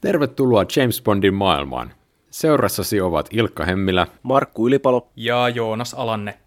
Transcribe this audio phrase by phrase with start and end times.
[0.00, 1.92] Tervetuloa James Bondin maailmaan.
[2.30, 6.38] Seurassasi ovat Ilkka Hemmilä, Markku Ylipalo ja Joonas Alanne.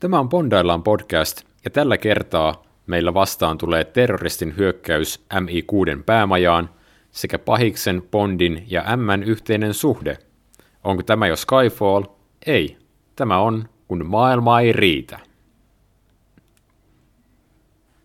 [0.00, 6.70] Tämä on Bondaillaan podcast, ja tällä kertaa meillä vastaan tulee terroristin hyökkäys MI6 päämajaan
[7.10, 10.18] sekä pahiksen, Bondin ja M yhteinen suhde.
[10.84, 12.04] Onko tämä jo Skyfall?
[12.46, 12.76] Ei.
[13.16, 15.18] Tämä on, kun maailma ei riitä.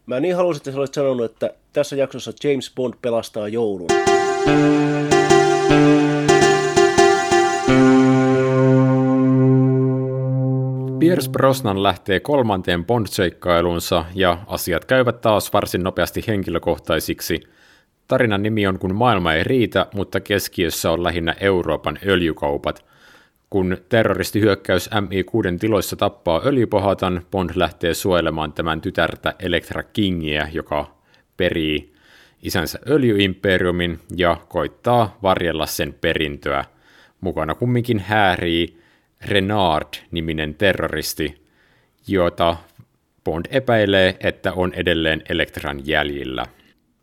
[0.05, 3.88] Mä niin halusin, että sä olet sanonut, että tässä jaksossa James Bond pelastaa joulun.
[11.04, 17.39] Pierce Brosnan lähtee kolmanteen Bond-seikkailuunsa ja asiat käyvät taas varsin nopeasti henkilökohtaisiksi.
[18.07, 22.86] Tarinan nimi on Kun maailma ei riitä, mutta keskiössä on lähinnä Euroopan öljykaupat.
[23.50, 30.96] Kun terroristihyökkäys MI6 tiloissa tappaa öljypohatan, Bond lähtee suojelemaan tämän tytärtä Elektra Kingiä, joka
[31.38, 31.94] perii
[32.44, 36.66] isänsä öljyimperiumin ja koittaa varjella sen perintöä.
[37.22, 38.83] Mukana kumminkin häärii
[39.25, 41.41] Renard-niminen terroristi,
[42.07, 42.57] jota
[43.23, 46.45] Bond epäilee, että on edelleen Elektran jäljillä.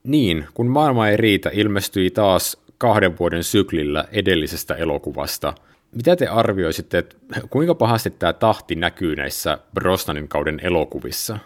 [0.04, 5.54] Niin, kun maailma ei riitä, ilmestyi taas kahden vuoden syklillä edellisestä elokuvasta.
[5.92, 7.16] Mitä te arvioisitte, että
[7.50, 11.38] kuinka pahasti tämä tahti näkyy näissä Brosnanin kauden elokuvissa?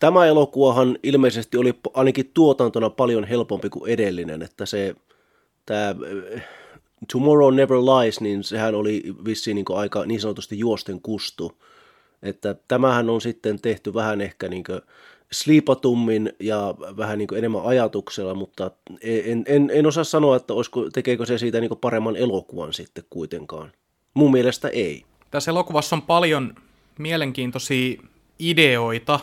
[0.00, 4.94] Tämä elokuvahan ilmeisesti oli ainakin tuotantona paljon helpompi kuin edellinen, että se
[5.66, 5.94] tämä
[7.12, 11.62] Tomorrow Never Lies, niin sehän oli vissiin niin aika niin sanotusti juosten kustu.
[12.22, 14.64] Että tämähän on sitten tehty vähän ehkä niin
[15.32, 21.26] sliipatummin ja vähän niin enemmän ajatuksella, mutta en, en, en osaa sanoa, että olisiko, tekeekö
[21.26, 23.72] se siitä niin paremman elokuvan sitten kuitenkaan.
[24.14, 25.04] Mun mielestä ei.
[25.30, 26.54] Tässä elokuvassa on paljon
[26.98, 28.02] mielenkiintoisia
[28.38, 29.20] ideoita,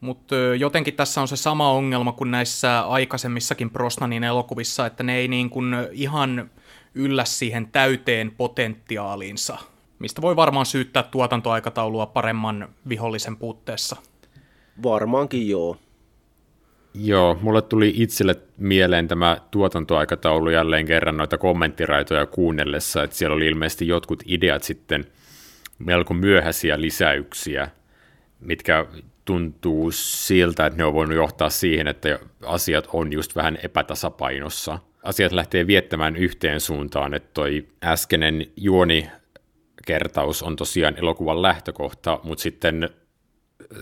[0.00, 5.28] mutta jotenkin tässä on se sama ongelma kuin näissä aikaisemmissakin Brosnanin elokuvissa, että ne ei
[5.28, 6.50] niin kuin ihan
[6.94, 9.58] yllä siihen täyteen potentiaaliinsa,
[9.98, 13.96] mistä voi varmaan syyttää tuotantoaikataulua paremman vihollisen puutteessa.
[14.82, 15.76] Varmaankin joo.
[16.94, 23.46] Joo, mulle tuli itselle mieleen tämä tuotantoaikataulu jälleen kerran noita kommenttiraitoja kuunnellessa, että siellä oli
[23.46, 25.04] ilmeisesti jotkut ideat sitten
[25.78, 27.68] melko myöhäisiä lisäyksiä,
[28.40, 28.86] mitkä
[29.24, 35.32] tuntuu siltä, että ne on voinut johtaa siihen, että asiat on just vähän epätasapainossa– asiat
[35.32, 39.10] lähtee viettämään yhteen suuntaan, että toi äskeinen juoni
[39.86, 42.90] kertaus on tosiaan elokuvan lähtökohta, mutta sitten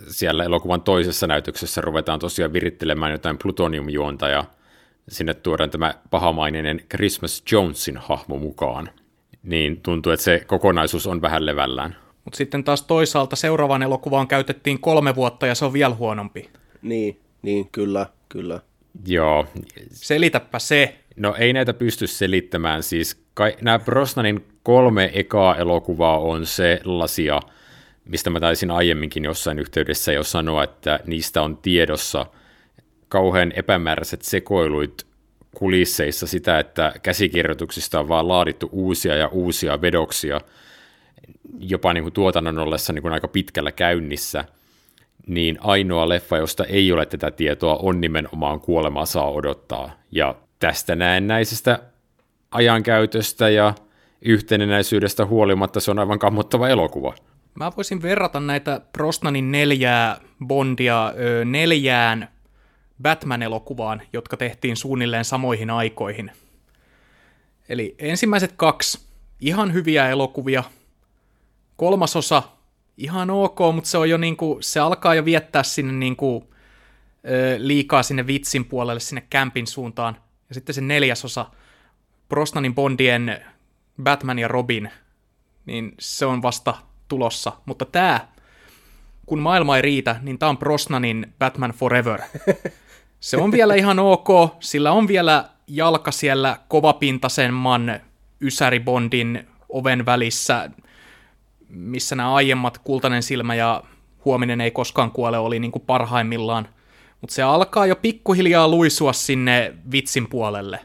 [0.08, 4.44] siellä elokuvan toisessa näytöksessä ruvetaan tosiaan virittelemään jotain plutoniumjuonta ja
[5.08, 8.90] sinne tuodaan tämä pahamainen Christmas Jonesin hahmo mukaan.
[9.42, 11.96] Niin tuntuu, että se kokonaisuus on vähän levällään.
[12.24, 16.50] Mutta sitten taas toisaalta seuraavan elokuvaan käytettiin kolme vuotta ja se on vielä huonompi.
[16.82, 18.60] Niin, niin kyllä, kyllä.
[19.06, 19.46] Joo.
[19.90, 20.98] Selitäpä se.
[21.18, 27.40] No ei näitä pysty selittämään, siis kai, nämä Brosnanin kolme ekaa elokuvaa on sellaisia,
[28.04, 32.26] mistä mä taisin aiemminkin jossain yhteydessä jo sanoa, että niistä on tiedossa
[33.08, 35.06] kauhean epämääräiset sekoiluit
[35.54, 40.40] kulisseissa sitä, että käsikirjoituksista on vaan laadittu uusia ja uusia vedoksia,
[41.58, 44.44] jopa niin kuin tuotannon ollessa niin kuin aika pitkällä käynnissä,
[45.26, 49.90] niin ainoa leffa, josta ei ole tätä tietoa, on nimenomaan Kuolema saa odottaa.
[50.10, 51.82] Ja tästä näennäisestä
[52.50, 53.74] ajankäytöstä ja
[54.22, 57.14] yhtenäisyydestä huolimatta se on aivan kammottava elokuva.
[57.54, 62.28] Mä voisin verrata näitä Brosnanin neljää Bondia ö, neljään
[63.02, 66.30] Batman-elokuvaan, jotka tehtiin suunnilleen samoihin aikoihin.
[67.69, 69.00] Eli ensimmäiset kaksi,
[69.40, 70.64] ihan hyviä elokuvia.
[71.76, 72.42] Kolmas osa,
[72.96, 76.50] ihan ok, mutta se on jo niinku, se alkaa jo viettää sinne niinku,
[77.25, 80.16] ö, liikaa sinne vitsin puolelle, sinne kämpin suuntaan.
[80.48, 81.47] Ja sitten se neljäsosa,
[82.28, 83.44] Brosnanin Bondien
[84.03, 84.91] Batman ja Robin,
[85.66, 86.75] niin se on vasta
[87.09, 87.53] tulossa.
[87.66, 88.28] Mutta tämä,
[89.26, 92.20] kun maailma ei riitä, niin tämä on Brosnanin Batman Forever.
[93.20, 94.28] Se on vielä ihan ok,
[94.60, 98.00] sillä on vielä jalka siellä kovapintaisemman
[98.40, 100.70] Ysäri-Bondin oven välissä,
[101.69, 103.82] missä nämä aiemmat Kultainen silmä ja
[104.25, 106.69] Huominen ei koskaan kuole oli niin kuin parhaimmillaan.
[107.20, 110.81] Mutta se alkaa jo pikkuhiljaa luisua sinne vitsin puolelle.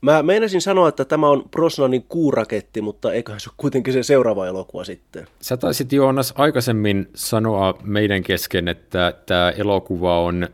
[0.00, 4.46] Mä meinasin sanoa, että tämä on Brosnanin kuuraketti, mutta eiköhän se ole kuitenkin se seuraava
[4.46, 5.26] elokuva sitten.
[5.40, 10.48] Sä taisit Joonas aikaisemmin sanoa meidän kesken, että tämä elokuva on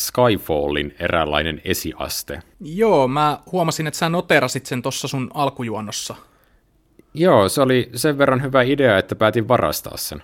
[0.00, 2.42] Skyfallin eräänlainen esiaste.
[2.60, 6.14] Joo, mä huomasin, että sä noterasit sen tuossa sun alkujuonnossa.
[7.14, 10.22] Joo, se oli sen verran hyvä idea, että päätin varastaa sen.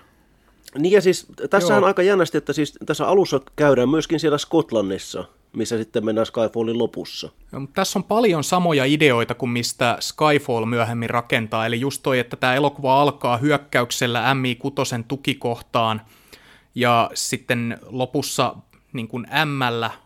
[0.75, 5.25] Niin ja siis tässä on aika jännästi, että siis tässä alussa käydään myöskin siellä Skotlannissa.
[5.53, 7.29] missä sitten mennään Skyfallin lopussa.
[7.51, 12.19] Ja, mutta tässä on paljon samoja ideoita kuin mistä Skyfall myöhemmin rakentaa, eli just toi,
[12.19, 16.01] että tämä elokuva alkaa hyökkäyksellä MI6 tukikohtaan,
[16.75, 18.55] ja sitten lopussa
[18.93, 19.61] niin kuin M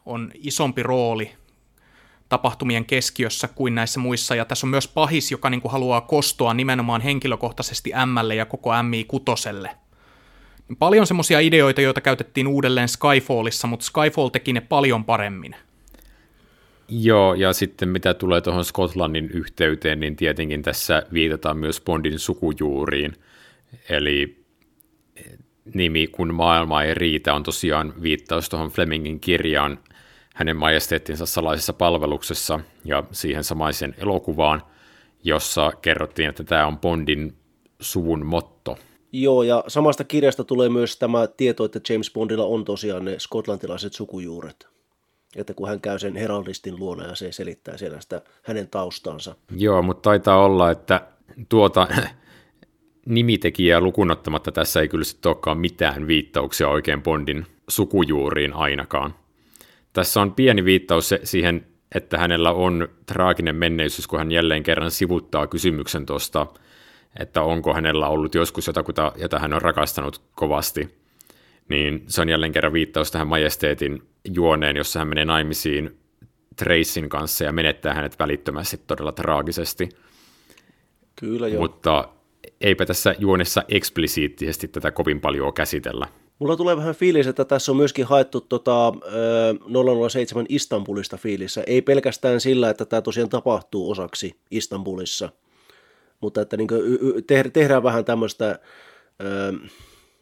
[0.05, 1.31] on isompi rooli
[2.29, 6.53] tapahtumien keskiössä kuin näissä muissa, ja tässä on myös pahis, joka niin kuin haluaa kostoa
[6.53, 9.69] nimenomaan henkilökohtaisesti Mlle ja koko MI6.
[10.79, 15.55] Paljon semmoisia ideoita, joita käytettiin uudelleen Skyfallissa, mutta Skyfall teki ne paljon paremmin.
[16.89, 23.13] Joo, ja sitten mitä tulee tuohon Skotlannin yhteyteen, niin tietenkin tässä viitataan myös Bondin sukujuuriin.
[23.89, 24.41] Eli
[25.73, 29.79] nimi Kun maailma ei riitä on tosiaan viittaus tuohon Flemingin kirjaan
[30.35, 34.61] hänen majesteettinsa salaisessa palveluksessa ja siihen samaisen elokuvaan,
[35.23, 37.35] jossa kerrottiin, että tämä on Bondin
[37.79, 38.77] suvun motto.
[39.11, 43.93] Joo, ja samasta kirjasta tulee myös tämä tieto, että James Bondilla on tosiaan ne skotlantilaiset
[43.93, 44.67] sukujuuret.
[45.35, 49.35] Että kun hän käy sen heraldistin luona ja se selittää siellä sitä hänen taustansa.
[49.57, 51.01] Joo, mutta taitaa olla, että
[51.49, 51.87] tuota
[53.05, 59.15] nimitekijää lukunottamatta tässä ei kyllä sitten olekaan mitään viittauksia oikein Bondin sukujuuriin ainakaan.
[59.93, 65.47] Tässä on pieni viittaus siihen, että hänellä on traaginen menneisyys, kun hän jälleen kerran sivuttaa
[65.47, 66.47] kysymyksen tuosta,
[67.19, 71.01] että onko hänellä ollut joskus jotakuta, jota hän on rakastanut kovasti.
[71.69, 74.01] Niin se on jälleen kerran viittaus tähän majesteetin
[74.33, 75.97] juoneen, jossa hän menee naimisiin
[76.55, 79.89] Tracyn kanssa ja menettää hänet välittömästi todella traagisesti.
[81.15, 81.61] Kyllä joo.
[81.61, 82.09] Mutta
[82.61, 86.07] eipä tässä juonessa eksplisiittisesti tätä kovin paljon käsitellä.
[86.39, 88.93] Mulla tulee vähän fiilis, että tässä on myöskin haettu tota,
[90.09, 91.63] 007 Istanbulista fiilissä.
[91.67, 95.29] Ei pelkästään sillä, että tämä tosiaan tapahtuu osaksi Istanbulissa,
[96.21, 96.67] mutta että niin
[97.53, 98.59] tehdään vähän tämmöistä,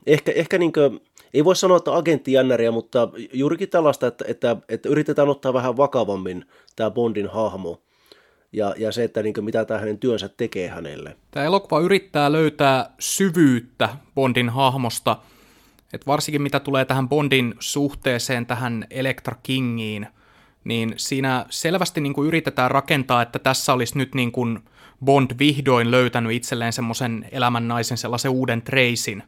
[0.08, 1.00] ehkä, ehkä niin kuin,
[1.34, 6.46] ei voi sanoa, että agenttijännäriä, mutta juurikin tällaista, että, että, että yritetään ottaa vähän vakavammin
[6.76, 7.82] tämä Bondin hahmo
[8.54, 11.18] ja, ja se, että niin kuin, mitä tämä hänen työnsä tekee hänelle.
[11.32, 15.18] Tämä elokuva yrittää löytää syvyyttä Bondin hahmosta–
[15.94, 20.08] et varsinkin mitä tulee tähän Bondin suhteeseen tähän Electra Kingiin,
[20.64, 24.60] niin siinä selvästi niin kuin yritetään rakentaa, että tässä olisi nyt niin kuin
[25.06, 29.24] Bond vihdoin löytänyt itselleen semmoisen elämännaisen, sellaisen uuden treisin.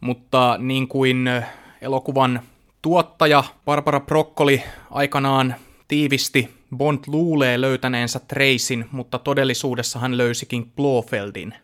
[0.00, 1.30] Mutta niin kuin
[1.80, 2.40] elokuvan
[2.82, 5.54] tuottaja Barbara Broccoli aikanaan
[5.88, 11.54] tiivisti, Bond luulee löytäneensä treisin, mutta todellisuudessa hän löysikin Blofeldin.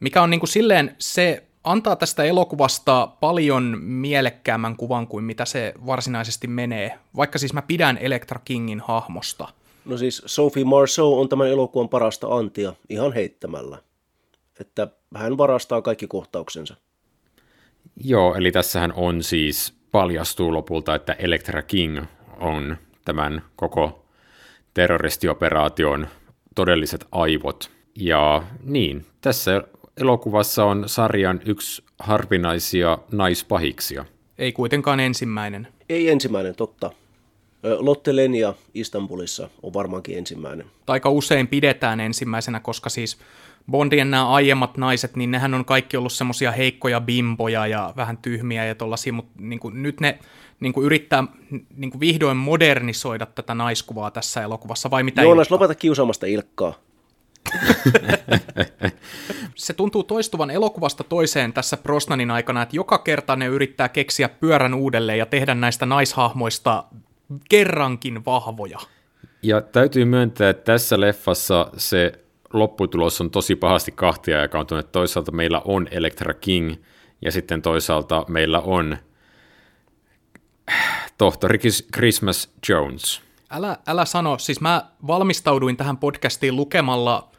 [0.00, 5.74] Mikä on niin kuin silleen se antaa tästä elokuvasta paljon mielekkäämmän kuvan kuin mitä se
[5.86, 9.48] varsinaisesti menee, vaikka siis mä pidän Electra Kingin hahmosta.
[9.90, 13.78] No siis Sophie Marceau on tämän elokuvan parasta antia ihan heittämällä,
[14.60, 16.74] että hän varastaa kaikki kohtauksensa.
[18.04, 22.02] Joo, eli tässähän on siis paljastuu lopulta, että Electra King
[22.40, 24.04] on tämän koko
[24.74, 26.08] terroristioperaation
[26.54, 27.70] todelliset aivot.
[27.96, 29.64] Ja niin, tässä
[29.96, 34.04] elokuvassa on sarjan yksi harvinaisia naispahiksia.
[34.38, 35.68] Ei kuitenkaan ensimmäinen.
[35.88, 36.90] Ei ensimmäinen, totta.
[37.62, 40.66] Lotte Lenia Istanbulissa on varmaankin ensimmäinen.
[40.86, 43.18] Aika usein pidetään ensimmäisenä, koska siis
[43.70, 48.64] Bondien nämä aiemmat naiset, niin nehän on kaikki ollut semmoisia heikkoja bimboja ja vähän tyhmiä
[48.64, 50.18] ja tollaisia, mutta niin kuin, nyt ne
[50.60, 51.24] niin kuin yrittää
[51.76, 56.74] niin kuin vihdoin modernisoida tätä naiskuvaa tässä elokuvassa, vai mitä Joonas, lopeta kiusaamasta Ilkkaa.
[59.54, 64.74] se tuntuu toistuvan elokuvasta toiseen tässä Brosnanin aikana, että joka kerta ne yrittää keksiä pyörän
[64.74, 66.84] uudelleen ja tehdä näistä naishahmoista
[67.48, 68.78] kerrankin vahvoja.
[69.42, 72.12] Ja täytyy myöntää, että tässä leffassa se
[72.52, 74.92] lopputulos on tosi pahasti kahtia jakautunut.
[74.92, 76.74] Toisaalta meillä on Electra King
[77.22, 78.96] ja sitten toisaalta meillä on
[81.18, 81.58] tohtori
[81.92, 83.20] Christmas Jones.
[83.50, 87.30] Älä, älä sano, siis mä valmistauduin tähän podcastiin lukemalla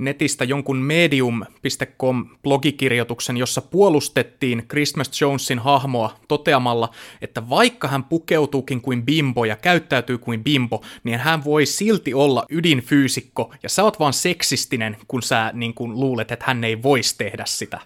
[0.00, 6.90] netistä jonkun medium.com blogikirjoituksen, jossa puolustettiin Christmas Jonesin hahmoa toteamalla,
[7.22, 12.44] että vaikka hän pukeutuukin kuin bimbo ja käyttäytyy kuin bimbo, niin hän voi silti olla
[12.50, 17.14] ydinfyysikko, ja sä oot vaan seksistinen, kun sä niin kun luulet, että hän ei voisi
[17.18, 17.80] tehdä sitä.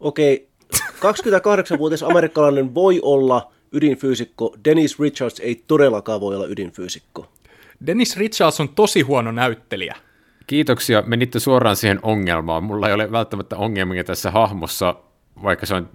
[0.00, 1.12] Okei, okay.
[1.12, 7.26] 28-vuotias amerikkalainen voi olla ydinfyysikko, Dennis Richards ei todellakaan voi olla ydinfyysikko.
[7.86, 9.96] Dennis Richards on tosi huono näyttelijä.
[10.46, 11.02] Kiitoksia.
[11.06, 12.64] Menitte suoraan siihen ongelmaan.
[12.64, 14.94] Mulla ei ole välttämättä ongelmia tässä hahmossa,
[15.42, 15.88] vaikka se on,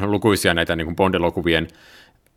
[0.00, 1.68] lukuisia näitä niin Bond-elokuvien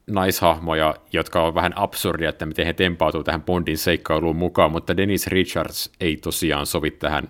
[0.07, 5.27] naishahmoja, jotka on vähän absurdia, että miten he tempautuu tähän Bondin seikkailuun mukaan, mutta Dennis
[5.27, 7.29] Richards ei tosiaan sovi tähän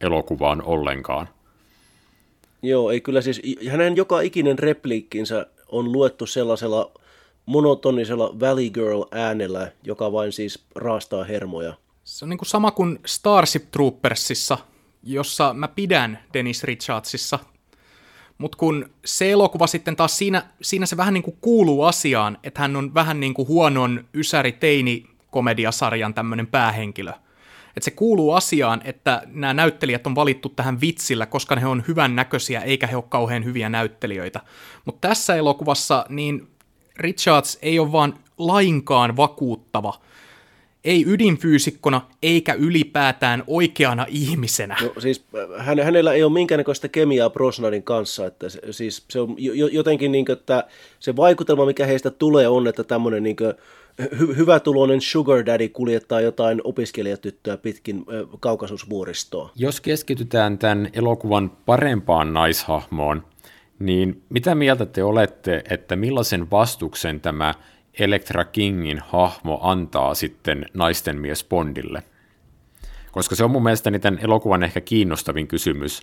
[0.00, 1.28] elokuvaan ollenkaan.
[2.62, 6.92] Joo, ei kyllä siis, hänen joka ikinen repliikkinsä on luettu sellaisella
[7.46, 11.74] monotonisella Valley Girl äänellä, joka vain siis raastaa hermoja.
[12.10, 14.58] Se on niin kuin sama kuin Starship Troopersissa,
[15.02, 17.38] jossa mä pidän Dennis Richardsissa.
[18.38, 22.60] Mutta kun se elokuva sitten taas siinä, siinä se vähän niin kuin kuuluu asiaan, että
[22.60, 27.10] hän on vähän niin kuin huonon ysäri teini komediasarjan tämmöinen päähenkilö.
[27.76, 32.16] Että se kuuluu asiaan, että nämä näyttelijät on valittu tähän vitsillä, koska he on hyvän
[32.16, 34.40] näköisiä eikä he ole kauhean hyviä näyttelijöitä.
[34.84, 36.48] Mutta tässä elokuvassa niin
[36.96, 39.94] Richards ei ole vaan lainkaan vakuuttava–
[40.84, 44.76] ei ydinfyysikkona eikä ylipäätään oikeana ihmisenä.
[44.82, 45.24] No, siis
[45.58, 49.36] hän, hänellä ei ole minkäännäköistä kemiaa Brosnanin kanssa, että se, siis se on
[49.72, 50.64] jotenkin niin kuin, että
[51.00, 53.54] se vaikutelma, mikä heistä tulee, on, että tämmöinen niin kuin,
[54.18, 58.04] hy, hyvätuloinen sugar daddy kuljettaa jotain opiskelijatyttöä pitkin
[58.40, 59.50] kaukasusvuoristoa.
[59.56, 63.24] Jos keskitytään tämän elokuvan parempaan naishahmoon,
[63.78, 67.54] niin mitä mieltä te olette, että millaisen vastuksen tämä
[67.98, 72.02] Elektra Kingin hahmo antaa sitten naisten mies Bondille?
[73.12, 76.02] Koska se on mun mielestäni tämän elokuvan ehkä kiinnostavin kysymys.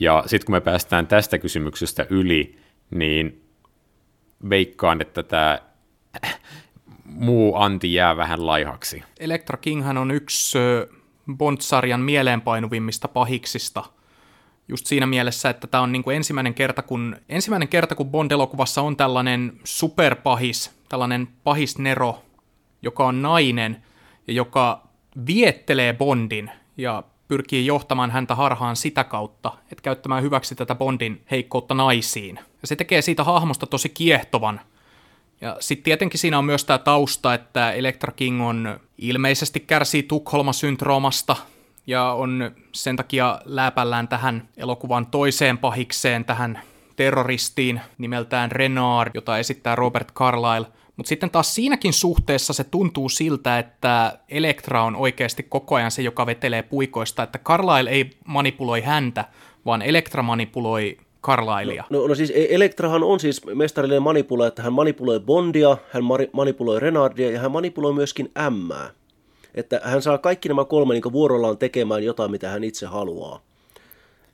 [0.00, 2.58] Ja sitten kun me päästään tästä kysymyksestä yli,
[2.90, 3.42] niin
[4.50, 5.58] veikkaan, että tämä
[7.04, 9.02] muu anti jää vähän laihaksi.
[9.20, 10.58] Elektra Kinghan on yksi
[11.36, 13.84] Bond-sarjan mieleenpainuvimmista pahiksista–
[14.70, 18.82] just siinä mielessä, että tämä on niin kuin ensimmäinen, kerta, kun, ensimmäinen kerta, kun Bond-elokuvassa
[18.82, 22.22] on tällainen superpahis, tällainen pahisnero,
[22.82, 23.82] joka on nainen
[24.26, 24.82] ja joka
[25.26, 31.74] viettelee Bondin ja pyrkii johtamaan häntä harhaan sitä kautta, että käyttämään hyväksi tätä Bondin heikkoutta
[31.74, 32.36] naisiin.
[32.36, 34.60] Ja se tekee siitä hahmosta tosi kiehtovan.
[35.40, 41.36] Ja sitten tietenkin siinä on myös tämä tausta, että Electra King on ilmeisesti kärsii Tukholma-syndroomasta,
[41.86, 46.62] ja on sen takia läpällään tähän elokuvan toiseen pahikseen, tähän
[47.00, 50.66] terroristiin nimeltään Renard, jota esittää Robert Carlyle.
[50.96, 56.02] Mutta sitten taas siinäkin suhteessa se tuntuu siltä, että Elektra on oikeasti koko ajan se,
[56.02, 59.24] joka vetelee puikoista, että Carlyle ei manipuloi häntä,
[59.66, 61.84] vaan Elektra manipuloi Carlylea.
[61.90, 66.02] No, no, no siis e- Elektrahan on siis mestarillinen manipuloija, että hän manipuloi Bondia, hän
[66.32, 68.90] manipuloi Renardia ja hän manipuloi myöskin Ämmää.
[69.54, 73.49] Että hän saa kaikki nämä kolme niin vuorollaan tekemään jotain, mitä hän itse haluaa.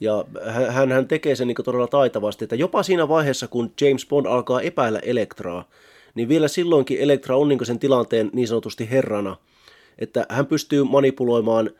[0.00, 0.24] Ja
[0.68, 4.60] hän, hän tekee sen niin todella taitavasti, että jopa siinä vaiheessa, kun James Bond alkaa
[4.60, 5.68] epäillä Elektraa,
[6.14, 9.36] niin vielä silloinkin Elektra on niin sen tilanteen niin sanotusti herrana,
[9.98, 11.70] että hän pystyy manipuloimaan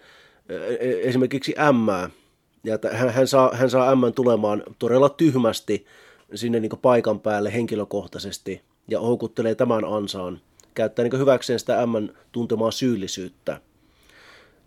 [0.49, 2.11] e, e, esimerkiksi ämmää,
[2.65, 5.87] ja että hän, hän, saa, hän saa ämmän tulemaan todella tyhmästi
[6.35, 10.41] sinne niin paikan päälle henkilökohtaisesti ja houkuttelee tämän ansaan
[10.75, 13.61] käyttää niin hyväkseen sitä M tuntemaa syyllisyyttä.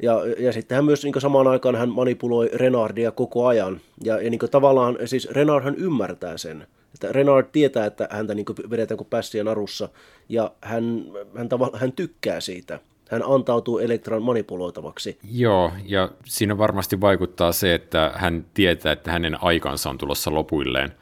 [0.04, 3.82] Ja, ja sitten hän myös niin samaan aikaan hän manipuloi Renardia koko ajan.
[4.04, 6.68] Ja, ja niin tavallaan siis Renard ymmärtää sen.
[6.94, 9.90] Että Renard tietää, että häntä niin vedetään kuin pässiä narussa.
[10.30, 11.04] Ja hän,
[11.38, 12.80] hän, tavalla, hän tykkää siitä.
[13.10, 15.18] Hän antautuu Elektran manipuloitavaksi.
[15.32, 20.92] Joo, ja siinä varmasti vaikuttaa se, että hän tietää, että hänen aikansa on tulossa lopuilleen–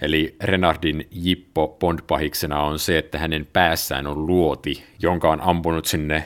[0.00, 6.24] Eli Renardin jippo Bond-pahiksena on se, että hänen päässään on luoti, jonka on ampunut sinne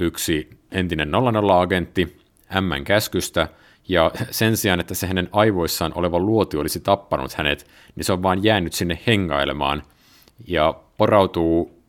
[0.00, 2.16] yksi entinen 00-agentti
[2.60, 3.48] M käskystä,
[3.88, 8.22] ja sen sijaan, että se hänen aivoissaan oleva luoti olisi tappanut hänet, niin se on
[8.22, 9.82] vaan jäänyt sinne hengailemaan
[10.46, 11.82] ja porautuu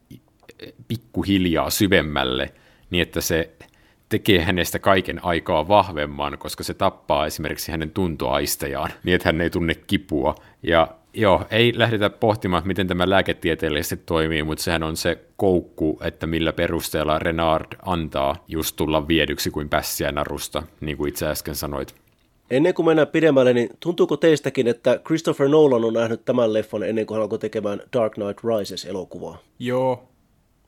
[0.88, 2.54] pikkuhiljaa syvemmälle
[2.90, 3.50] niin, että se
[4.10, 9.50] tekee hänestä kaiken aikaa vahvemman, koska se tappaa esimerkiksi hänen tuntoaistejaan, niin että hän ei
[9.50, 10.36] tunne kipua.
[10.64, 16.28] Ja joo, ei lähdetä pohtimaan, miten tämä lääketieteellisesti toimii, mutta sehän on se koukku, että
[16.28, 21.96] millä perusteella Renard antaa just tulla viedyksi kuin pässiä narusta, niin kuin itse äsken sanoit.
[22.50, 27.06] Ennen kuin mennään pidemmälle, niin tuntuuko teistäkin, että Christopher Nolan on nähnyt tämän leffan ennen
[27.06, 29.38] kuin hän alkoi tekemään Dark Knight Rises-elokuvaa?
[29.60, 30.04] Joo.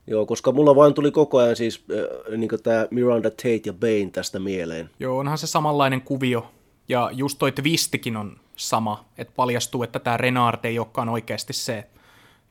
[0.06, 4.10] Joo, koska mulla vain tuli koko ajan siis äh, niin tämä Miranda Tate ja Bane
[4.12, 4.90] tästä mieleen.
[5.00, 6.46] Joo, onhan se samanlainen kuvio.
[6.88, 11.86] Ja just toi twistikin on sama, että paljastuu, että tämä Renard ei olekaan oikeasti se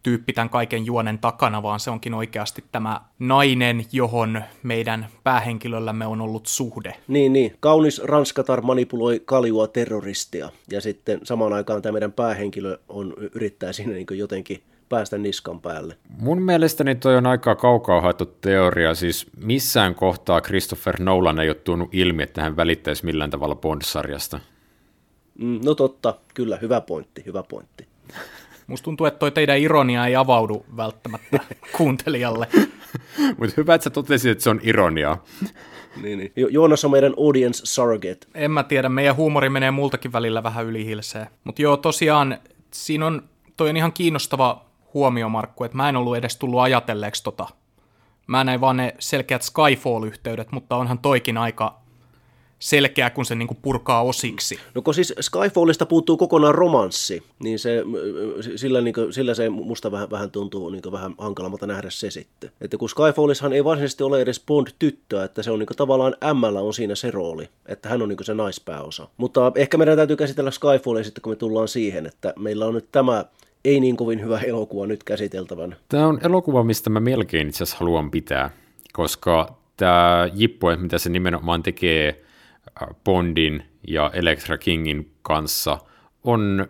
[0.04, 6.22] tyyppi tämän kaiken juonen takana, vaan se onkin oikeasti tämä nainen, johon meidän päähenkilöllämme on
[6.22, 6.96] ollut suhde.
[7.08, 7.56] Niin, niin.
[7.60, 13.94] Kaunis ranskatar manipuloi kaljua terroristia, ja sitten samaan aikaan tämä meidän päähenkilö on, yrittää siinä
[13.94, 15.98] niin jotenkin päästä niskan päälle.
[16.20, 21.56] Mun mielestäni toi on aika kaukaa haettu teoria, siis missään kohtaa Christopher Nolan ei ole
[21.56, 24.40] tuonut ilmi, että hän välittäisi millään tavalla Bond-sarjasta.
[25.39, 27.88] Mm, no totta, kyllä, hyvä pointti, hyvä pointti.
[28.68, 31.39] Musta tuntuu, että toi teidän ironia ei avaudu välttämättä
[31.77, 32.48] kuuntelijalle.
[33.38, 35.24] Mutta hyvä, että sä totesit, että se on ironiaa.
[36.01, 36.32] niin, niin.
[36.36, 38.27] Jo- Joonas on meidän audience surrogate.
[38.34, 41.27] En mä tiedä, meidän huumori menee multakin välillä vähän yli hilseen.
[41.44, 42.38] Mutta joo, tosiaan
[42.72, 43.22] siinä on,
[43.58, 47.48] toi on ihan kiinnostava huomiomarkku, että mä en ollut edes tullut ajatelleeksi tota.
[48.27, 51.80] Mä näin vaan ne selkeät Skyfall-yhteydet, mutta onhan toikin aika
[52.66, 54.60] selkeä, kun se niinku purkaa osiksi.
[54.76, 57.84] No kun siis Skyfallista puuttuu kokonaan romanssi, niin se,
[58.56, 62.52] sillä, niin kuin, sillä se musta vähän, vähän tuntuu niin vähän hankalammalta nähdä se sitten.
[62.62, 66.62] Että kun Skyfallishan ei varsinaisesti ole edes Bond-tyttöä, että se on niin kuin, tavallaan Mllä
[66.62, 69.08] on siinä se rooli, että hän on niin kuin, se naispääosa.
[69.18, 72.92] Mutta ehkä meidän täytyy käsitellä Skyfallia sitten, kun me tullaan siihen, että meillä on nyt
[72.92, 73.26] tämä
[73.66, 75.76] ei niin kovin hyvä elokuva nyt käsiteltävän.
[75.90, 78.50] Tämä on elokuva, mistä mä melkein itse asiassa haluan pitää,
[78.94, 82.25] koska tämä jippo, mitä se nimenomaan tekee
[83.03, 85.77] Bondin ja Electra Kingin kanssa,
[86.24, 86.67] on,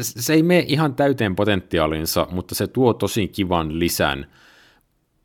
[0.00, 4.26] se ei mene ihan täyteen potentiaalinsa, mutta se tuo tosi kivan lisän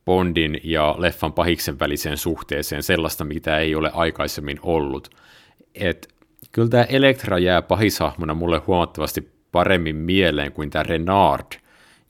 [0.05, 5.09] Bondin ja leffan pahiksen väliseen suhteeseen, sellaista, mitä ei ole aikaisemmin ollut.
[5.75, 6.15] Et,
[6.51, 11.45] kyllä tämä Elektra jää pahishahmona mulle huomattavasti paremmin mieleen kuin tämä Renard,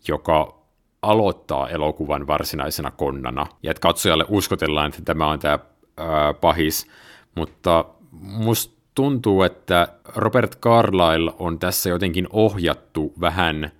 [0.07, 0.65] joka
[1.01, 5.59] aloittaa elokuvan varsinaisena konnana, ja että katsojalle uskotellaan, että tämä on tämä
[5.97, 6.87] ää, pahis,
[7.35, 7.85] mutta
[8.21, 13.71] musta tuntuu, että Robert Carlyle on tässä jotenkin ohjattu vähän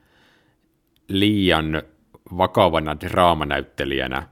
[1.08, 1.82] liian
[2.38, 4.28] vakavana draamanäyttelijänä.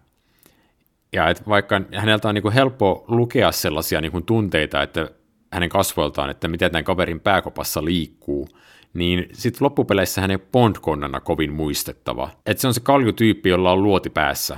[1.14, 5.10] Ja että vaikka häneltä on niin kuin helppo lukea sellaisia niin kuin tunteita, että
[5.52, 8.48] hänen kasvoiltaan, että miten tämän kaverin pääkopassa liikkuu,
[8.94, 12.30] niin sitten loppupeleissä hän ei Bond-konnana kovin muistettava.
[12.46, 14.58] Että se on se kaljutyyppi, jolla on luoti päässä.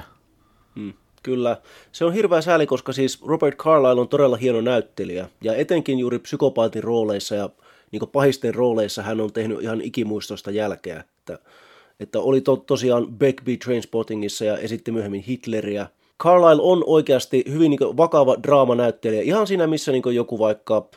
[0.76, 0.94] Hmm.
[1.25, 1.58] Kyllä.
[1.91, 5.29] Se on hirveä sääli, koska siis Robert Carlyle on todella hieno näyttelijä.
[5.44, 7.50] Ja etenkin juuri psykopaatin rooleissa ja
[7.91, 11.00] niin pahisten rooleissa hän on tehnyt ihan ikimuistosta jälkeä.
[11.00, 11.39] Että,
[12.00, 15.88] että oli to, tosiaan Beckby Trainspottingissa ja esitti myöhemmin Hitleriä.
[16.24, 19.22] Carlyle on oikeasti hyvin niin vakava draamanäyttelijä.
[19.22, 20.89] Ihan siinä, missä niin joku vaikka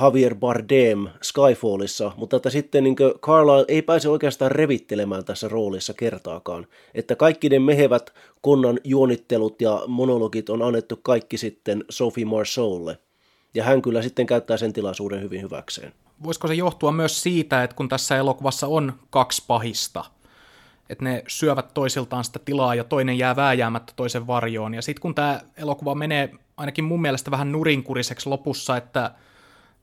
[0.00, 6.66] Javier Bardem Skyfallissa, mutta että sitten niin Carlyle ei pääse oikeastaan revittelemään tässä roolissa kertaakaan.
[6.94, 12.98] Että kaikki ne mehevät konnan juonittelut ja monologit on annettu kaikki sitten Sophie Marceaulle.
[13.54, 15.92] Ja hän kyllä sitten käyttää sen tilaisuuden hyvin hyväkseen.
[16.22, 20.04] Voisiko se johtua myös siitä, että kun tässä elokuvassa on kaksi pahista,
[20.90, 24.74] että ne syövät toisiltaan sitä tilaa ja toinen jää vääjäämättä toisen varjoon.
[24.74, 29.10] Ja sitten kun tämä elokuva menee ainakin mun mielestä vähän nurinkuriseksi lopussa, että–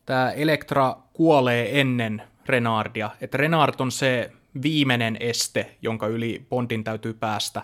[0.06, 4.32] tämä Elektra kuolee ennen Renardia, että Renard on se
[4.64, 7.62] viimeinen este, jonka yli Bondin täytyy päästä,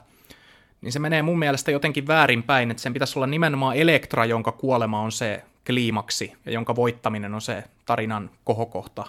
[0.81, 5.01] niin se menee mun mielestä jotenkin väärinpäin, että sen pitäisi olla nimenomaan Elektra, jonka kuolema
[5.01, 9.05] on se kliimaksi ja jonka voittaminen on se tarinan kohokohta.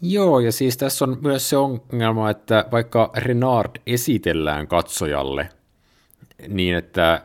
[0.00, 5.48] Joo, ja siis tässä on myös se ongelma, että vaikka Renard esitellään katsojalle
[6.48, 7.22] niin, että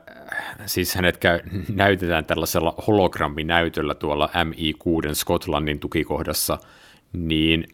[0.66, 1.40] siis hänet käy,
[1.74, 6.58] näytetään tällaisella hologramminäytöllä tuolla MI6 Skotlannin tukikohdassa,
[7.14, 7.68] niin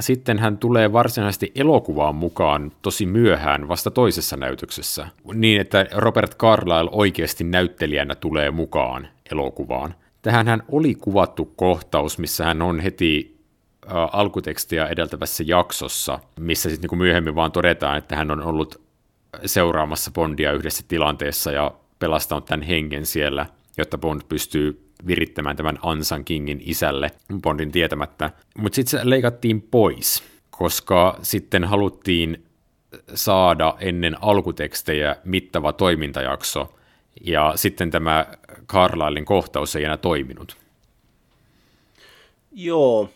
[0.00, 6.90] sitten hän tulee varsinaisesti elokuvaan mukaan tosi myöhään vasta toisessa näytöksessä, niin että Robert Carlyle
[6.92, 9.94] oikeasti näyttelijänä tulee mukaan elokuvaan.
[10.22, 13.38] Tähän hän oli kuvattu kohtaus, missä hän on heti
[13.86, 18.85] ä, alkutekstiä edeltävässä jaksossa, missä sitten niin myöhemmin vaan todetaan, että hän on ollut
[19.46, 23.46] seuraamassa Bondia yhdessä tilanteessa ja pelastanut tämän hengen siellä,
[23.78, 27.10] jotta Bond pystyy virittämään tämän Ansan Kingin isälle
[27.42, 28.30] Bondin tietämättä.
[28.58, 32.44] Mutta sitten se leikattiin pois, koska sitten haluttiin
[33.14, 36.78] saada ennen alkutekstejä mittava toimintajakso,
[37.20, 38.26] ja sitten tämä
[38.66, 40.56] Carlylein kohtaus ei enää toiminut.
[42.52, 43.10] Joo,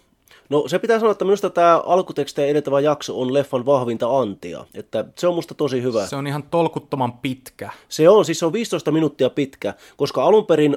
[0.51, 4.67] No se pitää sanoa, että minusta tämä alkutekstejä edeltävä jakso on leffan vahvinta antia.
[4.75, 6.07] Että se on musta tosi hyvä.
[6.07, 7.71] Se on ihan tolkuttoman pitkä.
[7.89, 10.77] Se on, siis se on 15 minuuttia pitkä, koska alun perin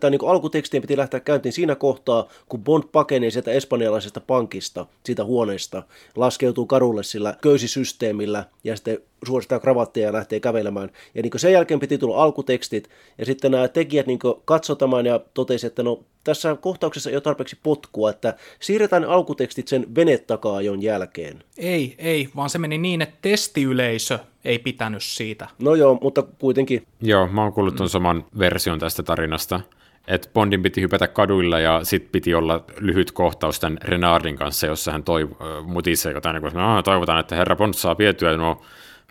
[0.00, 5.24] tämä niinku alkutekstien piti lähteä käyntiin siinä kohtaa, kun Bond pakenee sieltä espanjalaisesta pankista, siitä
[5.24, 5.82] huoneesta,
[6.16, 10.90] laskeutuu kadulle sillä köysisysteemillä ja sitten suoristaa kravattia ja lähtee kävelemään.
[11.14, 15.66] Ja niin sen jälkeen piti tulla alkutekstit, ja sitten nämä tekijät niin katsotamaan ja totesi,
[15.66, 21.44] että no tässä kohtauksessa ei ole tarpeeksi potkua, että siirretään alkutekstit sen venetakaajon jälkeen.
[21.58, 25.48] Ei, ei, vaan se meni niin, että testiyleisö ei pitänyt siitä.
[25.58, 26.82] No joo, mutta kuitenkin.
[27.00, 29.60] Joo, mä oon kuullut ton saman version tästä tarinasta
[30.08, 34.92] että Bondin piti hypätä kaduilla ja sitten piti olla lyhyt kohtaus tämän Renardin kanssa, jossa
[34.92, 35.28] hän toi,
[35.64, 36.52] mutisee jotain, niin
[36.84, 38.62] toivotaan, että herra Bond saa vietyä nuo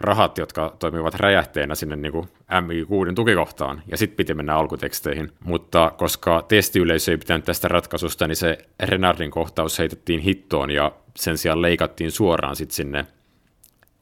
[0.01, 5.31] rahat, jotka toimivat räjähteenä sinne niin kuin MI6 tukikohtaan, ja sitten piti mennä alkuteksteihin.
[5.43, 11.38] Mutta koska testiyleisö ei pitänyt tästä ratkaisusta, niin se Renardin kohtaus heitettiin hittoon, ja sen
[11.38, 13.05] sijaan leikattiin suoraan sitten sinne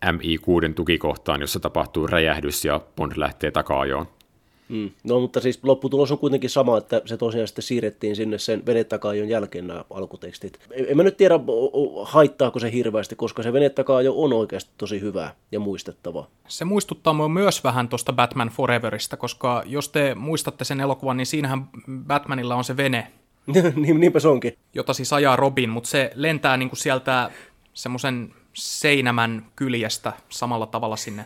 [0.06, 4.08] MI6 tukikohtaan, jossa tapahtuu räjähdys ja Bond lähtee takaajoon.
[4.74, 4.92] Mm.
[5.04, 9.30] No mutta siis lopputulos on kuitenkin sama, että se tosiaan sitten siirrettiin sinne sen venetakaajon
[9.30, 10.60] jälkeen nämä alkutekstit.
[10.72, 11.40] En mä nyt tiedä,
[12.04, 16.28] haittaako se hirveästi, koska se venetakaajo on oikeasti tosi hyvä ja muistettava.
[16.48, 21.26] Se muistuttaa mua myös vähän tuosta Batman Foreverista, koska jos te muistatte sen elokuvan, niin
[21.26, 21.70] siinähän
[22.08, 23.08] Batmanilla on se vene.
[23.76, 24.58] niin, niinpä se onkin.
[24.74, 27.32] Jota siis ajaa Robin, mutta se lentää niinku sieltä
[27.74, 31.26] semmoisen seinämän kyljestä samalla tavalla sinne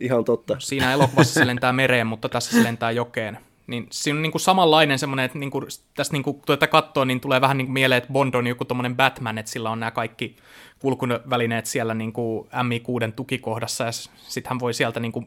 [0.00, 0.56] Ihan totta.
[0.58, 3.38] Siinä elokuvassa se lentää mereen, mutta tässä se lentää jokeen.
[3.66, 7.04] Niin siinä on niin kuin samanlainen semmoinen, että niin kuin, tässä niin kuin tuota katsoo,
[7.04, 9.80] niin tulee vähän niin kuin mieleen, että Bond on joku tommonen Batman, että sillä on
[9.80, 10.36] nämä kaikki
[10.78, 15.26] kulkuvälineet siellä niin kuin MI6 tukikohdassa, ja sitten hän voi sieltä niin kuin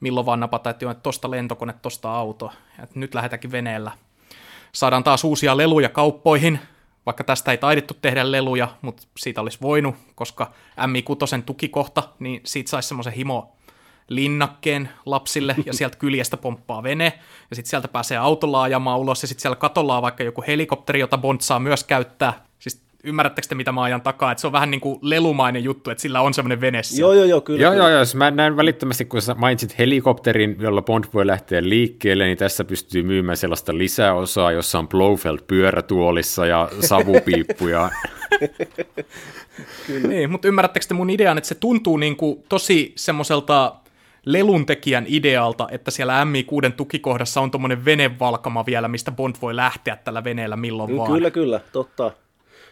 [0.00, 3.92] milloin vaan napata, että tosta lentokone, tosta auto, ja nyt lähdetäänkin veneellä.
[4.72, 6.58] Saadaan taas uusia leluja kauppoihin,
[7.06, 12.70] vaikka tästä ei taidettu tehdä leluja, mutta siitä olisi voinut, koska MI6 tukikohta, niin siitä
[12.70, 13.57] saisi semmoisen himo
[14.08, 17.12] linnakkeen lapsille ja sieltä kyljestä pomppaa vene
[17.50, 21.00] ja sitten sieltä pääsee autolla ajamaan ulos ja sitten siellä katolla on vaikka joku helikopteri,
[21.00, 22.44] jota Bond saa myös käyttää.
[22.58, 24.32] Siis ymmärrättekö te, mitä mä ajan takaa?
[24.32, 27.24] Että se on vähän niin kuin lelumainen juttu, että sillä on semmoinen vene Joo, joo,
[27.24, 27.62] joo, kyllä.
[27.62, 28.04] Joo, joo, joo.
[28.14, 33.02] Mä näen välittömästi, kun sä mainitsit helikopterin, jolla Bond voi lähteä liikkeelle, niin tässä pystyy
[33.02, 37.90] myymään sellaista lisäosaa, jossa on Blofeld pyörätuolissa ja savupiippuja.
[39.86, 40.08] Kyllä.
[40.08, 43.74] Niin, mutta ymmärrättekö te mun idean, että se tuntuu niin kuin tosi semmoiselta
[44.32, 50.24] leluntekijän idealta, että siellä MI6 tukikohdassa on tuommoinen venevalkama vielä, mistä Bond voi lähteä tällä
[50.24, 51.12] veneellä milloin vaan.
[51.12, 52.10] Kyllä, kyllä, totta.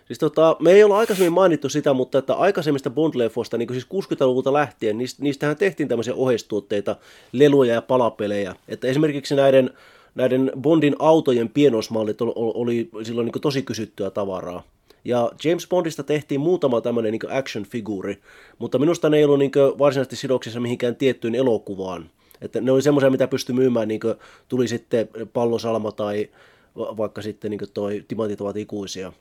[0.07, 4.53] Siis tota, me ei olla aikaisemmin mainittu sitä, mutta että aikaisemmista Bond-leffoista, niin siis 60-luvulta
[4.53, 6.97] lähtien, niistä, niistähän tehtiin tämmöisiä oheistuotteita,
[7.33, 8.55] leluja ja palapelejä.
[8.69, 9.71] Että esimerkiksi näiden,
[10.15, 14.63] näiden Bondin autojen pienosmallit oli, oli silloin niin tosi kysyttyä tavaraa.
[15.07, 18.17] Ja James Bondista tehtiin muutama tämmöinen niin action-figuuri,
[18.59, 22.11] mutta minusta ne ei ollut niin varsinaisesti sidoksissa mihinkään tiettyyn elokuvaan.
[22.41, 24.01] Että ne oli semmoisia, mitä pystyi myymään, niin
[24.49, 26.29] tuli sitten pallosalma tai
[26.77, 29.13] vaikka sitten niin toi Timantit ovat ikuisia.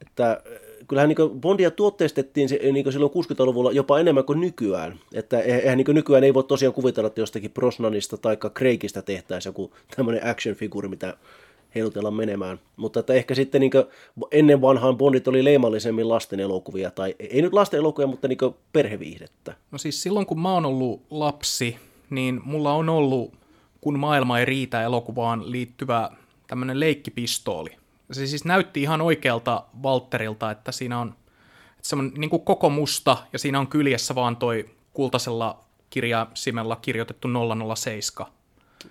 [0.00, 0.42] Että
[0.88, 4.98] kyllähän niin Bondia tuotteistettiin niin silloin 60-luvulla jopa enemmän kuin nykyään.
[5.12, 9.72] Että eihän niin nykyään ei voi tosiaan kuvitella, että jostakin Brosnanista tai Craigista tehtäisiin joku
[9.96, 11.16] tämmöinen action-figuuri, mitä
[11.74, 12.60] heilutella menemään.
[12.76, 13.72] Mutta että ehkä sitten niin
[14.30, 18.38] ennen vanhaan Bondit oli leimallisemmin lasten elokuvia, tai ei nyt lasten elokuvia, mutta niin
[18.72, 19.54] perheviihdettä.
[19.70, 21.76] No siis silloin kun mä oon ollut lapsi,
[22.10, 23.34] niin mulla on ollut,
[23.80, 26.10] kun maailma ei riitä elokuvaan liittyvä
[26.46, 27.70] tämmöinen leikkipistooli.
[28.12, 31.14] Se siis näytti ihan oikealta Walterilta, että siinä on
[31.84, 37.28] että semmoinen niin kuin koko musta, ja siinä on kyljessä vaan toi kultaisella kirjasimella kirjoitettu
[37.74, 38.26] 007.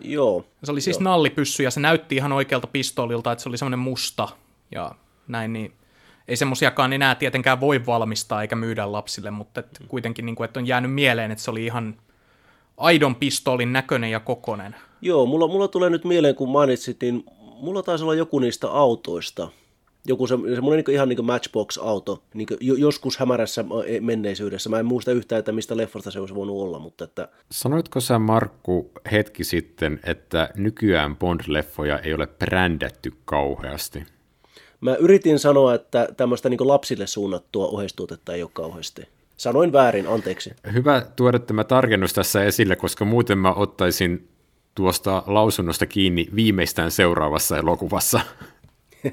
[0.02, 0.46] Joo.
[0.64, 1.04] Se oli siis joo.
[1.04, 4.28] nallipyssy ja se näytti ihan oikealta pistoolilta, että se oli semmoinen musta
[4.72, 4.92] ja
[5.28, 5.74] näin, niin
[6.28, 9.88] ei semmoisiakaan enää tietenkään voi valmistaa eikä myydä lapsille, mutta et mm.
[9.88, 11.96] kuitenkin niin kuin, että on jäänyt mieleen, että se oli ihan
[12.78, 14.76] aidon pistoolin näköinen ja kokonen.
[15.02, 19.48] Joo, mulla, mulla tulee nyt mieleen, kun mainitsit, niin mulla taisi olla joku niistä autoista–
[20.08, 24.70] joku se, semmoinen niin ihan niin Matchbox-auto, niin joskus hämärässä e, menneisyydessä.
[24.70, 27.28] Mä en muista yhtään, että mistä leffosta se olisi voinut olla, mutta että...
[27.52, 34.04] Sanoitko sä Markku hetki sitten, että nykyään Bond-leffoja ei ole brändätty kauheasti?
[34.82, 39.08] Mä yritin sanoa, että tämmöistä niin lapsille suunnattua oheistuotetta ei ole kauheasti.
[39.38, 40.52] Sanoin väärin, anteeksi.
[40.74, 44.28] Hyvä tuoda tämä tarkennus tässä esille, koska muuten mä ottaisin
[44.76, 48.22] tuosta lausunnosta kiinni viimeistään seuraavassa elokuvassa.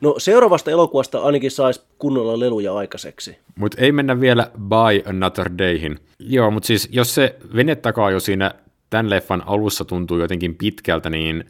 [0.00, 3.38] No seuraavasta elokuvasta ainakin saisi kunnolla leluja aikaiseksi.
[3.54, 5.98] Mutta ei mennä vielä By Another Dayhin.
[6.18, 8.54] Joo, mutta siis jos se vene takaa jo siinä
[8.90, 11.44] tämän leffan alussa tuntuu jotenkin pitkältä, niin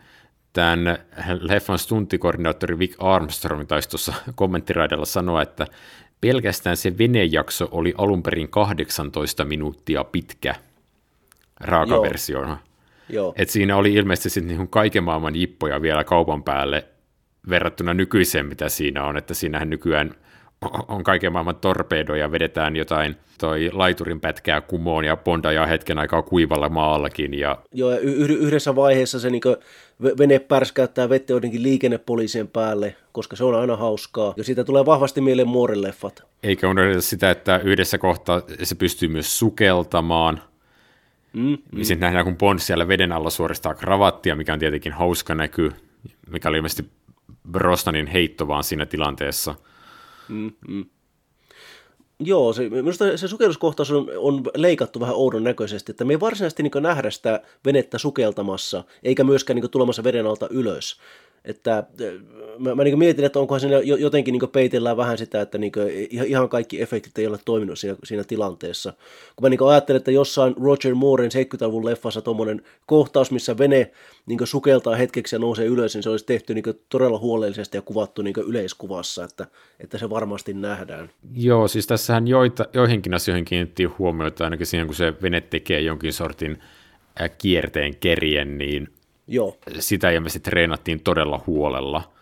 [0.52, 0.98] tämän
[1.40, 5.66] leffan stuntikoordinaattori Vic Armstrong taisi tuossa kommenttiraidella sanoa, että
[6.20, 10.54] pelkästään se venejakso oli alun perin 18 minuuttia pitkä
[11.60, 12.58] raakaversiona.
[13.08, 13.34] Joo.
[13.36, 16.84] Et siinä oli ilmeisesti sitten niin kaiken maailman jippoja vielä kaupan päälle
[17.48, 20.14] verrattuna nykyiseen, mitä siinä on, että siinähän nykyään
[20.88, 26.68] on kaiken maailman torpedoja, vedetään jotain toi laiturin pätkää kumoon ja bondajaa hetken aikaa kuivalla
[26.68, 27.38] maallakin.
[27.38, 27.58] Ja...
[27.72, 29.42] Joo, ja yhdessä vaiheessa se niin
[30.18, 34.34] vene pärskäyttää vettä jotenkin liikennepoliisien päälle, koska se on aina hauskaa.
[34.36, 36.24] Ja siitä tulee vahvasti mieleen muorileffat.
[36.42, 40.40] Eikä unohdeta sitä, että yhdessä kohtaa se pystyy myös sukeltamaan.
[41.32, 41.82] Mm, mm.
[41.82, 45.72] Sitten nähdään, kun Bond siellä veden alla suoristaa kravattia, mikä on tietenkin hauska näky,
[46.30, 46.90] mikä oli ilmeisesti
[47.50, 49.54] Brosnanin heitto vaan siinä tilanteessa.
[50.28, 50.84] Mm, mm.
[52.24, 56.62] Joo, se, minusta se sukelluskohtaus on, on leikattu vähän oudon näköisesti, että me ei varsinaisesti
[56.62, 61.00] niin nähdä sitä venettä sukeltamassa, eikä myöskään niin tulemassa veden alta ylös.
[61.44, 61.84] Että
[62.58, 65.72] mä, mä niin mietin, että onkohan siinä jotenkin niin peitellään vähän sitä, että niin
[66.10, 68.92] ihan kaikki efektit ei ole toiminut siinä, siinä tilanteessa.
[69.36, 73.90] Kun mä niin ajattelen, että jossain Roger Mooren 70-luvun leffassa tuommoinen kohtaus, missä vene
[74.26, 78.22] niin sukeltaa hetkeksi ja nousee ylös, niin se olisi tehty niin todella huolellisesti ja kuvattu
[78.22, 79.46] niin yleiskuvassa, että,
[79.80, 81.10] että se varmasti nähdään.
[81.34, 86.12] Joo, siis tässähän joita, joihinkin asioihin kiinnitti huomiota, ainakin siihen, kun se vene tekee jonkin
[86.12, 86.58] sortin
[87.38, 88.88] kierteen kerien, niin
[89.32, 89.56] Joo.
[89.78, 92.12] sitä ilmeisesti treenattiin todella huolella,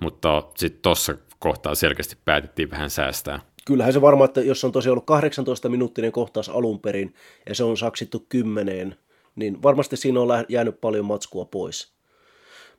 [0.00, 3.40] mutta sitten tuossa kohtaa selkeästi päätettiin vähän säästää.
[3.66, 7.14] Kyllähän se varmaan, että jos on tosiaan ollut 18 minuuttinen kohtaus alun perin
[7.48, 8.96] ja se on saksittu kymmeneen,
[9.36, 11.92] niin varmasti siinä on jäänyt paljon matskua pois.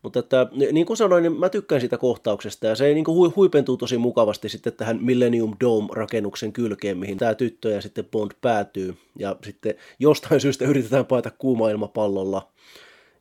[0.04, 3.78] Mutta että, niin kuin sanoin, niin mä tykkään siitä kohtauksesta ja se niin kuin huipentuu
[3.78, 8.98] tosi mukavasti sitten tähän Millennium Dome-rakennuksen kylkeen, mihin tämä tyttö ja sitten Bond päätyy.
[9.16, 12.52] Ja sitten jostain syystä yritetään paeta kuuma ilmapallolla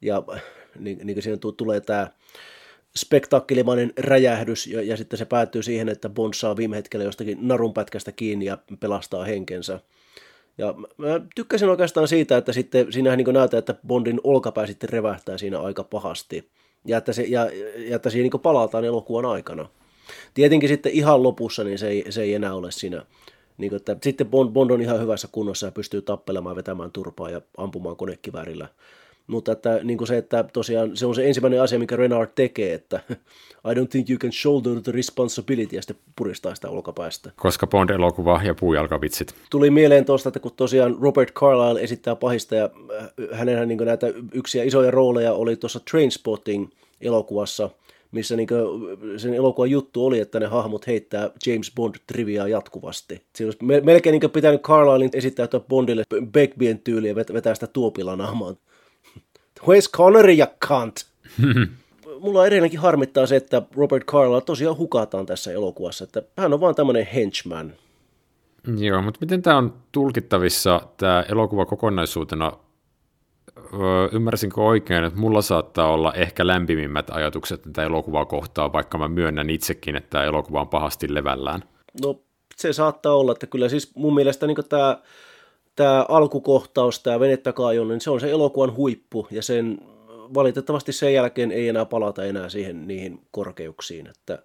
[0.02, 0.22] ja
[0.78, 2.08] niin, niin kuin siinä tulee tämä
[2.96, 8.12] spektaakkelimainen räjähdys, ja, ja sitten se päättyy siihen, että Bond saa viime hetkellä jostakin narunpätkästä
[8.12, 9.80] kiinni ja pelastaa henkensä.
[10.58, 15.38] Ja mä tykkäsin oikeastaan siitä, että sitten siinähän niin näytetään, että Bondin olkapää sitten revähtää
[15.38, 16.48] siinä aika pahasti.
[16.84, 19.68] Ja että, se, ja, ja että siihen niin palataan elokuvan aikana.
[20.34, 23.06] Tietenkin sitten ihan lopussa niin se ei, se ei enää ole siinä.
[23.58, 27.30] Niin kuin, että sitten Bond, Bond on ihan hyvässä kunnossa ja pystyy tappelemaan, vetämään turpaa
[27.30, 28.68] ja ampumaan konekiväärillä
[29.28, 32.74] mutta että, niin kuin se, että tosiaan se on se ensimmäinen asia, mikä Renard tekee,
[32.74, 33.00] että
[33.70, 37.30] I don't think you can shoulder the responsibility, ja sitten puristaa sitä olkapäästä.
[37.36, 39.34] Koska Bond-elokuva ja puujalkavitsit.
[39.50, 44.06] Tuli mieleen tuosta, että kun tosiaan Robert Carlyle esittää pahista, ja äh, hänen niin näitä
[44.32, 47.70] yksiä isoja rooleja oli tuossa Trainspotting-elokuvassa,
[48.12, 48.48] missä niin
[49.16, 53.22] sen elokuvan juttu oli, että ne hahmot heittää James Bond-triviaa jatkuvasti.
[53.36, 58.56] Siinä olisi melkein niin pitänyt Carlylein esittäytyä Bondille Begbien tyyliä vetää sitä tuopilanaamaan.
[59.62, 61.06] Where's Connery, ja cunt?
[62.20, 66.74] Mulla edelleenkin harmittaa se, että Robert Carlyle tosiaan hukataan tässä elokuvassa, että hän on vaan
[66.74, 67.72] tämmöinen henchman.
[68.78, 72.52] Joo, mutta miten tämä on tulkittavissa, tämä elokuva kokonaisuutena?
[74.12, 79.50] ymmärsinkö oikein, että mulla saattaa olla ehkä lämpimimmät ajatukset tätä elokuvaa kohtaan, vaikka mä myönnän
[79.50, 81.64] itsekin, että tämä elokuva on pahasti levällään?
[82.02, 82.20] No
[82.56, 84.98] se saattaa olla, että kyllä siis mun mielestä niin tämä
[85.78, 89.78] tämä alkukohtaus, tämä venettakaajun, niin se on se elokuvan huippu, ja sen
[90.34, 94.06] valitettavasti sen jälkeen ei enää palata enää siihen niihin korkeuksiin.
[94.06, 94.42] Että,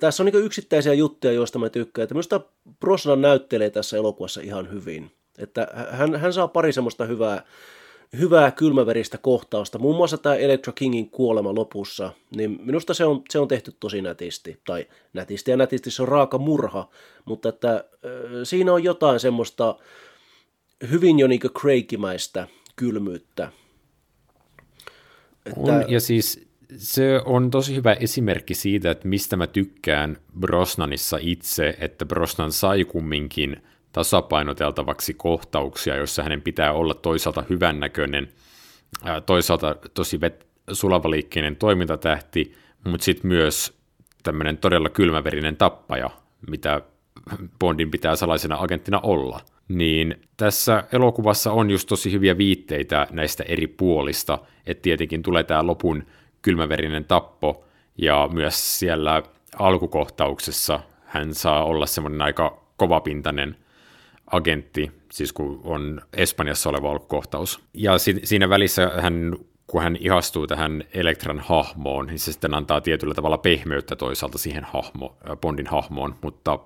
[0.00, 2.02] tässä on niin yksittäisiä juttuja, joista mä tykkään.
[2.02, 2.40] Että minusta
[2.80, 5.10] Brosnan näyttelee tässä elokuvassa ihan hyvin.
[5.38, 7.42] Että hän, hän saa pari semmoista hyvää,
[8.18, 9.78] hyvää kylmäveristä kohtausta.
[9.78, 14.02] Muun muassa tämä Electra Kingin kuolema lopussa, niin minusta se on, se on tehty tosi
[14.02, 14.60] nätisti.
[14.66, 16.88] Tai nätisti ja nätisti se on raaka murha,
[17.24, 17.82] mutta että, äh,
[18.44, 19.76] siinä on jotain semmoista
[20.90, 23.52] hyvin jo niin Craigimäistä kylmyyttä.
[25.46, 25.60] Että...
[25.60, 31.76] On, ja siis se on tosi hyvä esimerkki siitä, että mistä mä tykkään Brosnanissa itse,
[31.80, 33.62] että Brosnan sai kumminkin
[33.92, 38.28] tasapainoteltavaksi kohtauksia, joissa hänen pitää olla toisaalta hyvännäköinen,
[39.26, 43.78] toisaalta tosi vet- sulavaliikkeinen toimintatähti, mutta sitten myös
[44.22, 46.10] tämmöinen todella kylmäverinen tappaja,
[46.50, 46.82] mitä
[47.58, 53.66] Bondin pitää salaisena agenttina olla– niin tässä elokuvassa on just tosi hyviä viitteitä näistä eri
[53.66, 56.06] puolista, että tietenkin tulee tämä lopun
[56.42, 57.64] kylmäverinen tappo,
[57.98, 59.22] ja myös siellä
[59.58, 63.56] alkukohtauksessa hän saa olla semmoinen aika kovapintainen
[64.30, 67.60] agentti, siis kun on Espanjassa oleva alkukohtaus.
[67.74, 72.80] Ja si- siinä välissä hän, kun hän ihastuu tähän Elektran hahmoon, niin se sitten antaa
[72.80, 76.58] tietyllä tavalla pehmeyttä toisaalta siihen hahmo, Bondin hahmoon, mutta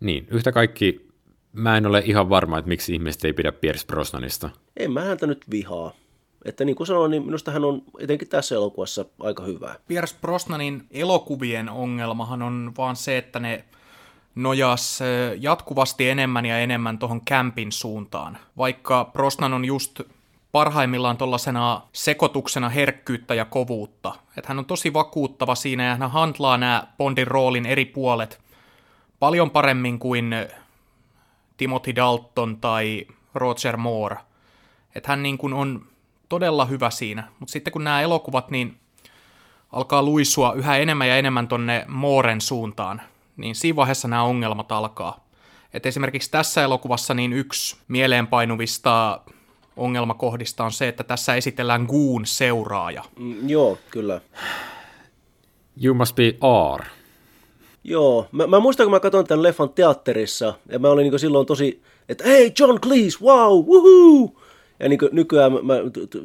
[0.00, 1.09] niin, yhtä kaikki
[1.52, 4.50] mä en ole ihan varma, että miksi ihmiset ei pidä Pierce Brosnanista.
[4.76, 5.92] En mä häntä nyt vihaa.
[6.44, 9.74] Että niin kuin sanoin, niin minusta hän on etenkin tässä elokuvassa aika hyvä.
[9.88, 13.64] Pierce Brosnanin elokuvien ongelmahan on vaan se, että ne
[14.34, 15.00] nojas
[15.40, 18.38] jatkuvasti enemmän ja enemmän tuohon kämpin suuntaan.
[18.56, 20.00] Vaikka Brosnan on just
[20.52, 24.14] parhaimmillaan tuollaisena sekoituksena herkkyyttä ja kovuutta.
[24.36, 28.40] Että hän on tosi vakuuttava siinä ja hän handlaa nämä Bondin roolin eri puolet
[29.18, 30.34] paljon paremmin kuin
[31.60, 34.16] Timothy Dalton tai Roger Moore.
[34.94, 35.86] Että hän niin kuin on
[36.28, 38.76] todella hyvä siinä, mutta sitten kun nämä elokuvat niin
[39.72, 43.02] alkaa luisua yhä enemmän ja enemmän tonne Mooren suuntaan,
[43.36, 45.24] niin siinä vaiheessa nämä ongelmat alkaa.
[45.74, 49.20] Et esimerkiksi tässä elokuvassa niin yksi mieleenpainuvista
[49.76, 53.04] ongelmakohdista on se, että tässä esitellään Goon seuraaja.
[53.18, 54.20] Mm, joo, kyllä.
[55.84, 56.34] You must be
[56.78, 56.99] R.
[57.84, 61.46] Joo, mä, mä muistan, kun mä katsoin tämän leffan teatterissa, ja mä olin niin silloin
[61.46, 64.40] tosi, että hei, John Cleese, wow, woohoo!
[64.80, 65.74] Ja niin nykyään mä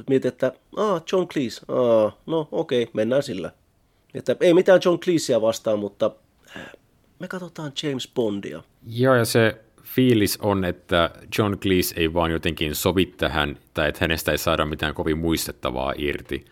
[0.10, 3.52] mietin, että ah, John Cleese, ah, no okei, okay, mennään sillä.
[4.14, 6.12] Että ei mitään John Cleesea vastaan, mutta
[6.58, 6.72] äh,
[7.20, 8.64] me katsotaan James Bondia.
[8.88, 14.00] Joo, ja se fiilis on, että John Cleese ei vaan jotenkin sovi tähän, tai että
[14.02, 16.46] hänestä ei saada mitään kovin muistettavaa irti.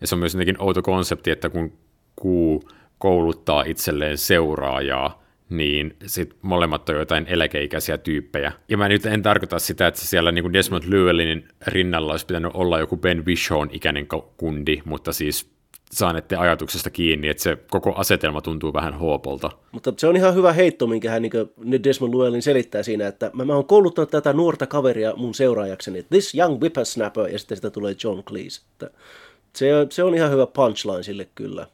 [0.00, 1.72] Ja se on myös jotenkin outo konsepti, että kun
[2.16, 8.52] kuu kouluttaa itselleen seuraajaa, niin sit molemmat on jotain eläkeikäisiä tyyppejä.
[8.68, 12.78] Ja mä nyt en tarkoita sitä, että siellä niin Desmond Llewellinin rinnalla olisi pitänyt olla
[12.78, 14.06] joku Ben Wishon ikäinen
[14.36, 15.50] kundi, mutta siis
[15.92, 19.50] saanette ajatuksesta kiinni, että se koko asetelma tuntuu vähän hoopolta.
[19.72, 23.44] Mutta se on ihan hyvä heitto, minkä hän niin Desmond Llewellyn selittää siinä, että mä,
[23.44, 27.94] mä oon kouluttanut tätä nuorta kaveria mun seuraajakseni, this young whippersnapper, ja sitten sitä tulee
[28.04, 28.60] John Cleese.
[29.56, 31.66] Se, se on ihan hyvä punchline sille kyllä.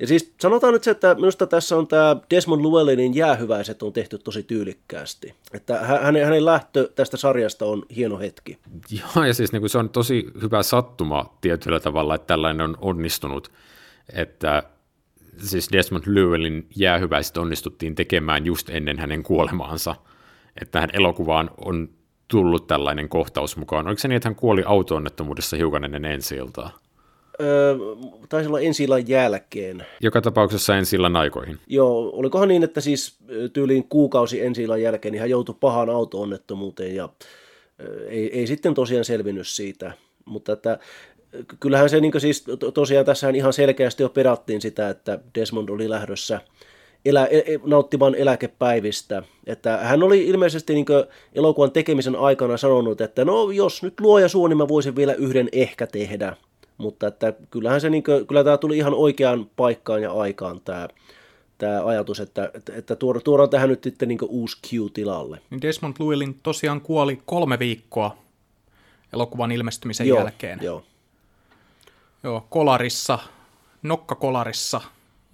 [0.00, 4.18] Ja siis sanotaan nyt se, että minusta tässä on tämä Desmond Llewellinin jäähyväiset on tehty
[4.18, 5.34] tosi tyylikkäästi.
[5.52, 8.58] Että hänen, hänen lähtö tästä sarjasta on hieno hetki.
[8.90, 12.76] Joo, ja siis niin kuin se on tosi hyvä sattuma tietyllä tavalla, että tällainen on
[12.80, 13.52] onnistunut.
[14.12, 14.62] Että
[15.38, 19.96] siis Desmond Llewellin jäähyväiset onnistuttiin tekemään just ennen hänen kuolemaansa.
[20.60, 21.88] Että tähän elokuvaan on
[22.28, 23.86] tullut tällainen kohtaus mukaan.
[23.86, 26.78] Oliko se niin, että hän kuoli auto-onnettomuudessa hiukan ennen ensi iltaa?
[27.40, 27.76] Öö,
[28.28, 29.86] taisi olla ensi jälkeen.
[30.00, 31.58] Joka tapauksessa ensi aikoihin.
[31.66, 33.18] Joo, olikohan niin, että siis
[33.52, 37.08] tyyliin kuukausi ensi jälkeen niin hän joutui pahaan auto-onnettomuuteen ja
[38.08, 39.92] ei, ei sitten tosiaan selvinnyt siitä.
[40.24, 40.78] Mutta että
[41.60, 42.44] kyllähän se niin siis
[42.74, 46.40] tosiaan tässä ihan selkeästi jo perattiin sitä, että Desmond oli lähdössä
[47.04, 49.22] elä, e, e, nauttimaan eläkepäivistä.
[49.46, 50.86] Että hän oli ilmeisesti niin
[51.34, 55.48] elokuvan tekemisen aikana sanonut, että no jos nyt luoja suo, niin mä voisin vielä yhden
[55.52, 56.36] ehkä tehdä.
[56.78, 60.88] Mutta että kyllähän se, niin kuin, kyllä tämä tuli ihan oikeaan paikkaan ja aikaan tämä,
[61.58, 65.40] tämä ajatus, että, että, että tuodaan tähän nyt sitten niin uusi Q-tilalle.
[65.50, 68.16] Niin Desmond Llewellyn tosiaan kuoli kolme viikkoa
[69.12, 70.58] elokuvan ilmestymisen joo, jälkeen.
[70.62, 70.84] Joo.
[72.22, 73.18] Joo, kolarissa,
[73.82, 74.80] nokkakolarissa,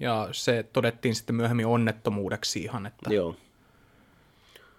[0.00, 2.86] ja se todettiin sitten myöhemmin onnettomuudeksi ihan.
[2.86, 3.14] Että...
[3.14, 3.36] Joo.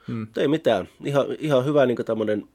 [0.08, 0.28] Hmm.
[0.38, 0.90] Ei mitään.
[1.06, 2.48] Ihan, ihan hyvä niin tämmöinen,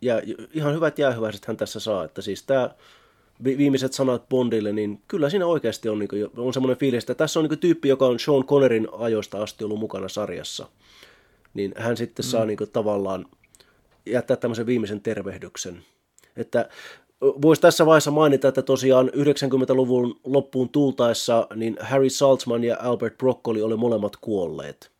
[0.00, 0.20] jää,
[0.52, 2.04] ihan hyvät jäähyväiset hän tässä saa.
[2.04, 2.70] Että siis tämä
[3.44, 7.40] viimeiset sanat Bondille, niin kyllä siinä oikeasti on, niin kuin, on semmoinen fiilis, että tässä
[7.40, 10.66] on niin kuin, tyyppi, joka on Sean Connerin ajoista asti ollut mukana sarjassa.
[11.54, 12.28] Niin hän sitten mm.
[12.28, 13.26] saa niin kuin, tavallaan
[14.06, 15.84] jättää tämmöisen viimeisen tervehdyksen.
[16.36, 16.68] Että
[17.20, 23.62] voisi tässä vaiheessa mainita, että tosiaan 90-luvun loppuun tultaessa niin Harry Saltzman ja Albert Broccoli
[23.62, 24.90] oli molemmat kuolleet.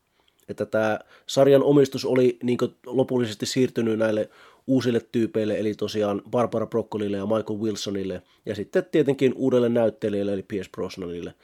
[0.48, 4.30] Että tämä sarjan omistus oli niin lopullisesti siirtynyt näille
[4.66, 10.42] uusille tyypeille, eli tosiaan Barbara Broccolille ja Michael Wilsonille, ja sitten tietenkin uudelle näyttelijälle, eli
[10.42, 11.34] Pierce Brosnanille,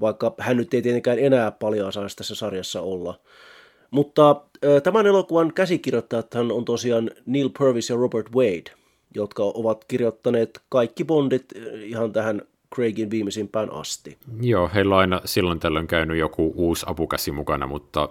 [0.00, 3.20] vaikka hän nyt ei tietenkään enää paljon saisi tässä sarjassa olla.
[3.90, 4.42] Mutta
[4.82, 8.70] tämän elokuvan käsikirjoittajat on tosiaan Neil Purvis ja Robert Wade,
[9.14, 11.44] jotka ovat kirjoittaneet kaikki Bondit
[11.82, 12.42] ihan tähän
[12.74, 14.18] Craigin viimeisimpään asti.
[14.40, 18.08] Joo, heillä on aina silloin tällöin käynyt joku uusi apukäsi mukana, mutta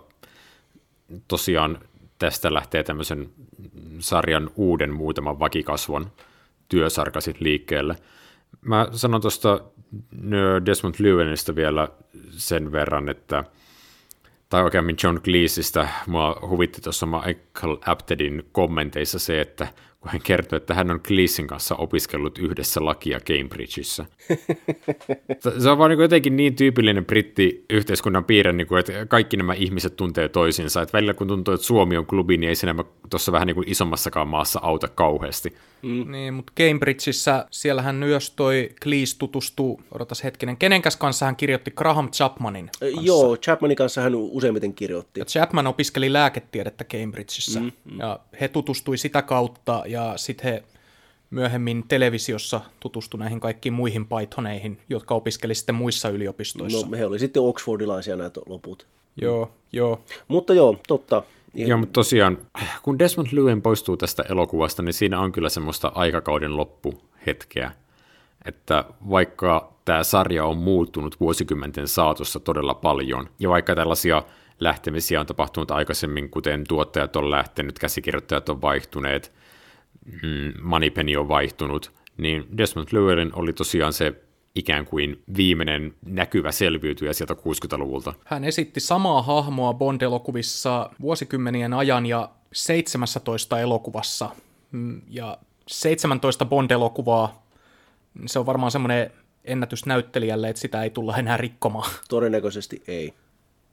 [1.27, 1.79] tosiaan
[2.19, 3.29] tästä lähtee tämmöisen
[3.99, 6.11] sarjan uuden muutaman vakikasvon
[6.69, 7.95] työsarkasit liikkeelle.
[8.61, 9.59] Mä sanon tuosta
[10.65, 11.87] Desmond Llewellynistä vielä
[12.29, 13.43] sen verran, että
[14.49, 19.67] tai oikeammin John Cleeseistä, mua huvitti tuossa Michael Aptedin kommenteissa se, että
[20.05, 24.05] kun hän kertoi, että hän on Cleesin kanssa opiskellut yhdessä lakia Cambridgeissa.
[25.59, 29.95] Se on vaan niin jotenkin niin tyypillinen britti-yhteiskunnan piirre, niin kuin, että kaikki nämä ihmiset
[29.95, 30.81] tuntee toisinsa.
[30.81, 32.67] Että välillä kun tuntuu, että Suomi on klubi, niin ei se
[33.09, 35.53] tuossa vähän niin kuin isommassakaan maassa auta kauheasti.
[35.85, 36.11] Mm.
[36.11, 42.11] Niin, mutta Cambridgeissa, siellähän myös toi Cleese tutustuu, odotas hetkinen, kenenkäs kanssa hän kirjoitti Graham
[42.11, 43.01] Chapmanin kanssa.
[43.01, 45.19] Joo, Chapmanin kanssa hän useimmiten kirjoitti.
[45.19, 47.99] Ja Chapman opiskeli lääketiedettä Cambridgeissa, mm, mm.
[47.99, 50.63] ja he tutustui sitä kautta, ja sitten he
[51.29, 56.87] myöhemmin televisiossa tutustui näihin kaikkiin muihin Pythoneihin, jotka opiskeli sitten muissa yliopistoissa.
[56.87, 58.87] No he oli sitten Oxfordilaisia näitä loput.
[59.21, 60.01] Joo, joo.
[60.27, 61.23] Mutta joo, totta.
[61.55, 61.69] Ihan...
[61.69, 62.37] Joo, mutta tosiaan,
[62.83, 67.71] kun Desmond Llewellyn poistuu tästä elokuvasta, niin siinä on kyllä semmoista aikakauden loppuhetkeä.
[68.45, 74.23] Että vaikka tämä sarja on muuttunut vuosikymmenten saatossa todella paljon, ja vaikka tällaisia
[74.59, 79.31] lähtemisiä on tapahtunut aikaisemmin, kuten tuottajat on lähtenyt, käsikirjoittajat on vaihtuneet,
[80.05, 84.24] mm, Moneypenny on vaihtunut, niin Desmond Llewellyn oli tosiaan se
[84.55, 88.13] ikään kuin viimeinen näkyvä selviytyjä sieltä 60-luvulta.
[88.25, 94.29] Hän esitti samaa hahmoa Bond-elokuvissa vuosikymmenien ajan ja 17 elokuvassa.
[94.71, 97.45] Mm, ja 17 Bond-elokuvaa,
[98.25, 99.11] se on varmaan semmoinen
[99.43, 101.91] ennätys näyttelijälle, että sitä ei tulla enää rikkomaan.
[102.09, 103.13] Todennäköisesti ei.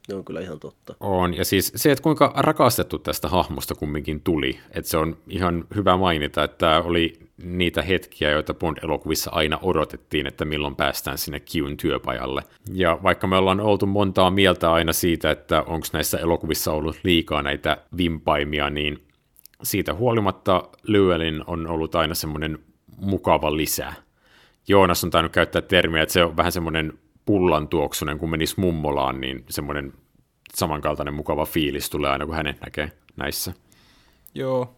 [0.02, 0.94] Se on kyllä ihan totta.
[1.00, 5.64] On, ja siis se, että kuinka rakastettu tästä hahmosta kumminkin tuli, että se on ihan
[5.74, 11.76] hyvä mainita, että oli niitä hetkiä, joita Bond-elokuvissa aina odotettiin, että milloin päästään sinne Qn
[11.76, 12.42] työpajalle.
[12.72, 17.42] Ja vaikka me ollaan oltu montaa mieltä aina siitä, että onko näissä elokuvissa ollut liikaa
[17.42, 19.02] näitä vimpaimia, niin
[19.62, 22.58] siitä huolimatta Llewellyn on ollut aina semmoinen
[22.96, 23.92] mukava lisä.
[24.68, 26.92] Joonas on tainnut käyttää termiä, että se on vähän semmoinen
[27.24, 29.92] pullan tuoksunen, kun menisi mummolaan, niin semmoinen
[30.54, 33.52] samankaltainen mukava fiilis tulee aina, kun hänen näkee näissä.
[34.34, 34.74] Joo,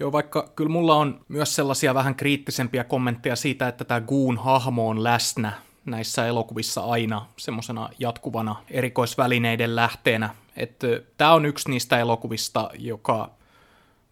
[0.00, 4.88] Joo, vaikka kyllä mulla on myös sellaisia vähän kriittisempiä kommentteja siitä, että tämä Goon hahmo
[4.88, 5.52] on läsnä
[5.84, 10.34] näissä elokuvissa aina semmoisena jatkuvana erikoisvälineiden lähteenä.
[10.56, 10.86] Että
[11.16, 13.30] tämä on yksi niistä elokuvista, joka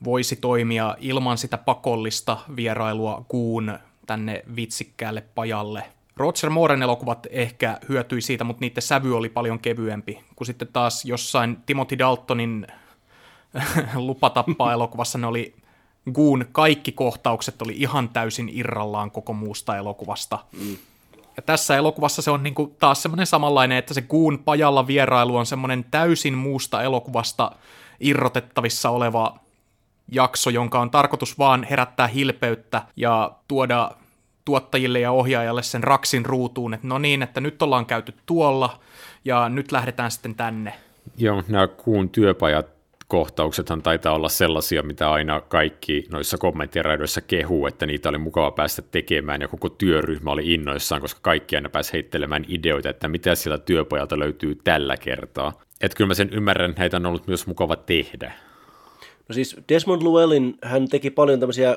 [0.05, 5.83] voisi toimia ilman sitä pakollista vierailua Goon tänne vitsikkäälle pajalle.
[6.17, 11.05] Roger Mooren elokuvat ehkä hyötyi siitä, mutta niiden sävy oli paljon kevyempi, kun sitten taas
[11.05, 12.67] jossain Timothy Daltonin
[13.95, 15.55] lupatappaa elokuvassa ne oli
[16.13, 20.39] Goon kaikki kohtaukset oli ihan täysin irrallaan koko muusta elokuvasta.
[20.61, 20.77] Mm.
[21.37, 25.47] Ja tässä elokuvassa se on niinku taas semmoinen samanlainen, että se Goon pajalla vierailu on
[25.47, 27.53] semmoinen täysin muusta elokuvasta
[28.01, 29.39] irrotettavissa oleva
[30.13, 33.91] jakso, jonka on tarkoitus vaan herättää hilpeyttä ja tuoda
[34.45, 38.81] tuottajille ja ohjaajalle sen raksin ruutuun, että no niin, että nyt ollaan käyty tuolla
[39.25, 40.75] ja nyt lähdetään sitten tänne.
[41.17, 42.76] Joo, nämä kuun työpajat
[43.09, 48.83] kohtauksethan taitaa olla sellaisia, mitä aina kaikki noissa kommenttiradoissa kehuu, että niitä oli mukava päästä
[48.83, 53.65] tekemään ja koko työryhmä oli innoissaan, koska kaikki aina pääsi heittelemään ideoita, että mitä sieltä
[53.65, 55.53] työpajalta löytyy tällä kertaa.
[55.81, 58.33] Että kyllä mä sen ymmärrän, heitä on ollut myös mukava tehdä.
[59.29, 61.77] No siis Desmond Llewellyn, hän teki paljon tämmöisiä äh,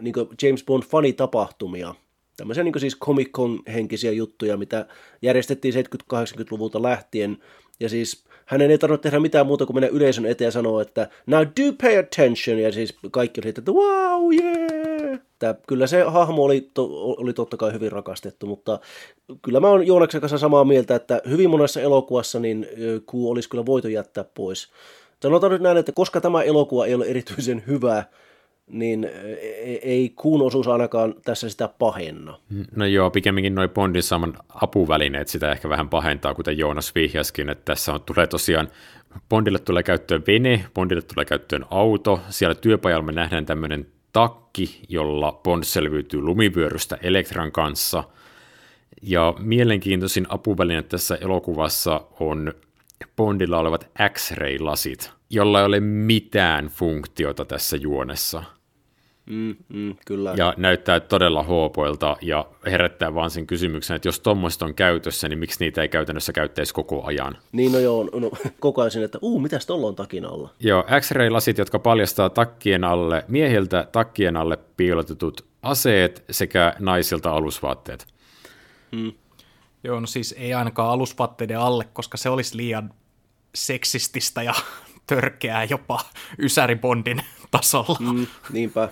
[0.00, 1.94] niin James Bond-fanitapahtumia,
[2.36, 4.86] tämmöisiä niin siis Comic Con-henkisiä juttuja, mitä
[5.22, 7.38] järjestettiin 70-80-luvulta lähtien,
[7.80, 11.08] ja siis hänen ei tarvitse tehdä mitään muuta kuin mennä yleisön eteen ja sanoa, että
[11.26, 15.20] now do pay attention, ja siis kaikki oli että wow, yeah!
[15.38, 18.80] Tää, kyllä se hahmo oli, to, oli totta kai hyvin rakastettu, mutta
[19.42, 22.66] kyllä mä oon Joonaksen kanssa samaa mieltä, että hyvin monessa elokuvassa niin
[23.06, 24.68] kuu olisi kyllä voitu jättää pois.
[25.22, 28.04] Sanotaan nyt näin, että koska tämä elokuva ei ole erityisen hyvä,
[28.70, 29.10] niin
[29.82, 32.38] ei kuun osuus ainakaan tässä sitä pahenna.
[32.76, 37.64] No joo, pikemminkin noin Bondin saaman apuvälineet sitä ehkä vähän pahentaa, kuten Joonas vihjaskin, että
[37.64, 38.68] tässä on, tulee tosiaan,
[39.28, 45.40] Bondille tulee käyttöön vene, Bondille tulee käyttöön auto, siellä työpajalla me nähdään tämmöinen takki, jolla
[45.44, 48.04] Bond selviytyy lumivyörystä Elektran kanssa,
[49.02, 52.52] ja mielenkiintoisin apuväline tässä elokuvassa on
[53.16, 58.42] Bondilla olevat X-ray-lasit, jolla ei ole mitään funktiota tässä juonessa.
[59.30, 60.34] Mm, mm, kyllä.
[60.36, 65.38] Ja näyttää todella huopoilta ja herättää vaan sen kysymyksen, että jos tuommoista on käytössä, niin
[65.38, 67.36] miksi niitä ei käytännössä käyttäisi koko ajan?
[67.52, 70.50] Niin, no joo, no, koko ajan että uu, mitäs tuolla on takin alla?
[70.60, 78.06] Joo, X-ray-lasit, jotka paljastaa takkien alle, miehiltä takkien alle piilotetut aseet sekä naisilta alusvaatteet.
[78.92, 79.12] Mm.
[79.84, 82.94] Joo, no siis ei ainakaan alusvaatteiden alle, koska se olisi liian
[83.54, 84.54] seksististä ja
[85.06, 86.00] törkeää jopa
[86.38, 88.12] Ysäribondin tasolla.
[88.12, 88.88] Mm, niinpä.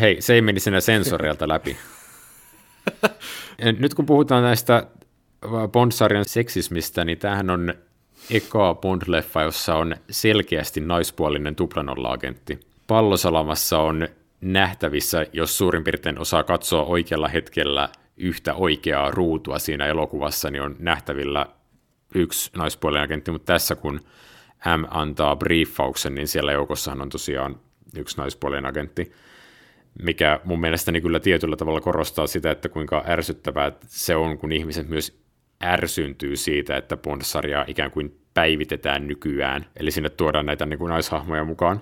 [0.00, 1.76] Hei, se ei meni sinne sensoreilta läpi.
[3.78, 4.86] Nyt kun puhutaan näistä
[5.72, 7.74] Bond-sarjan seksismistä, niin tämähän on
[8.30, 12.60] eka Bond-leffa, jossa on selkeästi naispuolinen tuplanolla-agentti.
[12.86, 14.08] Pallosalamassa on
[14.40, 20.76] nähtävissä, jos suurin piirtein osaa katsoa oikealla hetkellä yhtä oikeaa ruutua siinä elokuvassa, niin on
[20.78, 21.46] nähtävillä
[22.14, 24.00] yksi naispuolinen agentti, mutta tässä kun
[24.66, 27.60] M antaa briefauksen, niin siellä joukossahan on tosiaan
[27.96, 29.12] yksi naispuolinen agentti,
[30.02, 34.88] mikä mun mielestäni kyllä tietyllä tavalla korostaa sitä, että kuinka ärsyttävää se on, kun ihmiset
[34.88, 35.18] myös
[35.62, 41.44] ärsyntyy siitä, että Bond-sarjaa ikään kuin päivitetään nykyään, eli sinne tuodaan näitä niin kuin naishahmoja
[41.44, 41.80] mukaan,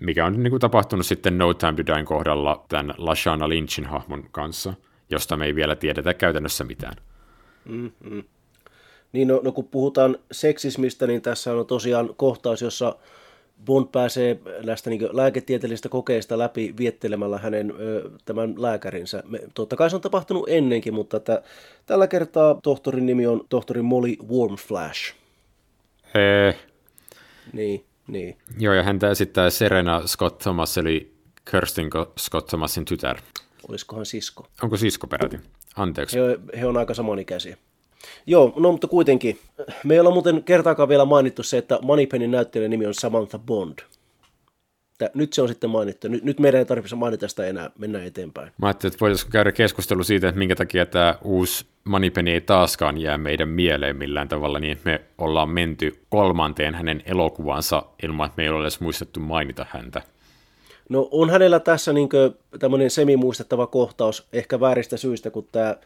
[0.00, 4.24] mikä on niin kuin tapahtunut sitten No Time to Dine kohdalla tämän Lashana Lynchin hahmon
[4.32, 4.74] kanssa,
[5.10, 6.96] josta me ei vielä tiedetä käytännössä mitään.
[7.64, 8.24] Mm-hmm.
[9.12, 12.96] Niin no, no kun puhutaan seksismistä, niin tässä on tosiaan kohtaus, jossa
[13.64, 19.22] Bond pääsee näistä niin lääketieteellisistä kokeista läpi viettelemällä hänen ö, tämän lääkärinsä.
[19.26, 21.42] Me, totta kai se on tapahtunut ennenkin, mutta että,
[21.86, 25.14] tällä kertaa tohtorin nimi on tohtori Molly Warmflash.
[26.14, 26.56] Eh.
[27.52, 28.36] Niin, niin.
[28.58, 31.12] Joo, ja häntä esittää Serena Scott Thomas, eli
[31.50, 33.18] Kirsten Scott Thomasin tytär.
[33.68, 34.46] Olisikohan sisko?
[34.62, 35.40] Onko sisko peräti?
[35.76, 36.18] Anteeksi.
[36.18, 37.56] He, he on aika samanikäisiä.
[38.26, 39.38] Joo, no mutta kuitenkin.
[39.84, 43.78] Me ei olla muuten kertaakaan vielä mainittu se, että Moneypennin näyttelijän nimi on Samantha Bond.
[44.98, 46.08] Tää, nyt se on sitten mainittu.
[46.08, 48.52] Nyt, nyt meidän ei tarvitse mainita sitä enää, mennä eteenpäin.
[48.58, 52.98] Mä ajattelin, että voitaisiin käydä keskustelu siitä, että minkä takia tämä uusi Moneypenny ei taaskaan
[52.98, 58.58] jää meidän mieleen millään tavalla, niin me ollaan menty kolmanteen hänen elokuvansa ilman, että meillä
[58.58, 60.02] olisi muistettu mainita häntä.
[60.88, 62.08] No on hänellä tässä niin
[62.58, 65.76] tämmöinen semimuistettava kohtaus, ehkä vääristä syistä, kun tämä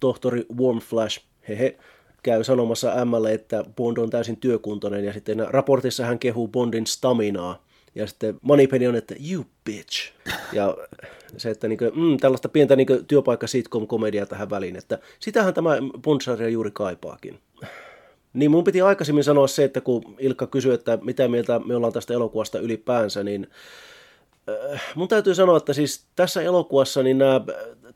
[0.00, 1.76] tohtori Warm Flash, hehe,
[2.22, 7.66] käy sanomassa Mlle, että Bond on täysin työkuntoinen, ja sitten raportissa hän kehuu Bondin staminaa,
[7.94, 10.12] ja sitten Moneypenny on, että you bitch.
[10.52, 10.76] Ja
[11.36, 15.76] se, että niin kuin, mm, tällaista pientä niin työpaikka sitcom-komediaa tähän väliin, että sitähän tämä
[16.02, 17.38] Bond-sarja juuri kaipaakin.
[18.32, 21.92] Niin mun piti aikaisemmin sanoa se, että kun Ilkka kysyi, että mitä mieltä me ollaan
[21.92, 23.50] tästä elokuvasta ylipäänsä, niin
[24.48, 27.40] äh, mun täytyy sanoa, että siis tässä elokuvassa, niin nämä,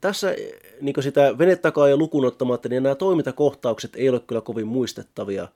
[0.01, 0.35] tässä
[0.81, 5.49] niin sitä venetakaa ja lukunottamatta, niin nämä toimintakohtaukset ei ole kyllä kovin muistettavia.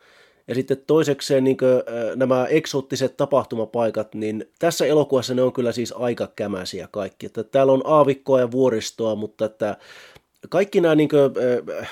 [0.49, 1.71] Ja sitten toisekseen niin kuin,
[2.17, 7.27] nämä eksoottiset tapahtumapaikat, niin tässä elokuvassa ne on kyllä siis aika kämäsiä kaikki.
[7.27, 9.77] Että täällä on aavikkoa ja vuoristoa, mutta että
[10.49, 11.21] kaikki nämä niin kuin,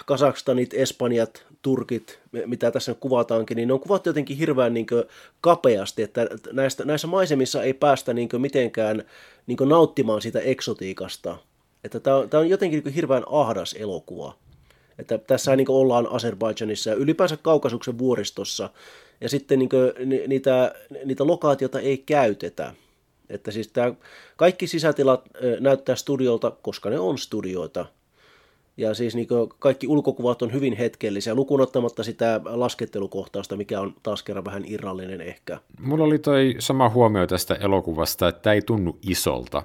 [0.06, 5.04] Kasakstanit, Espanjat, Turkit, mitä tässä kuvataankin, niin ne on kuvattu jotenkin hirveän niin kuin,
[5.40, 9.04] kapeasti, että näistä, näissä maisemissa ei päästä niin kuin, mitenkään
[9.46, 11.36] niin kuin, nauttimaan sitä eksotiikasta.
[11.84, 14.34] Että tämä on, tämä on jotenkin niin hirveän ahdas elokuva.
[14.98, 18.70] Että tässä niin ollaan Azerbaidžanissa ja ylipäänsä Kaukasuksen vuoristossa,
[19.20, 19.92] ja sitten niin kuin,
[20.26, 20.74] niitä,
[21.04, 22.74] niitä lokaatioita ei käytetä.
[23.28, 23.94] Että siis tämä,
[24.36, 25.28] kaikki sisätilat
[25.60, 27.86] näyttää studiolta, koska ne on studioita.
[28.76, 29.28] Ja siis niin
[29.58, 35.58] kaikki ulkokuvat on hyvin hetkellisiä, lukunottamatta sitä laskettelukohtausta, mikä on taas kerran vähän irrallinen ehkä.
[35.80, 39.62] Mulla oli toi sama huomio tästä elokuvasta, että tämä ei tunnu isolta.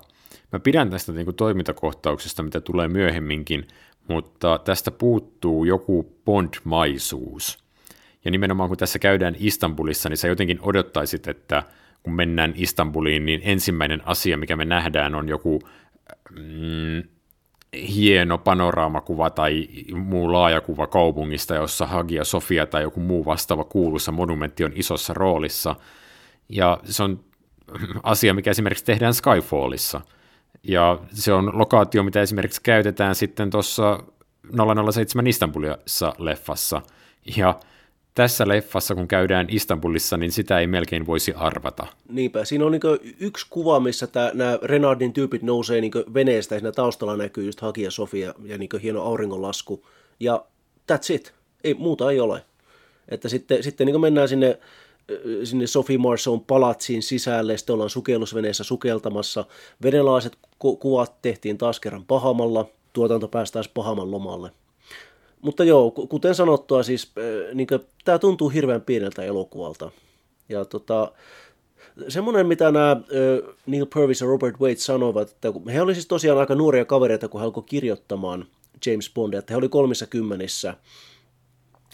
[0.52, 3.68] Mä pidän tästä niin kuin toimintakohtauksesta, mitä tulee myöhemminkin,
[4.08, 7.64] mutta tästä puuttuu joku Bond-maisuus.
[8.26, 11.64] Ja nimenomaan kun tässä käydään Istanbulissa, niin sä jotenkin odottaisit, että
[12.04, 15.60] kun mennään Istanbuliin, niin ensimmäinen asia, mikä me nähdään, on joku
[16.32, 17.04] mm,
[17.74, 24.64] hieno panoraamakuva tai muu laajakuva kaupungista, jossa Hagia Sofia tai joku muu vastaava kuuluisa monumentti
[24.64, 25.76] on isossa roolissa.
[26.50, 27.20] Ja se on
[28.04, 30.02] asia, mikä esimerkiksi tehdään Skyfallissa–
[30.68, 34.04] ja se on lokaatio, mitä esimerkiksi käytetään sitten tuossa
[34.92, 36.82] 007 Istanbulissa leffassa.
[37.38, 37.60] Ja
[38.16, 41.88] tässä leffassa, kun käydään Istanbulissa, niin sitä ei melkein voisi arvata.
[42.10, 42.82] Niinpä, siinä on niin
[43.20, 47.92] yksi kuva, missä nämä Renardin tyypit nousee niin veneestä, ja siinä taustalla näkyy just Hagia
[47.92, 49.86] Sofia ja niin hieno auringonlasku,
[50.20, 50.46] ja
[50.92, 52.46] that's it, ei, muuta ei ole.
[53.10, 54.60] Että sitten, sitten niin mennään sinne
[55.44, 59.46] sinne Sophie Marceau palatsiin sisälle, sitten ollaan sukellusveneessä sukeltamassa.
[59.84, 64.52] Venelaiset ku- kuvat tehtiin taas kerran Pahamalla, tuotanto pääsi Pahaman lomalle.
[65.42, 67.12] Mutta joo, kuten sanottua, siis
[67.54, 67.68] niin
[68.06, 69.92] tämä tuntuu hirveän pieneltä elokuvalta.
[70.50, 71.12] Ja tota,
[72.08, 72.98] semmoinen, mitä nämä
[73.66, 77.42] Neil Purvis ja Robert Wade sanoivat, että he olivat siis tosiaan aika nuoria kavereita, kun
[77.42, 78.46] he alkoivat kirjoittamaan
[78.86, 80.74] James Bondia, että he olivat kolmissa kymmenissä–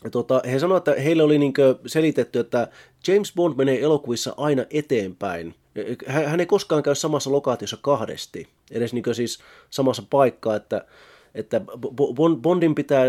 [0.09, 1.53] tota, he sanoivat, että heille oli niin
[1.85, 2.67] selitetty, että
[3.07, 5.55] James Bond menee elokuvissa aina eteenpäin.
[6.07, 9.39] Hän ei koskaan käy samassa lokaatiossa kahdesti, edes niin siis
[9.69, 10.85] samassa paikkaa, että,
[11.35, 11.61] että
[12.41, 13.05] Bondin pitää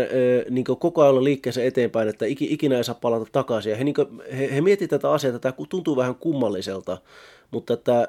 [0.49, 3.69] niin koko ajan olla liikkeessä eteenpäin, että ikinä ei saa palata takaisin.
[3.69, 6.97] Ja he, niin kuin, he, he miettivät tätä asiaa, että tämä tuntuu vähän kummalliselta,
[7.51, 8.07] mutta että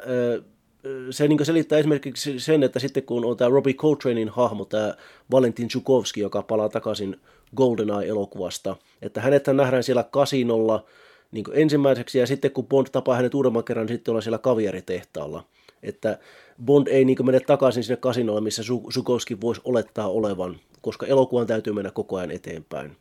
[1.10, 4.94] se niin selittää esimerkiksi sen, että sitten kun on tämä Robbie Coltranein hahmo, tämä
[5.30, 7.20] Valentin Chukovski, joka palaa takaisin
[7.56, 10.84] GoldenEye-elokuvasta, että hänet nähdään siellä kasinolla
[11.32, 15.44] niin ensimmäiseksi, ja sitten kun Bond tapaa hänet uudemman kerran, niin sitten ollaan siellä kaviaritehtaalla.
[15.82, 16.18] Että
[16.64, 21.72] Bond ei niin mene takaisin sinne kasinolle, missä Chukovski voisi olettaa olevan, koska elokuvan täytyy
[21.72, 22.96] mennä koko ajan eteenpäin.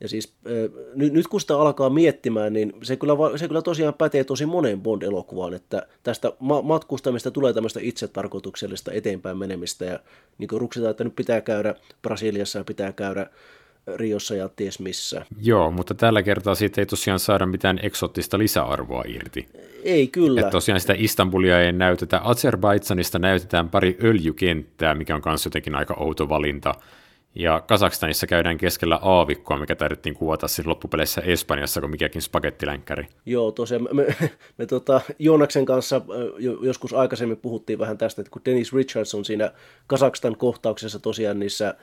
[0.00, 0.34] Ja siis
[0.94, 4.80] nyt, nyt kun sitä alkaa miettimään, niin se kyllä, se kyllä tosiaan pätee tosi moneen
[4.80, 10.00] Bond-elokuvaan, että tästä ma- matkustamista tulee tämmöistä itsetarkoituksellista eteenpäin menemistä ja
[10.38, 13.26] niin kuin ruksitaan, että nyt pitää käydä Brasiliassa ja pitää käydä
[13.96, 15.26] Riossa ja ties missä.
[15.42, 19.48] Joo, mutta tällä kertaa siitä ei tosiaan saada mitään eksottista lisäarvoa irti.
[19.84, 20.40] Ei kyllä.
[20.40, 22.20] Että tosiaan sitä Istanbulia ei näytetä.
[22.24, 26.74] Azerbaidsanista näytetään pari öljykenttää, mikä on myös jotenkin aika outo valinta.
[27.34, 33.06] Ja Kazakstanissa käydään keskellä aavikkoa, mikä taidettiin kuvata siis loppupeleissä Espanjassa kuin mikäkin spagettilänkkäri.
[33.26, 34.16] Joo, tosiaan me, me,
[34.58, 36.00] me tota, Joonaksen kanssa
[36.62, 39.52] joskus aikaisemmin puhuttiin vähän tästä, että kun Dennis Richardson siinä
[39.86, 41.74] Kazakstan kohtauksessa tosiaan niissä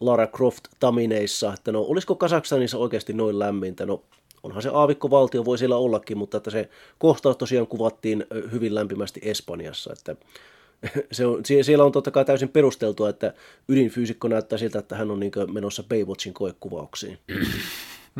[0.00, 4.02] Lara Croft-tamineissa, että no olisiko Kazakstanissa oikeasti noin lämmintä, no
[4.42, 9.92] onhan se aavikkovaltio, voi siellä ollakin, mutta että se kohtaus tosiaan kuvattiin hyvin lämpimästi Espanjassa,
[9.92, 10.16] että
[11.12, 13.34] se on, siellä on totta kai täysin perusteltua, että
[13.68, 17.18] ydinfyysikko näyttää siltä, että hän on niin menossa Baywatchin koekuvauksiin.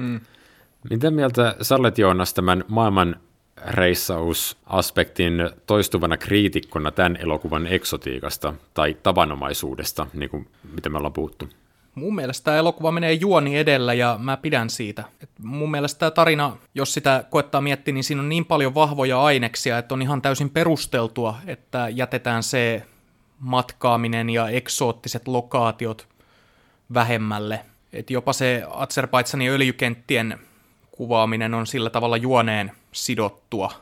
[0.00, 0.20] Hmm.
[0.90, 3.16] Mitä mieltä sä olet Joonas tämän maailman
[3.66, 11.48] reissausaspektin toistuvana kriitikkona tämän elokuvan eksotiikasta tai tavanomaisuudesta, niin kuin mitä me ollaan puhuttu?
[11.94, 15.04] Mun mielestä tämä elokuva menee juoni edellä ja mä pidän siitä.
[15.22, 19.22] Et mun mielestä tämä tarina, jos sitä koettaa miettiä, niin siinä on niin paljon vahvoja
[19.22, 22.86] aineksia, että on ihan täysin perusteltua, että jätetään se
[23.38, 26.08] matkaaminen ja eksoottiset lokaatiot
[26.94, 27.60] vähemmälle.
[27.92, 30.38] Et jopa se Azerbaidsanin öljykenttien
[30.90, 33.72] kuvaaminen on sillä tavalla juoneen sidottua.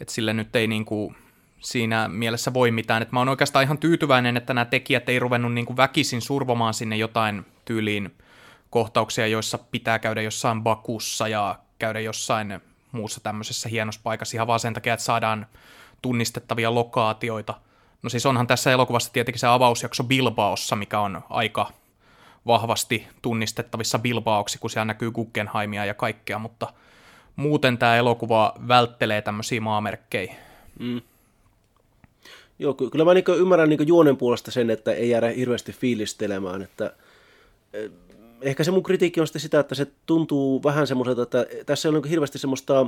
[0.00, 1.14] Että sille nyt ei niinku
[1.60, 3.02] siinä mielessä voi mitään.
[3.02, 6.96] Et mä oon oikeastaan ihan tyytyväinen, että nämä tekijät ei ruvennut niinku väkisin survomaan sinne
[6.96, 8.14] jotain tyyliin
[8.70, 12.60] kohtauksia, joissa pitää käydä jossain Bakussa ja käydä jossain
[12.92, 15.46] muussa tämmöisessä hienossa paikassa ihan vaan sen takia, että saadaan
[16.02, 17.54] tunnistettavia lokaatioita.
[18.02, 21.72] No siis onhan tässä elokuvassa tietenkin se avausjakso Bilbaossa, mikä on aika
[22.46, 26.72] vahvasti tunnistettavissa Bilbaoksi, kun siellä näkyy Guggenheimia ja kaikkea, mutta
[27.36, 30.34] muuten tämä elokuva välttelee tämmöisiä maamerkkejä.
[30.78, 31.00] Mm.
[32.58, 36.92] Joo, kyllä mä niin ymmärrän niin juonen puolesta sen, että ei jäädä hirveästi fiilistelemään, että
[37.72, 37.90] eh,
[38.40, 41.90] ehkä se mun kritiikki on sitten sitä, että se tuntuu vähän semmoiselta, että tässä ei
[41.90, 42.86] ole niin hirveästi semmoista,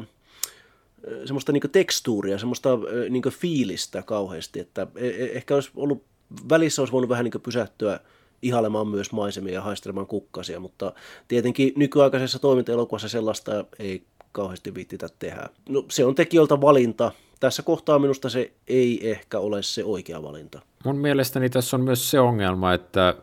[1.05, 4.87] eh, semmoista niin tekstuuria, semmoista eh, niin fiilistä kauheasti, että
[5.33, 6.05] ehkä olisi ollut,
[6.49, 8.01] välissä olisi voinut vähän niin pysähtyä
[8.43, 10.93] ihailemaan myös maisemia ja haistelemaan kukkasia, mutta
[11.29, 14.03] tietenkin nykyaikaisessa toimintaelokuvassa sellaista ei
[14.33, 15.49] kauheasti viittitä tehdä.
[15.68, 17.12] No, se on tekijöiltä valinta.
[17.41, 20.62] Tässä kohtaa minusta se ei ehkä ole se oikea valinta.
[20.84, 23.14] Mun mielestäni tässä on myös se ongelma, että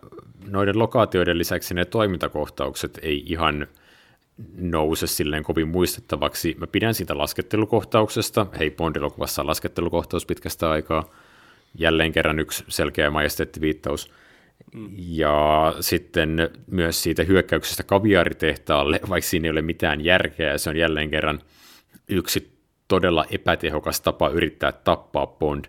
[0.47, 3.67] noiden lokaatioiden lisäksi ne toimintakohtaukset ei ihan
[4.57, 6.55] nouse silleen kovin muistettavaksi.
[6.59, 8.45] Mä pidän siitä laskettelukohtauksesta.
[8.59, 11.03] Hei, Bond-elokuvassa on laskettelukohtaus pitkästä aikaa.
[11.75, 14.11] Jälleen kerran yksi selkeä majesteettiviittaus.
[14.97, 21.09] Ja sitten myös siitä hyökkäyksestä kaviaritehtaalle, vaikka siinä ei ole mitään järkeä, se on jälleen
[21.09, 21.41] kerran
[22.09, 22.56] yksi
[22.87, 25.65] todella epätehokas tapa yrittää tappaa Bond.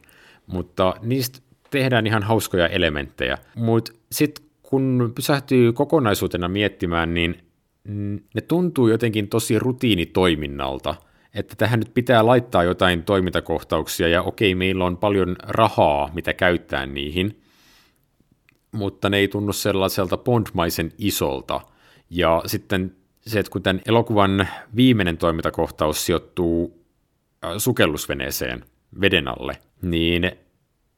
[0.47, 1.39] Mutta niistä
[1.71, 3.39] tehdään ihan hauskoja elementtejä.
[3.55, 7.43] Mutta sitten kun pysähtyy kokonaisuutena miettimään, niin
[8.35, 10.95] ne tuntuu jotenkin tosi rutiinitoiminnalta,
[11.35, 16.87] että tähän nyt pitää laittaa jotain toimintakohtauksia, ja okei, meillä on paljon rahaa, mitä käyttää
[16.87, 17.43] niihin,
[18.73, 21.61] mutta ne ei tunnu sellaiselta Bondmaisen isolta.
[22.11, 22.97] Ja sitten
[23.27, 26.78] se, että kun tämän elokuvan viimeinen toimintakohtaus sijoittuu
[27.59, 28.65] sukellusveneeseen
[29.01, 30.33] veden alle, niin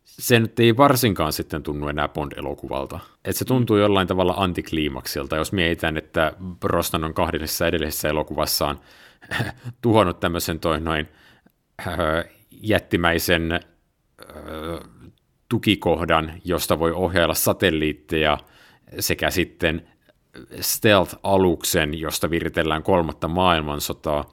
[0.05, 2.99] se nyt ei varsinkaan sitten tunnu enää Bond-elokuvalta.
[3.25, 8.81] Että se tuntuu jollain tavalla antikliimaksilta, jos mietitään, että Brosnan on kahdessa edellisessä elokuvassaan
[9.83, 11.09] tuhonnut tämmöisen toi noin
[11.81, 11.97] äh,
[12.51, 13.61] jättimäisen äh,
[15.49, 18.39] tukikohdan, josta voi ohjailla satelliitteja
[19.01, 19.89] sekä sitten
[20.61, 24.25] stealth-aluksen, josta viritellään kolmatta maailmansotaa,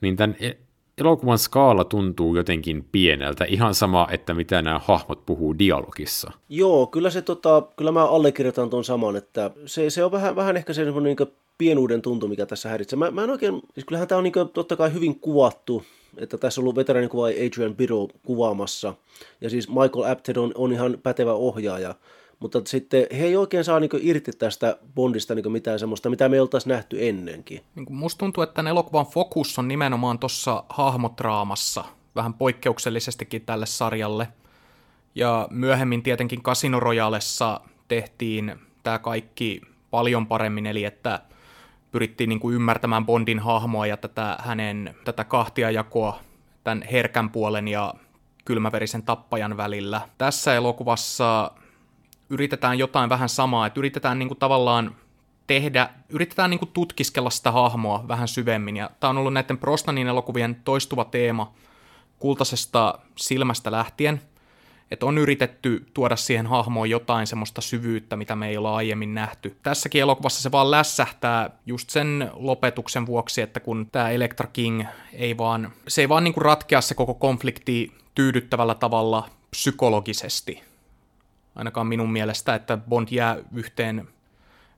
[0.00, 0.67] niin tämän e-
[1.00, 6.30] elokuvan skaala tuntuu jotenkin pieneltä, ihan sama, että mitä nämä hahmot puhuu dialogissa.
[6.48, 10.56] Joo, kyllä se tota, kyllä mä allekirjoitan tuon saman, että se, se on vähän, vähän
[10.56, 11.16] ehkä se niin
[11.58, 12.96] pienuuden tuntu, mikä tässä häiritsee.
[12.98, 15.82] Mä, mä en oikein, siis kyllähän tämä on niin totta kai hyvin kuvattu,
[16.16, 18.94] että tässä on ollut veteraanikuva Adrian Biro kuvaamassa,
[19.40, 21.94] ja siis Michael Apted on, on ihan pätevä ohjaaja,
[22.40, 26.36] mutta sitten he ei oikein saa niin irti tästä Bondista niin mitään semmoista, mitä me
[26.36, 27.60] ei oltaisi nähty ennenkin.
[27.74, 31.84] Niin musta tuntuu, että tämän elokuvan fokus on nimenomaan tuossa hahmotraamassa,
[32.16, 34.28] vähän poikkeuksellisestikin tälle sarjalle.
[35.14, 39.60] Ja myöhemmin tietenkin Casino Royalessa tehtiin tämä kaikki
[39.90, 41.20] paljon paremmin, eli että
[41.92, 46.20] pyrittiin niin kuin ymmärtämään Bondin hahmoa ja tätä hänen tätä kahtiajakoa
[46.64, 47.94] tämän herkän puolen ja
[48.44, 50.00] kylmäverisen tappajan välillä.
[50.18, 51.50] Tässä elokuvassa
[52.30, 54.96] yritetään jotain vähän samaa, että yritetään niin kuin tavallaan
[55.46, 60.06] tehdä, yritetään niin kuin tutkiskella sitä hahmoa vähän syvemmin, ja tämä on ollut näiden Prostanin
[60.06, 61.52] elokuvien toistuva teema
[62.18, 64.20] kultaisesta silmästä lähtien,
[64.90, 69.56] että on yritetty tuoda siihen hahmoon jotain semmoista syvyyttä, mitä me ei olla aiemmin nähty.
[69.62, 75.38] Tässäkin elokuvassa se vaan lässähtää just sen lopetuksen vuoksi, että kun tämä Electra King ei
[75.38, 80.67] vaan, se ei vaan niinku ratkea se koko konflikti tyydyttävällä tavalla psykologisesti.
[81.54, 84.08] Ainakaan minun mielestä, että Bond jää yhteen,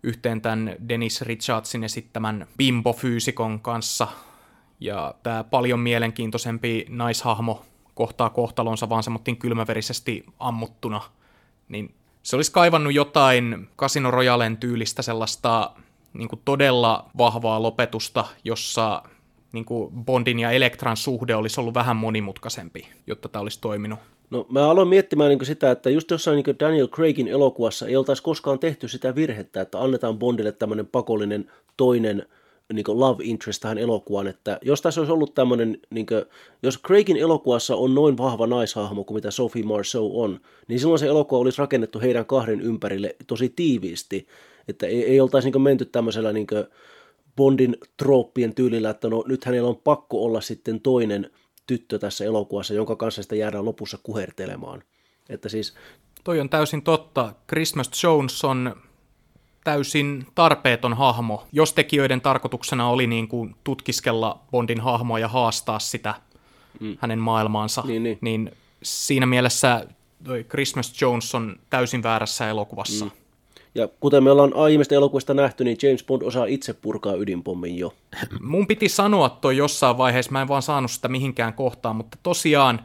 [0.02, 4.08] yhteen tämän Dennis Richardsin esittämän bimbo-fyysikon kanssa.
[4.80, 7.64] Ja tämä paljon mielenkiintoisempi naishahmo
[7.94, 11.00] kohtaa kohtalonsa vaan semmoittiin kylmäverisesti ammuttuna,
[11.68, 15.70] niin se olisi kaivannut jotain Casino Royalen tyylistä sellaista
[16.12, 19.02] niin kuin todella vahvaa lopetusta, jossa
[19.52, 23.98] niin kuin Bondin ja Elektran suhde olisi ollut vähän monimutkaisempi, jotta tämä olisi toiminut.
[24.30, 28.22] No mä aloin miettimään niin sitä, että just jossain niin Daniel Craigin elokuvassa ei oltaisi
[28.22, 32.26] koskaan tehty sitä virhettä, että annetaan Bondille tämmöinen pakollinen toinen
[32.72, 36.24] niin love interest tähän elokuvaan, että jos tässä olisi ollut tämmöinen, niin kuin,
[36.62, 41.06] jos Craigin elokuvassa on noin vahva naishahmo kuin mitä Sophie Marceau on, niin silloin se
[41.06, 44.26] elokuva olisi rakennettu heidän kahden ympärille tosi tiiviisti,
[44.68, 46.46] että ei, ei oltaisi niin menty tämmöisellä niin
[47.36, 51.30] Bondin trooppien tyylillä, että no nyt hänellä on pakko olla sitten toinen
[51.66, 54.82] tyttö tässä elokuvassa, jonka kanssa sitä jäädään lopussa kuhertelemaan.
[55.28, 55.74] Että siis...
[56.24, 57.32] Toi on täysin totta.
[57.48, 58.76] Christmas Jones on
[59.64, 66.14] täysin tarpeeton hahmo, jos tekijöiden tarkoituksena oli niin kuin tutkiskella Bondin hahmoa ja haastaa sitä
[66.80, 66.96] mm.
[67.00, 68.18] hänen maailmaansa, niin, niin.
[68.20, 68.52] niin
[68.82, 69.86] siinä mielessä
[70.24, 73.04] toi Christmas Jones on täysin väärässä elokuvassa.
[73.04, 73.10] Mm.
[73.74, 77.94] Ja kuten me ollaan aiemmista elokuvista nähty, niin James Bond osaa itse purkaa ydinpommin jo.
[78.40, 82.80] Mun piti sanoa toi jossain vaiheessa, mä en vaan saanut sitä mihinkään kohtaan, mutta tosiaan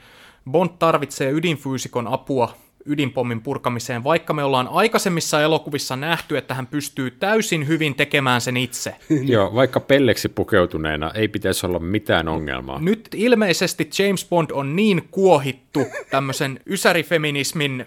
[0.52, 2.54] Bond tarvitsee ydinfyysikon apua
[2.86, 8.58] ydinpommin purkamiseen, vaikka me ollaan aikaisemmissa elokuvissa nähty, että hän pystyy täysin hyvin tekemään sen
[8.58, 8.96] itse.
[9.34, 12.80] Joo, vaikka pelleksi pukeutuneena ei pitäisi olla mitään ongelmaa.
[12.80, 15.80] Nyt ilmeisesti James Bond on niin kuohittu
[16.12, 17.86] tämmöisen ysärifeminismin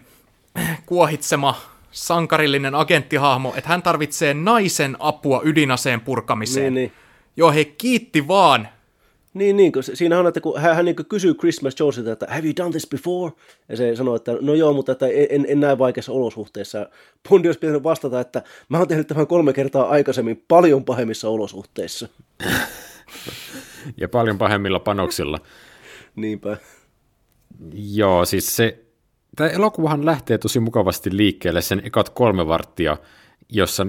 [0.87, 6.75] kuohitsema sankarillinen agenttihahmo, että hän tarvitsee naisen apua ydinaseen purkamiseen.
[6.75, 6.93] Niin, niin.
[7.37, 8.69] Joo, he kiitti vaan.
[9.35, 12.47] Niin, niin kun siinä on, että kun hän, hän niin kysyy Christmas Jonesilta, että have
[12.47, 13.33] you done this before?
[13.69, 16.89] Ja se sanoo, että no joo, mutta että en, en näe vaikeassa olosuhteissa.
[17.29, 22.09] Bondi olisi pitänyt vastata, että mä oon tehnyt tämän kolme kertaa aikaisemmin paljon pahemmissa olosuhteissa.
[23.97, 25.39] ja paljon pahemmilla panoksilla.
[26.17, 26.57] Niinpä.
[27.73, 28.85] Joo, siis se
[29.39, 32.97] Tämä elokuvahan lähtee tosi mukavasti liikkeelle sen ekat kolme varttia,
[33.49, 33.87] jossa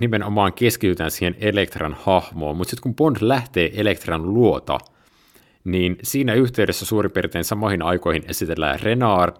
[0.00, 4.78] nimenomaan keskitytään siihen Elektran hahmoon, mutta sitten kun Bond lähtee Elektran luota,
[5.64, 9.36] niin siinä yhteydessä suurin piirtein samoihin aikoihin esitellään Renard,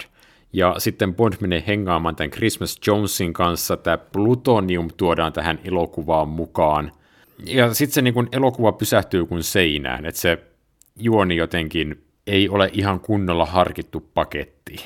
[0.52, 6.92] ja sitten Bond menee hengaamaan tämän Christmas Jonesin kanssa, tämä plutonium tuodaan tähän elokuvaan mukaan,
[7.46, 10.38] ja sitten se niin kun elokuva pysähtyy kuin seinään, että se
[10.96, 14.76] juoni jotenkin ei ole ihan kunnolla harkittu paketti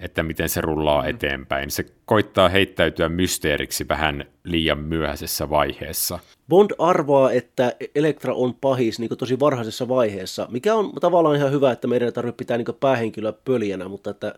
[0.00, 1.08] että miten se rullaa mm.
[1.08, 1.70] eteenpäin.
[1.70, 6.18] Se koittaa heittäytyä mysteeriksi vähän liian myöhäisessä vaiheessa.
[6.48, 11.72] Bond arvaa, että Elektra on pahis niin tosi varhaisessa vaiheessa, mikä on tavallaan ihan hyvä,
[11.72, 14.34] että meidän ei tarvitse pitää niin päähenkilöä pöljänä, mutta että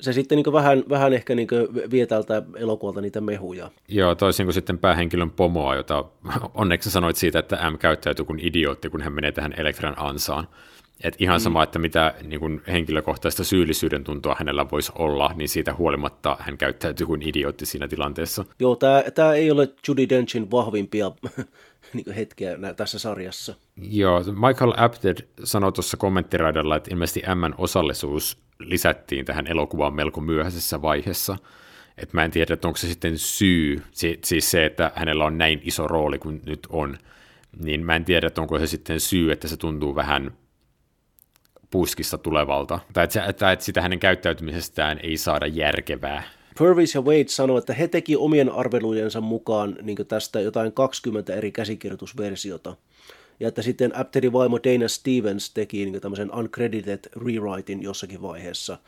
[0.00, 1.48] se sitten niin vähän, vähän ehkä niin
[1.90, 3.70] vie tältä elokuvalta niitä mehuja.
[3.88, 6.04] Joo, toisin kuin sitten päähenkilön pomoa, jota
[6.54, 10.48] onneksi sanoit siitä, että M käyttäytyy kuin idiootti, kun hän menee tähän Elektran ansaan.
[11.00, 11.62] Et ihan sama, mm.
[11.62, 17.06] että mitä niin kun henkilökohtaista syyllisyyden tuntua hänellä voisi olla, niin siitä huolimatta hän käyttäytyy
[17.06, 18.44] kuin idiootti siinä tilanteessa.
[18.58, 18.78] Joo,
[19.14, 21.10] tämä ei ole Judy Denchin vahvimpia
[21.94, 23.54] niin hetkeä tässä sarjassa.
[23.76, 30.82] Joo, Michael Apted sanoi tuossa kommenttiraidalla, että ilmeisesti M osallisuus lisättiin tähän elokuvaan melko myöhäisessä
[30.82, 31.36] vaiheessa.
[31.96, 33.82] Et mä en tiedä, että onko se sitten syy,
[34.24, 36.98] siis se, että hänellä on näin iso rooli kuin nyt on,
[37.58, 40.32] niin mä en tiedä, että onko se sitten syy, että se tuntuu vähän
[41.72, 46.22] puskista tulevalta, tai että, että, että sitä hänen käyttäytymisestään ei saada järkevää.
[46.58, 51.52] Purvis ja Wade sanoi, että he teki omien arvelujensa mukaan niin tästä jotain 20 eri
[51.52, 52.76] käsikirjoitusversiota.
[53.40, 58.78] Ja että sitten Apterin vaimo Dana Stevens teki niin tämmöisen uncredited rewriting jossakin vaiheessa.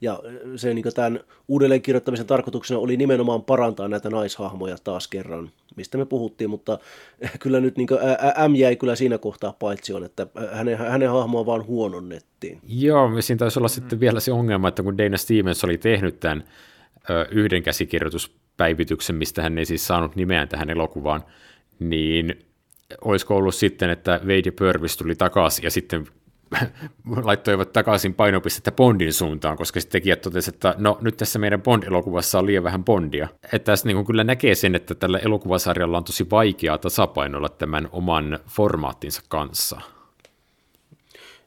[0.00, 0.20] Ja
[0.56, 6.50] se niin tämän uudelleenkirjoittamisen tarkoituksena oli nimenomaan parantaa näitä naishahmoja taas kerran, mistä me puhuttiin,
[6.50, 6.78] mutta
[7.40, 7.88] kyllä nyt niin
[8.48, 12.58] M jäi kyllä siinä kohtaa paitsi että hänen, hänen hahmoa vaan huononnettiin.
[12.68, 16.44] Joo, siinä taisi olla sitten vielä se ongelma, että kun Dana Stevens oli tehnyt tämän
[17.30, 21.24] yhden käsikirjoituspäivityksen, mistä hän ei siis saanut nimeään tähän elokuvaan,
[21.78, 22.38] niin
[23.00, 26.06] olisiko ollut sitten, että Wade ja Purvis tuli takaisin ja sitten
[27.24, 32.38] laittoivat takaisin painopistettä Bondin suuntaan, koska sitten tekijät totesivat, että no nyt tässä meidän Bond-elokuvassa
[32.38, 33.28] on liian vähän Bondia.
[33.44, 38.38] Että tässä niin kyllä näkee sen, että tällä elokuvasarjalla on tosi vaikeaa tasapainoilla tämän oman
[38.48, 39.80] formaattinsa kanssa.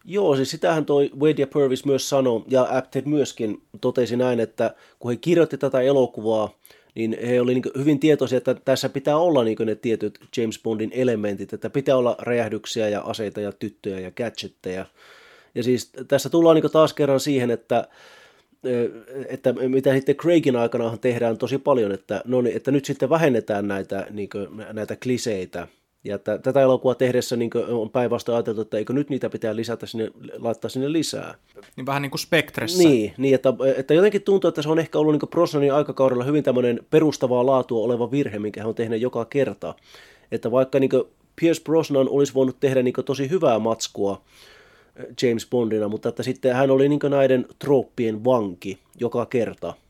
[0.05, 4.75] Joo, siis sitähän toi Wade ja Purvis myös sanoi, ja Apted myöskin totesi näin, että
[4.99, 6.49] kun he kirjoitti tätä elokuvaa,
[6.95, 10.91] niin he oli niin hyvin tietoisia, että tässä pitää olla niin ne tietyt James Bondin
[10.93, 14.85] elementit, että pitää olla räjähdyksiä ja aseita ja tyttöjä ja gadgetteja.
[15.55, 17.87] Ja siis tässä tullaan niin taas kerran siihen, että
[19.29, 23.67] että mitä sitten Craigin aikana tehdään tosi paljon, että, no niin, että nyt sitten vähennetään
[23.67, 25.67] näitä, niin kuin, näitä kliseitä,
[26.05, 29.85] ja että tätä elokuvaa tehdessä niin on päinvastoin ajateltu, että eikö nyt niitä pitää lisätä
[29.85, 31.35] sinne, laittaa sinne lisää.
[31.75, 32.83] Niin vähän niin kuin spektressä.
[32.83, 36.43] Niin, niin että, että jotenkin tuntuu, että se on ehkä ollut niin Brosnanin aikakaudella hyvin
[36.43, 39.75] tämmöinen perustavaa laatua oleva virhe, minkä hän on tehnyt joka kerta.
[40.31, 40.91] Että vaikka niin
[41.35, 44.21] Pierce Brosnan olisi voinut tehdä niin tosi hyvää matskua
[44.95, 49.73] eh, James Bondina, mutta että sitten hän oli niin näiden trooppien vanki joka kerta–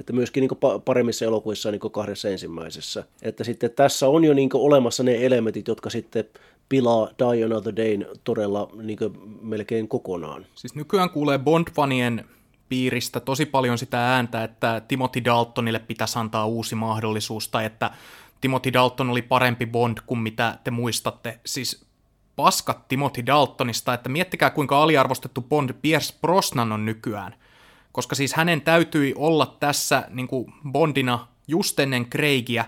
[0.00, 3.04] Että myöskin niin paremmissa elokuvissa niin kahdessa ensimmäisessä.
[3.22, 6.24] Että sitten tässä on jo niin olemassa ne elementit, jotka sitten
[6.68, 8.98] pilaa Die Another Day todella niin
[9.42, 10.46] melkein kokonaan.
[10.54, 12.24] Siis nykyään kuulee Bond-fanien
[12.68, 17.90] piiristä tosi paljon sitä ääntä, että Timothy Daltonille pitäisi antaa uusi mahdollisuus, tai että
[18.40, 21.40] Timothy Dalton oli parempi Bond kuin mitä te muistatte.
[21.46, 21.86] Siis
[22.36, 27.34] paskat Timothy Daltonista, että miettikää kuinka aliarvostettu Bond Pierce Brosnan on nykyään.
[27.92, 32.64] Koska siis hänen täytyi olla tässä niin kuin Bondina just ennen Craigia,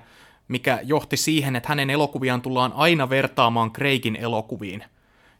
[0.48, 4.84] mikä johti siihen, että hänen elokuviaan tullaan aina vertaamaan Craigin elokuviin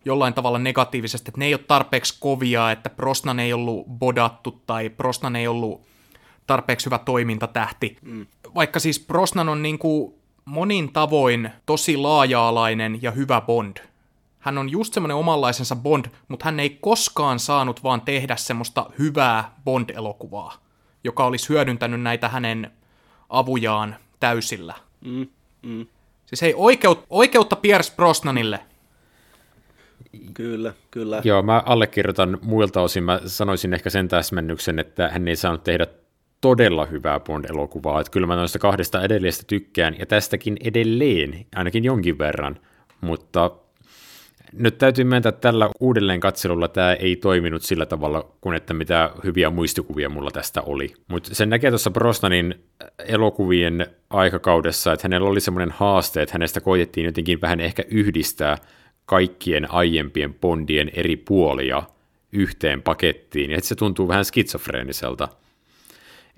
[0.05, 4.91] jollain tavalla negatiivisesti, että ne ei ole tarpeeksi kovia, että Brosnan ei ollut bodattu tai
[4.91, 5.83] Brosnan ei ollut
[6.47, 7.97] tarpeeksi hyvä toimintatähti.
[8.03, 8.27] Mm.
[8.55, 10.15] Vaikka siis Brosnan on niin kuin
[10.45, 13.77] monin tavoin tosi laaja-alainen ja hyvä Bond.
[14.41, 19.55] Hän on just semmoinen omanlaisensa Bond, mutta hän ei koskaan saanut vaan tehdä semmoista hyvää
[19.65, 20.53] Bond-elokuvaa,
[21.05, 22.71] joka olisi hyödyntänyt näitä hänen
[23.29, 24.75] avujaan täysillä.
[25.05, 25.27] Mm,
[25.63, 25.87] mm.
[26.27, 28.61] Siis hei, oikeut, oikeutta Pierce Brosnanille.
[30.35, 31.21] Kyllä, kyllä.
[31.25, 33.05] Joo, mä allekirjoitan muilta osin.
[33.05, 35.87] Mä sanoisin ehkä sen täsmennyksen, että hän ei saanut tehdä
[36.41, 38.01] todella hyvää Bond-elokuvaa.
[38.01, 42.61] Että kyllä mä noista kahdesta edellisestä tykkään, ja tästäkin edelleen, ainakin jonkin verran.
[43.01, 43.51] Mutta
[44.53, 49.11] nyt täytyy myöntää, että tällä uudelleen katselulla tämä ei toiminut sillä tavalla, kuin että mitä
[49.25, 50.95] hyviä muistikuvia mulla tästä oli.
[51.09, 52.55] Mutta sen näkee tuossa Brosnanin
[52.99, 58.59] elokuvien aikakaudessa, että hänellä oli semmoinen haaste, että hänestä koitettiin jotenkin vähän ehkä yhdistää
[59.07, 61.83] kaikkien aiempien Bondien eri puolia
[62.33, 65.29] yhteen pakettiin, ja että se tuntuu vähän skitsofreeniselta.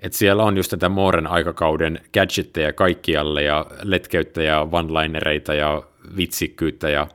[0.01, 5.83] Että siellä on just tätä Mooren aikakauden gadgetteja kaikkialle ja letkeyttä ja one-linereita ja
[6.17, 7.07] vitsikkyyttä ja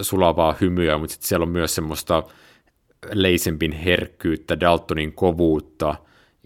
[0.00, 2.22] sulavaa hymyä, mutta sitten siellä on myös semmoista
[3.12, 5.94] leisempin herkkyyttä, Daltonin kovuutta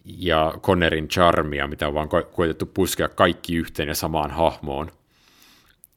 [0.05, 4.91] ja Connerin charmia, mitä on vaan ko- koetettu puskea kaikki yhteen ja samaan hahmoon.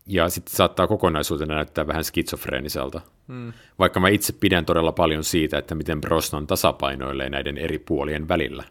[0.06, 3.02] Ja sitten saattaa kokonaisuutena näyttää vähän skitsofreeniselta.
[3.28, 3.54] Hmm.
[3.80, 8.64] Vaikka mä itse pidän todella paljon siitä, että miten Brosnan tasapainoilee näiden eri puolien välillä.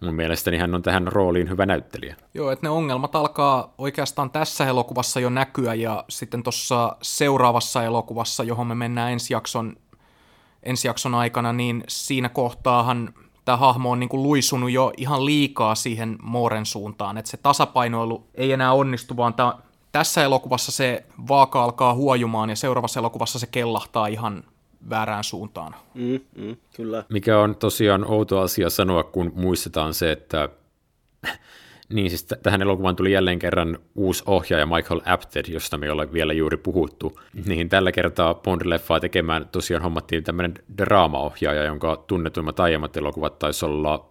[0.00, 2.16] Mun mielestäni hän on tähän rooliin hyvä näyttelijä.
[2.34, 8.44] Joo, että ne ongelmat alkaa oikeastaan tässä elokuvassa jo näkyä ja sitten tuossa seuraavassa elokuvassa,
[8.44, 9.76] johon me mennään ensi jakson,
[10.62, 15.74] ensi jakson aikana, niin siinä kohtaahan tämä hahmo on niin kuin luisunut jo ihan liikaa
[15.74, 19.54] siihen Mooren suuntaan, että se tasapainoilu ei enää onnistu, vaan tämä,
[19.92, 24.44] tässä elokuvassa se vaaka alkaa huojumaan ja seuraavassa elokuvassa se kellahtaa ihan
[24.90, 25.74] väärään suuntaan.
[25.94, 27.04] Mm, mm, kyllä.
[27.08, 30.48] Mikä on tosiaan outo asia sanoa, kun muistetaan se, että
[31.94, 35.90] niin siis t- tähän elokuvaan tuli jälleen kerran uusi ohjaaja Michael Apted, josta me ei
[35.90, 37.20] ole vielä juuri puhuttu.
[37.46, 44.08] Niin tällä kertaa Bond-leffaa tekemään tosiaan hommattiin tämmöinen draamaohjaaja, jonka tunnetuimmat aiemmat elokuvat taisi olla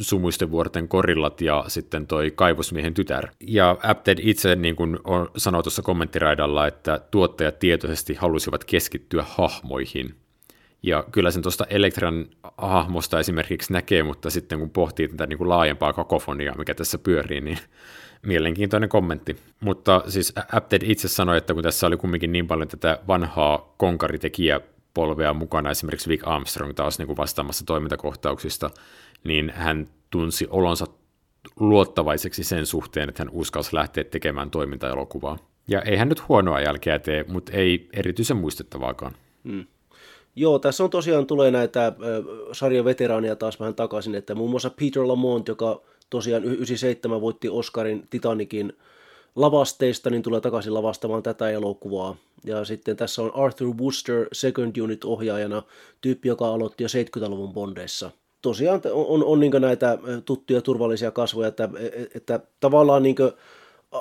[0.00, 3.28] Sumuisten vuorten korillat ja sitten toi kaivosmiehen tytär.
[3.40, 10.14] Ja Apted itse niin kuin on, sanoi tuossa kommenttiraidalla, että tuottajat tietoisesti halusivat keskittyä hahmoihin.
[10.82, 12.26] Ja kyllä sen tuosta Elektran
[12.58, 17.40] hahmosta esimerkiksi näkee, mutta sitten kun pohtii tätä niin kuin laajempaa kakofoniaa, mikä tässä pyörii,
[17.40, 17.58] niin
[18.26, 19.36] mielenkiintoinen kommentti.
[19.60, 24.60] Mutta siis Apted itse sanoi, että kun tässä oli kumminkin niin paljon tätä vanhaa konkaritekijä
[24.94, 28.70] polvea mukana, esimerkiksi Vic Armstrong taas niin kuin vastaamassa toimintakohtauksista,
[29.24, 30.86] niin hän tunsi olonsa
[31.60, 35.38] luottavaiseksi sen suhteen, että hän uskalsi lähteä tekemään toimintaelokuvaa.
[35.68, 39.16] Ja ei hän nyt huonoa jälkeä tee, mutta ei erityisen muistettavaakaan.
[39.44, 39.66] Hmm.
[40.36, 41.92] Joo, tässä on tosiaan tulee näitä
[42.52, 48.06] sarjan veteraania taas vähän takaisin, että muun muassa Peter Lamont, joka tosiaan 97 voitti Oscarin
[48.10, 48.72] Titanikin
[49.36, 52.16] lavasteista, niin tulee takaisin lavastamaan tätä elokuvaa.
[52.44, 55.62] Ja sitten tässä on Arthur Wooster Second Unit ohjaajana,
[56.00, 58.10] tyyppi, joka aloitti jo 70-luvun Bondeissa
[58.42, 61.68] tosiaan on, on, on niin näitä tuttuja turvallisia kasvoja, että,
[62.14, 63.16] että tavallaan niin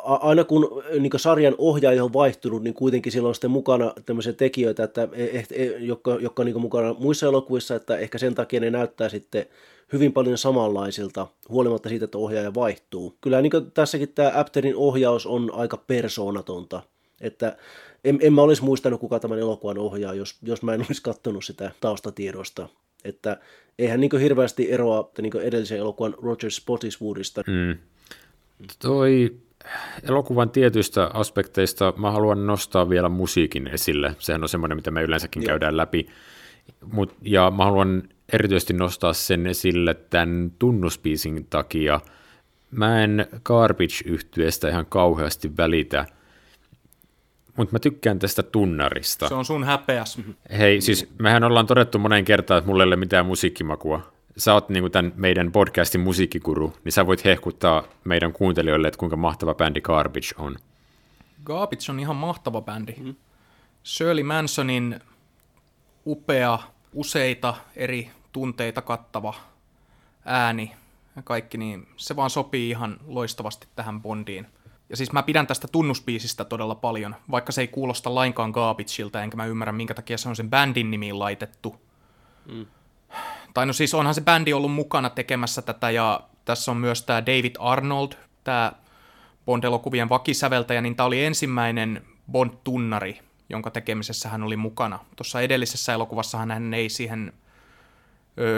[0.03, 4.83] aina kun niin sarjan ohjaaja on vaihtunut, niin kuitenkin silloin on sitten mukana tämmöisiä tekijöitä,
[4.83, 9.09] että, e, e, jotka, jotka niin mukana muissa elokuvissa, että ehkä sen takia ne näyttää
[9.09, 9.45] sitten
[9.93, 13.17] hyvin paljon samanlaisilta, huolimatta siitä, että ohjaaja vaihtuu.
[13.21, 16.83] Kyllä niin tässäkin tämä Apterin ohjaus on aika persoonatonta,
[17.21, 17.57] että
[18.03, 21.45] en, en mä olisi muistanut, kuka tämän elokuvan ohjaa, jos, jos mä en olisi katsonut
[21.45, 22.69] sitä taustatiedosta.
[23.03, 23.37] Että
[23.79, 27.43] eihän niin hirveästi eroa niin edellisen elokuvan Roger Spottiswoodista.
[27.47, 27.77] Mm.
[28.79, 29.35] Toi
[30.03, 34.15] elokuvan tietyistä aspekteista mä haluan nostaa vielä musiikin esille.
[34.19, 35.47] Sehän on semmoinen, mitä me yleensäkin Joo.
[35.47, 36.07] käydään läpi.
[36.91, 41.99] Mut, ja mä haluan erityisesti nostaa sen esille tämän tunnuspiisin takia.
[42.71, 46.05] Mä en Garbage-yhtyeestä ihan kauheasti välitä–
[47.57, 49.27] mutta mä tykkään tästä tunnarista.
[49.27, 50.17] Se on sun häpeäs.
[50.57, 54.11] Hei, siis mehän ollaan todettu moneen kertaan, että mulla ei ole mitään musiikkimakua.
[54.37, 59.15] sä oot niin tämän meidän podcastin musiikkikuru, niin sä voit hehkuttaa meidän kuuntelijoille, että kuinka
[59.15, 60.55] mahtava bändi Garbage on.
[61.45, 62.93] Garbage on ihan mahtava bändi.
[62.99, 63.15] Mm.
[63.85, 64.99] Shirley Mansonin
[66.05, 66.59] upea,
[66.93, 69.33] useita eri tunteita kattava
[70.25, 70.71] ääni
[71.15, 74.47] ja kaikki, niin se vaan sopii ihan loistavasti tähän Bondiin.
[74.89, 79.37] Ja siis mä pidän tästä tunnuspiisistä todella paljon, vaikka se ei kuulosta lainkaan Garbageilta, enkä
[79.37, 81.81] mä ymmärrä, minkä takia se on sen bändin nimiin laitettu.
[82.45, 82.65] Mm.
[83.53, 87.25] Tai no siis onhan se bändi ollut mukana tekemässä tätä, ja tässä on myös tämä
[87.25, 88.11] David Arnold,
[88.43, 88.71] tämä
[89.45, 93.19] Bond-elokuvien vakisäveltäjä, niin tämä oli ensimmäinen Bond-tunnari,
[93.49, 94.99] jonka tekemisessä hän oli mukana.
[95.15, 97.33] Tuossa edellisessä elokuvassa hän ei siihen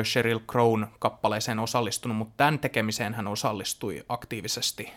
[0.03, 4.91] Sheryl Crown kappaleeseen osallistunut, mutta tämän tekemiseen hän osallistui aktiivisesti.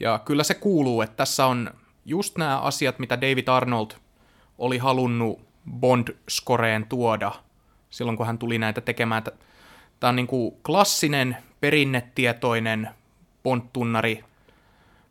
[0.00, 1.70] Ja kyllä se kuuluu, että tässä on
[2.04, 3.90] just nämä asiat, mitä David Arnold
[4.58, 5.40] oli halunnut
[5.80, 7.32] Bond-skoreen tuoda
[7.90, 9.22] silloin, kun hän tuli näitä tekemään.
[10.00, 12.88] Tämä on niin kuin klassinen, perinnetietoinen
[13.42, 14.24] Bond-tunnari,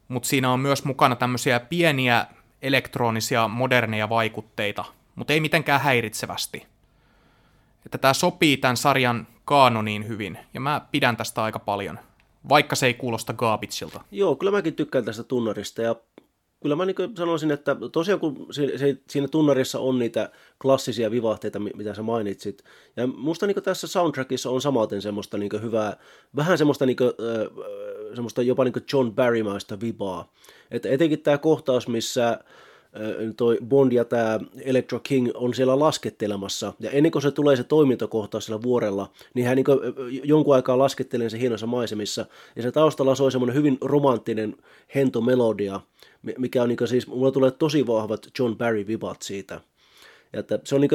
[0.07, 2.25] mutta siinä on myös mukana tämmöisiä pieniä
[2.61, 4.85] elektronisia, moderneja vaikutteita,
[5.15, 6.67] mutta ei mitenkään häiritsevästi.
[7.85, 11.99] Että tämä sopii tämän sarjan kaanoniin hyvin, ja mä pidän tästä aika paljon,
[12.49, 14.01] vaikka se ei kuulosta Gaabitsilta.
[14.11, 15.95] Joo, kyllä mäkin tykkään tästä tunnarista, ja
[16.61, 18.47] kyllä mä niin sanoisin, että tosiaan kun
[19.09, 20.31] siinä tunnarissa on niitä
[20.61, 22.63] klassisia vivahteita, mitä sä mainitsit,
[22.95, 25.97] ja musta niin tässä soundtrackissa on samaten semmoista niin hyvää,
[26.35, 27.11] vähän semmoista, niin kuin,
[28.13, 30.33] semmoista jopa niin John Barrymaista vibaa.
[30.71, 32.39] Että etenkin tämä kohtaus, missä
[33.37, 37.63] toi Bond ja tämä Electro King on siellä laskettelemassa, ja ennen kuin se tulee se
[37.63, 39.65] toimintokohtaus siellä vuorella, niin hän niin
[40.23, 42.25] jonkun aikaa laskettelee se hienossa maisemissa,
[42.55, 44.55] ja se taustalla soi semmoinen hyvin romanttinen
[44.95, 45.79] hento melodia,
[46.37, 49.61] mikä on niin siis, mulla tulee tosi vahvat John Barry-vibat siitä.
[50.33, 50.91] Ja että se on niin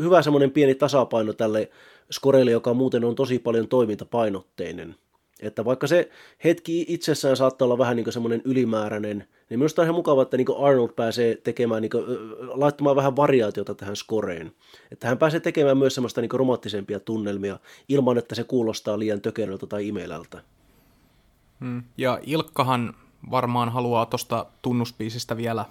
[0.00, 1.70] hyvä semmoinen pieni tasapaino tälle
[2.12, 4.94] skorelle, joka muuten on tosi paljon toimintapainotteinen.
[5.40, 6.10] Että vaikka se
[6.44, 10.46] hetki itsessään saattaa olla vähän niin semmoinen ylimääräinen, niin minusta on ihan mukava, että niin
[10.58, 12.04] Arnold pääsee tekemään, niin kuin,
[12.60, 14.52] laittamaan vähän variaatiota tähän skoreen.
[14.90, 17.58] Että hän pääsee tekemään myös semmoista niin romanttisempia tunnelmia
[17.88, 20.42] ilman, että se kuulostaa liian tökeröltä tai imelältä.
[21.60, 21.82] Hmm.
[21.96, 22.94] Ja Ilkkahan
[23.30, 25.64] varmaan haluaa tuosta tunnuspiisistä vielä,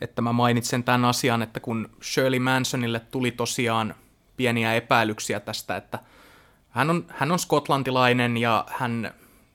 [0.00, 3.94] että mä mainitsen tämän asian, että kun Shirley Mansonille tuli tosiaan
[4.36, 5.98] pieniä epäilyksiä tästä, että
[6.72, 9.14] hän on, hän on skotlantilainen ja hän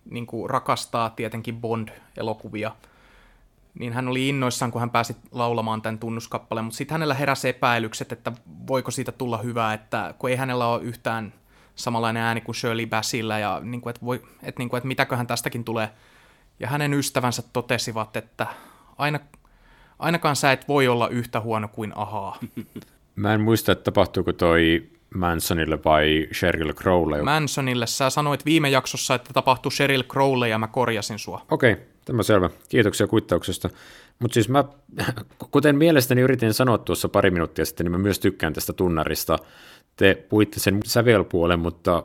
[0.09, 2.71] niin kuin, rakastaa tietenkin Bond-elokuvia,
[3.79, 8.11] niin hän oli innoissaan, kun hän pääsi laulamaan tämän tunnuskappaleen, mutta sitten hänellä heräsi epäilykset,
[8.11, 8.31] että
[8.67, 11.33] voiko siitä tulla hyvää, että kun ei hänellä ole yhtään
[11.75, 15.27] samanlainen ääni kuin Shirley Bassillä, ja niin kuin, että, voi, että, niin kuin, että mitäköhän
[15.27, 15.89] tästäkin tulee
[16.59, 18.47] ja hänen ystävänsä totesivat, että
[18.97, 19.19] aina,
[19.99, 22.37] ainakaan sä et voi olla yhtä huono kuin ahaa.
[23.15, 27.21] Mä en muista, että tapahtuuko toi Mansonille vai Sheryl Crowley?
[27.21, 27.87] Mansonille.
[27.87, 31.45] Sä sanoit viime jaksossa, että tapahtui Sheryl Crowley ja mä korjasin sua.
[31.51, 32.49] Okei, okay, tämä selvä.
[32.69, 33.69] Kiitoksia kuittauksesta.
[34.19, 34.63] Mutta siis mä,
[35.51, 39.37] kuten mielestäni yritin sanoa tuossa pari minuuttia sitten, niin mä myös tykkään tästä tunnarista.
[39.95, 42.03] Te puitte sen sävelpuolen, mutta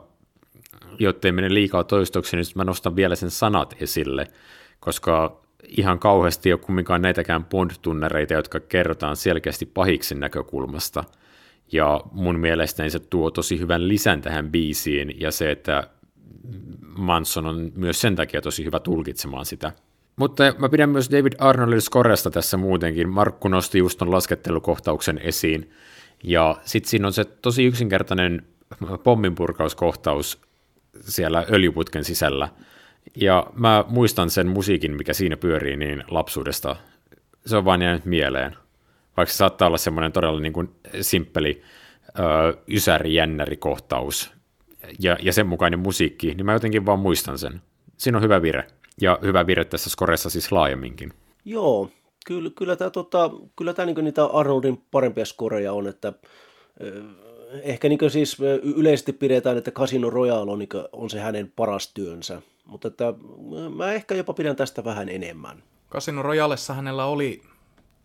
[0.99, 4.27] jottei mene liikaa toistoksi, niin mä nostan vielä sen sanat esille,
[4.79, 11.03] koska ihan kauheasti ei ole kumminkaan näitäkään Bond-tunnereita, jotka kerrotaan selkeästi pahiksen näkökulmasta.
[11.71, 15.87] Ja mun mielestäni se tuo tosi hyvän lisän tähän biisiin, ja se, että
[16.97, 19.71] Manson on myös sen takia tosi hyvä tulkitsemaan sitä.
[20.15, 23.09] Mutta mä pidän myös David Arnoldin skoresta tässä muutenkin.
[23.09, 25.71] Markku nosti just ton laskettelukohtauksen esiin.
[26.23, 28.45] Ja sitten siinä on se tosi yksinkertainen
[29.03, 30.41] pomminpurkauskohtaus
[31.01, 32.49] siellä öljyputken sisällä.
[33.15, 36.75] Ja mä muistan sen musiikin, mikä siinä pyörii niin lapsuudesta.
[37.45, 38.55] Se on vain jäänyt mieleen.
[39.17, 40.69] Vaikka se saattaa olla semmoinen todella niin kuin
[41.01, 41.61] simppeli
[42.67, 44.31] ysäri-jännäri-kohtaus
[44.99, 47.61] ja, ja sen mukainen musiikki, niin mä jotenkin vaan muistan sen.
[47.97, 48.67] Siinä on hyvä vire.
[49.01, 51.13] Ja hyvä vire tässä skoressa siis laajemminkin.
[51.45, 51.89] Joo,
[52.25, 56.13] kyllä, kyllä tämä, tota, kyllä tämä niin niitä Arnoldin parempia skoreja on, että
[57.61, 58.37] ehkä niin siis
[58.75, 63.13] yleisesti pidetään, että Casino Royale on, niin on se hänen paras työnsä, mutta että
[63.75, 65.63] mä ehkä jopa pidän tästä vähän enemmän.
[65.91, 67.41] Casino Royalessa hänellä oli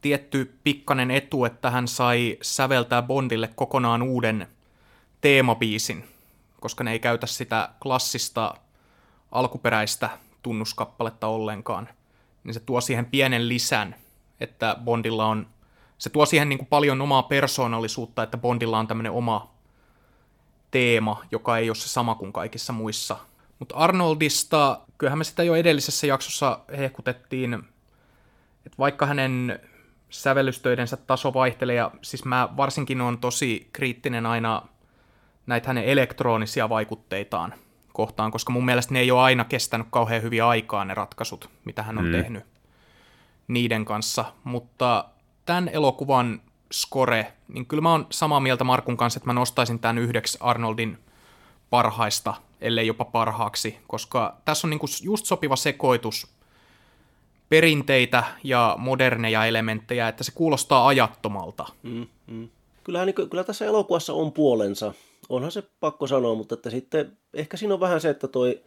[0.00, 4.46] tietty pikkanen etu, että hän sai säveltää Bondille kokonaan uuden
[5.20, 6.04] teemabiisin,
[6.60, 8.54] koska ne ei käytä sitä klassista
[9.32, 10.10] alkuperäistä
[10.42, 11.88] tunnuskappaletta ollenkaan.
[12.44, 13.94] Niin se tuo siihen pienen lisän,
[14.40, 15.46] että Bondilla on
[15.98, 19.50] se tuo siihen niin kuin paljon omaa persoonallisuutta, että Bondilla on tämmöinen oma
[20.70, 23.16] teema, joka ei ole se sama kuin kaikissa muissa.
[23.58, 27.54] Mutta Arnoldista, kyllähän me sitä jo edellisessä jaksossa hehkutettiin,
[28.66, 29.60] että vaikka hänen
[30.10, 34.62] sävellystöidensä taso vaihtelee, ja siis mä varsinkin on tosi kriittinen aina
[35.46, 37.54] näitä hänen elektronisia vaikutteitaan
[37.92, 41.82] kohtaan, koska mun mielestä ne ei ole aina kestänyt kauhean hyviä aikaa ne ratkaisut, mitä
[41.82, 42.12] hän on mm.
[42.12, 42.44] tehnyt
[43.48, 45.04] niiden kanssa, mutta
[45.46, 46.40] tämän elokuvan
[46.72, 50.98] score, niin kyllä mä oon samaa mieltä Markun kanssa, että mä nostaisin tämän yhdeksi Arnoldin
[51.70, 56.37] parhaista, ellei jopa parhaaksi, koska tässä on niinku just sopiva sekoitus
[57.48, 61.66] perinteitä ja moderneja elementtejä, että se kuulostaa ajattomalta.
[61.82, 62.48] Mm, mm.
[62.84, 64.94] Kyllähän niin, kyllä tässä elokuvassa on puolensa,
[65.28, 68.60] onhan se pakko sanoa, mutta että sitten ehkä siinä on vähän se, että toi,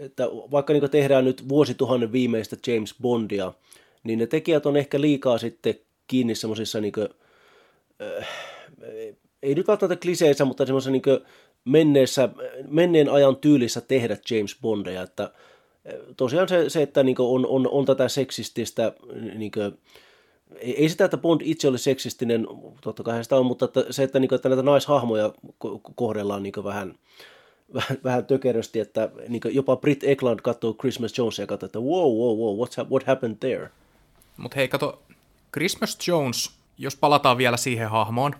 [0.00, 3.52] että vaikka niin tehdään nyt vuosituhannen viimeistä James Bondia,
[4.04, 5.74] niin ne tekijät on ehkä liikaa sitten
[6.06, 6.92] kiinni semmoisissa niin
[8.02, 8.28] äh,
[9.42, 11.02] ei nyt välttämättä kliseissä, mutta semmoisessa niin
[11.64, 12.28] menneessä,
[12.68, 15.30] menneen ajan tyylissä tehdä James Bondeja, että
[16.16, 18.92] tosiaan se, se että niin on, on, on tätä seksististä,
[19.34, 19.78] niin kuin,
[20.58, 22.46] ei, ei sitä, että Bond itse oli seksistinen,
[22.80, 25.32] totta kai sitä on, mutta että se, että, niin kuin, että näitä naishahmoja
[25.94, 26.94] kohdellaan niin vähän,
[27.74, 32.12] vähän, vähän tökerösti, että niin jopa Brit Ekland katsoo Christmas Jonesia ja katsoo, että wow,
[32.18, 33.70] wow, wow, what's, what happened there?
[34.36, 35.02] Mutta hei, kato,
[35.52, 38.34] Christmas Jones, jos palataan vielä siihen hahmoon,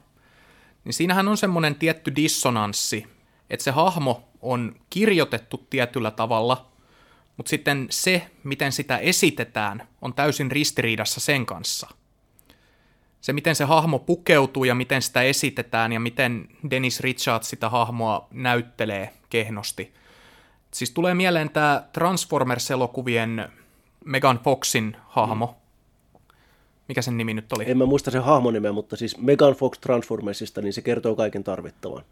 [0.84, 3.06] niin siinähän on semmoinen tietty dissonanssi,
[3.50, 6.66] että se hahmo on kirjoitettu tietyllä tavalla,
[7.36, 11.88] mutta sitten se, miten sitä esitetään, on täysin ristiriidassa sen kanssa.
[13.20, 18.28] Se, miten se hahmo pukeutuu ja miten sitä esitetään ja miten Dennis Richards sitä hahmoa
[18.30, 19.94] näyttelee kehnosti.
[20.70, 23.48] Siis tulee mieleen tämä Transformers-elokuvien
[24.04, 25.66] Megan Foxin hahmo, mm
[26.88, 27.70] mikä sen nimi nyt oli?
[27.70, 32.04] En mä muista sen hahmonimeä, mutta siis Megan Fox Transformersista, niin se kertoo kaiken tarvittavan.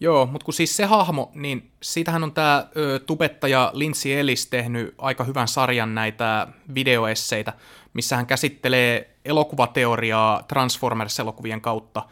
[0.00, 2.66] Joo, mutta kun siis se hahmo, niin siitähän on tämä
[3.06, 7.52] tubettaja Lindsay Ellis tehnyt aika hyvän sarjan näitä videoesseitä,
[7.94, 12.02] missä hän käsittelee elokuvateoriaa Transformers-elokuvien kautta.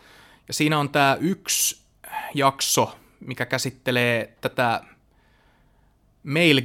[0.48, 1.82] Ja siinä on tämä yksi
[2.34, 4.80] jakso, mikä käsittelee tätä
[6.22, 6.64] male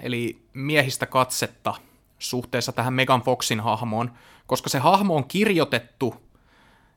[0.00, 1.74] eli miehistä katsetta
[2.18, 4.12] suhteessa tähän Megan Foxin hahmoon,
[4.46, 6.14] koska se hahmo on kirjoitettu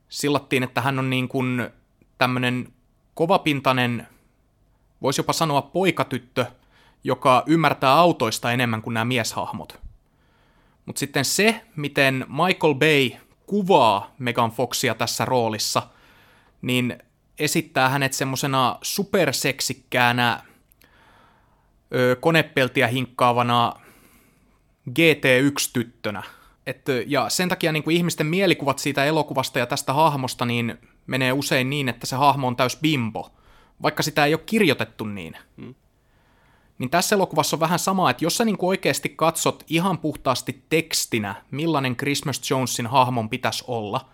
[0.10, 1.70] sillattiin, että hän on niin kuin
[2.18, 2.74] tämmöinen
[3.18, 4.08] kovapintainen,
[5.02, 6.46] voisi jopa sanoa poikatyttö,
[7.04, 9.80] joka ymmärtää autoista enemmän kuin nämä mieshahmot.
[10.86, 13.10] Mutta sitten se, miten Michael Bay
[13.46, 15.88] kuvaa Megan Foxia tässä roolissa,
[16.62, 16.98] niin
[17.40, 20.44] esittää hänet semmoisena superseksikkäänä
[22.20, 23.74] konepeltiä hinkkaavana
[24.90, 26.24] GT1-tyttönä–
[26.68, 30.78] et, ja sen takia niin kuin ihmisten mielikuvat siitä elokuvasta ja tästä hahmosta niin
[31.08, 33.32] menee usein niin, että se hahmo on täys bimbo,
[33.82, 35.38] vaikka sitä ei ole kirjoitettu niin.
[35.58, 35.76] Hmm.
[36.80, 41.36] Niin tässä elokuvassa on vähän sama, että jos sä niin oikeasti katsot ihan puhtaasti tekstinä,
[41.52, 44.10] millainen Christmas Jonesin hahmon pitäisi olla,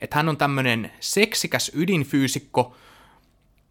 [0.00, 2.76] että hän on tämmöinen seksikäs ydinfyysikko,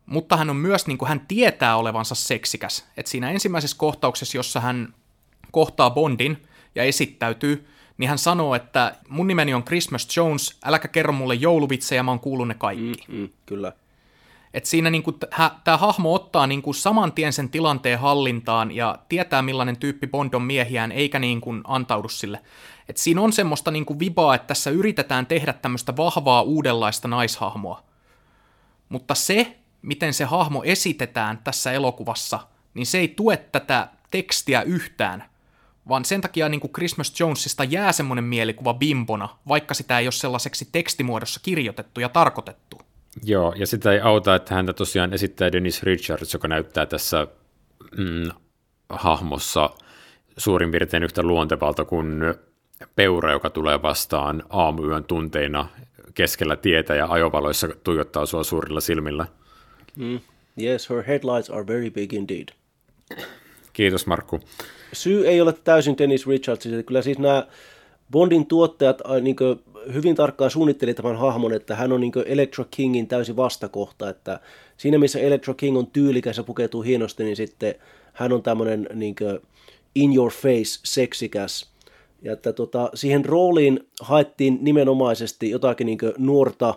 [0.05, 2.86] mutta hän on myös, niin kuin hän tietää olevansa seksikäs.
[2.97, 4.93] Että siinä ensimmäisessä kohtauksessa, jossa hän
[5.51, 7.67] kohtaa Bondin ja esittäytyy,
[7.98, 12.20] niin hän sanoo, että mun nimeni on Christmas Jones, äläkä kerro mulle jouluvitsejä, mä oon
[12.20, 13.04] kuullut ne kaikki.
[13.08, 13.72] Mm, mm, kyllä.
[14.54, 15.12] Et siinä niinku,
[15.64, 20.41] tämä hahmo ottaa niinku saman tien sen tilanteen hallintaan ja tietää millainen tyyppi Bond on
[20.41, 22.41] miehiään, eikä niinku antaudu sille.
[22.89, 27.84] Et siinä on semmoista niinku vibaa, että tässä yritetään tehdä tämmöistä vahvaa uudenlaista naishahmoa.
[28.89, 32.39] Mutta se, miten se hahmo esitetään tässä elokuvassa,
[32.74, 35.24] niin se ei tue tätä tekstiä yhtään–
[35.89, 40.11] vaan sen takia niin kuin Christmas Jonesista jää semmoinen mielikuva bimbona, vaikka sitä ei ole
[40.11, 42.81] sellaiseksi tekstimuodossa kirjoitettu ja tarkoitettu.
[43.23, 47.27] Joo, ja sitä ei auta, että häntä tosiaan esittää Dennis Richards, joka näyttää tässä
[47.97, 48.31] mm,
[48.89, 49.69] hahmossa
[50.38, 52.21] suurin piirtein yhtä luontevalta kuin
[52.95, 55.67] peura, joka tulee vastaan aamuyön tunteina
[56.13, 59.25] keskellä tietä ja ajovaloissa tuijottaa sua suurilla silmillä.
[59.95, 60.19] Mm.
[60.61, 62.47] Yes, her headlights are very big indeed.
[63.73, 64.39] Kiitos Markku
[64.93, 67.47] syy ei ole täysin Dennis Richards, kyllä siis nämä
[68.11, 69.36] Bondin tuottajat niin
[69.93, 74.39] hyvin tarkkaan suunnitteli tämän hahmon, että hän on niin Electro Kingin täysin vastakohta, että
[74.77, 77.75] siinä missä Electro King on tyylikäs ja pukeutuu hienosti, niin sitten
[78.13, 79.15] hän on tämmöinen niin
[79.95, 81.70] in your face seksikäs.
[82.21, 86.74] Ja että tota, siihen rooliin haettiin nimenomaisesti jotakin niin nuorta,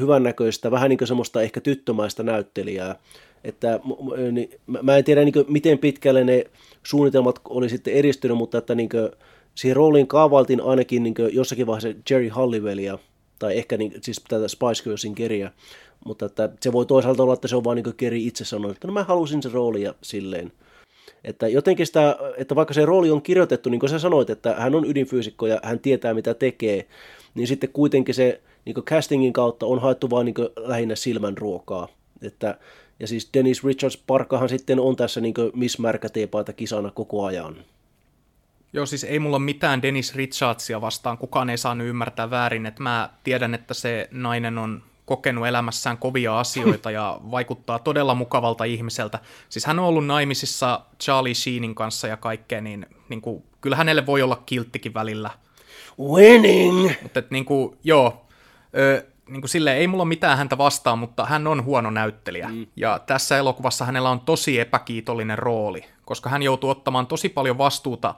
[0.00, 2.98] hyvännäköistä, vähän niin semmoista ehkä tyttömäistä näyttelijää.
[3.44, 3.80] Että
[4.32, 4.50] niin,
[4.82, 6.44] mä en tiedä niin kuin, miten pitkälle ne
[6.82, 9.10] suunnitelmat oli sitten eristynyt, mutta että niin kuin,
[9.54, 12.98] siihen rooliin kaavailtiin ainakin niin kuin, jossakin vaiheessa Jerry Halliwellia,
[13.38, 15.50] tai ehkä niin, siis tätä Spice Girlsin keriä,
[16.04, 18.86] mutta että se voi toisaalta olla, että se on vaan niin Keri itse sanonut, että
[18.86, 20.52] no mä halusin sen roolia silleen.
[21.24, 24.74] Että jotenkin sitä, että vaikka se rooli on kirjoitettu, niin kuin sä sanoit, että hän
[24.74, 26.86] on ydinfyysikko ja hän tietää mitä tekee,
[27.34, 31.88] niin sitten kuitenkin se niin castingin kautta on haettu vain niin lähinnä silmän ruokaa
[32.22, 32.58] Että,
[33.02, 37.56] ja siis Dennis Richards Parkahan sitten on tässä niin Miss Märkäteepaita kisana koko ajan.
[38.72, 43.10] Joo, siis ei mulla mitään Dennis Richardsia vastaan, kukaan ei saanut ymmärtää väärin, että mä
[43.24, 49.18] tiedän, että se nainen on kokenut elämässään kovia asioita ja vaikuttaa todella mukavalta ihmiseltä.
[49.48, 54.06] Siis hän on ollut naimisissa Charlie Sheenin kanssa ja kaikkea, niin, niin kuin, kyllä hänelle
[54.06, 55.30] voi olla kilttikin välillä.
[56.00, 56.90] Winning!
[57.02, 58.26] Mutta niin kuin, joo,
[58.76, 62.48] ö, niin kuin sille ei mulla mitään häntä vastaan, mutta hän on huono näyttelijä.
[62.48, 62.66] Mm.
[62.76, 68.14] Ja tässä elokuvassa hänellä on tosi epäkiitollinen rooli, koska hän joutuu ottamaan tosi paljon vastuuta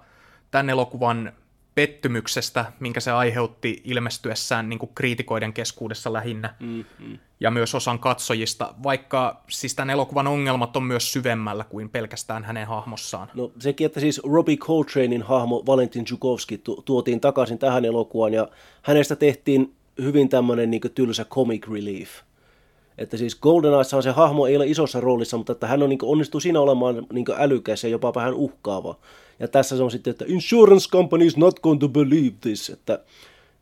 [0.50, 1.32] tämän elokuvan
[1.74, 7.18] pettymyksestä, minkä se aiheutti ilmestyessään niin kuin kriitikoiden keskuudessa lähinnä, mm-hmm.
[7.40, 12.66] ja myös osan katsojista, vaikka siis tämän elokuvan ongelmat on myös syvemmällä kuin pelkästään hänen
[12.66, 13.30] hahmossaan.
[13.34, 18.48] No sekin, että siis Robbie Coltranein hahmo Valentin Zhukovski tu- tuotiin takaisin tähän elokuvaan, ja
[18.82, 22.10] hänestä tehtiin hyvin tämmöinen niin tylsä comic relief.
[22.98, 26.40] Että siis GoldenEyessa se hahmo ei ole isossa roolissa, mutta että hän on, niin onnistuu
[26.40, 28.98] siinä olemaan niin älykäs ja jopa vähän uhkaava.
[29.40, 32.70] Ja tässä se on sitten, että insurance company is not going to believe this.
[32.70, 32.98] Että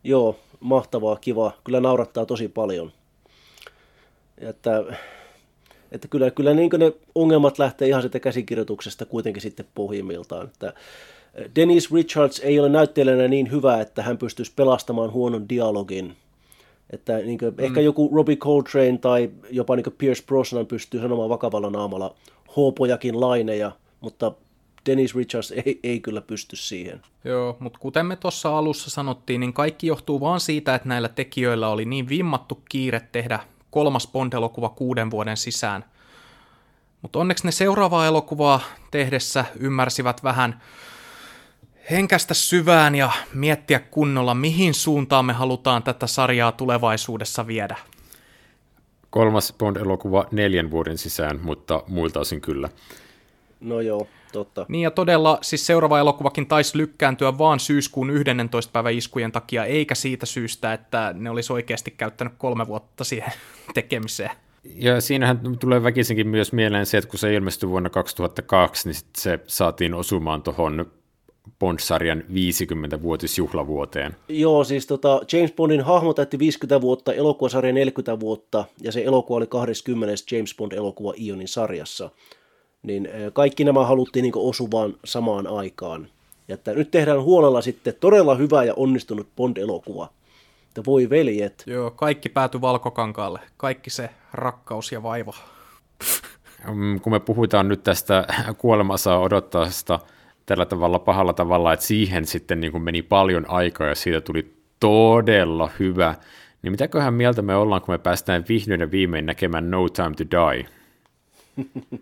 [0.03, 1.51] joo, mahtavaa, kiva.
[1.63, 2.91] Kyllä naurattaa tosi paljon.
[4.37, 4.83] Että,
[5.91, 10.45] että kyllä, kyllä niin ne ongelmat lähtee ihan sitten käsikirjoituksesta kuitenkin sitten pohjimmiltaan.
[10.45, 10.73] Että
[11.55, 16.15] Dennis Richards ei ole näyttelijänä niin hyvä, että hän pystyisi pelastamaan huonon dialogin.
[16.89, 17.63] Että niin kuin, mm.
[17.63, 22.15] ehkä joku Robbie Coltrane tai jopa niin Pierce Brosnan pystyy sanomaan vakavalla naamalla
[22.55, 24.31] hoopojakin laineja, mutta
[24.85, 27.01] Dennis Richards ei, ei kyllä pysty siihen.
[27.23, 31.69] Joo, mutta kuten me tuossa alussa sanottiin, niin kaikki johtuu vaan siitä, että näillä tekijöillä
[31.69, 33.39] oli niin vimmattu kiire tehdä
[33.71, 35.85] kolmas Bond-elokuva kuuden vuoden sisään.
[37.01, 38.59] Mutta onneksi ne seuraavaa elokuvaa
[38.91, 40.61] tehdessä ymmärsivät vähän
[41.91, 47.75] henkästä syvään ja miettiä kunnolla, mihin suuntaan me halutaan tätä sarjaa tulevaisuudessa viedä.
[49.09, 52.69] Kolmas Bond-elokuva neljän vuoden sisään, mutta muilta osin kyllä.
[53.59, 54.65] No joo, totta.
[54.69, 58.71] Niin ja todella, siis seuraava elokuvakin taisi lykkääntyä vaan syyskuun 11.
[58.71, 63.31] päivä iskujen takia, eikä siitä syystä, että ne olisi oikeasti käyttänyt kolme vuotta siihen
[63.73, 64.31] tekemiseen.
[64.75, 69.39] Ja siinähän tulee väkisinkin myös mieleen se, että kun se ilmestyi vuonna 2002, niin se
[69.47, 70.85] saatiin osumaan tuohon
[71.59, 74.15] Bond-sarjan 50-vuotisjuhlavuoteen.
[74.27, 79.37] Joo, siis tota, James Bondin hahmo täytti 50 vuotta, elokuvasarja 40 vuotta, ja se elokuva
[79.37, 80.15] oli 20.
[80.31, 82.09] James Bond-elokuva Ionin sarjassa.
[82.83, 86.07] Niin eh, kaikki nämä haluttiin niin osuvaan samaan aikaan.
[86.47, 90.09] Ja että nyt tehdään huolella sitten todella hyvä ja onnistunut Bond-elokuva.
[90.67, 91.63] Että voi veljet.
[91.67, 93.39] Joo, kaikki päätyi valkokankaalle.
[93.57, 95.33] Kaikki se rakkaus ja vaiva.
[96.73, 99.99] Mm, kun me puhutaan nyt tästä kuolemassa odottaesta
[100.45, 104.53] tällä tavalla pahalla tavalla, että siihen sitten niin kuin meni paljon aikaa ja siitä tuli
[104.79, 106.15] todella hyvä,
[106.61, 110.23] niin mitäköhän mieltä me ollaan, kun me päästään vihdoin ja viimein näkemään No Time to
[110.31, 110.65] Die?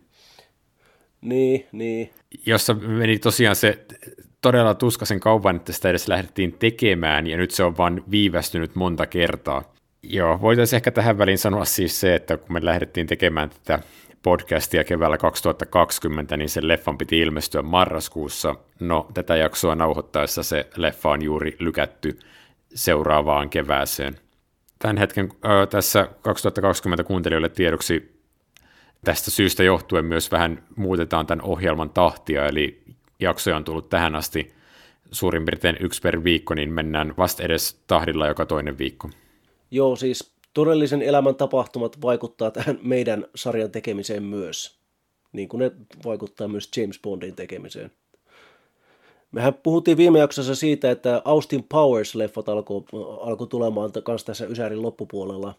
[1.21, 2.11] niin, niin.
[2.45, 3.85] Jossa meni tosiaan se
[4.41, 9.05] todella tuskaisen kaupan, että sitä edes lähdettiin tekemään, ja nyt se on vaan viivästynyt monta
[9.05, 9.73] kertaa.
[10.03, 13.83] Joo, voitaisiin ehkä tähän väliin sanoa siis se, että kun me lähdettiin tekemään tätä
[14.23, 18.55] podcastia keväällä 2020, niin sen leffan piti ilmestyä marraskuussa.
[18.79, 22.19] No, tätä jaksoa nauhoittaessa se leffa on juuri lykätty
[22.73, 24.17] seuraavaan kevääseen.
[24.79, 28.21] Tämän hetken ö, tässä 2020 kuuntelijoille tiedoksi
[29.03, 32.83] tästä syystä johtuen myös vähän muutetaan tämän ohjelman tahtia, eli
[33.19, 34.53] jaksoja on tullut tähän asti
[35.11, 39.09] suurin piirtein yksi per viikko, niin mennään vasta edes tahdilla joka toinen viikko.
[39.71, 44.77] Joo, siis todellisen elämän tapahtumat vaikuttaa tähän meidän sarjan tekemiseen myös,
[45.33, 45.71] niin kuin ne
[46.05, 47.91] vaikuttaa myös James Bondin tekemiseen.
[49.31, 52.83] Mehän puhuttiin viime jaksossa siitä, että Austin Powers-leffat alkoi
[53.21, 55.53] alko tulemaan kanssa tässä Ysärin loppupuolella.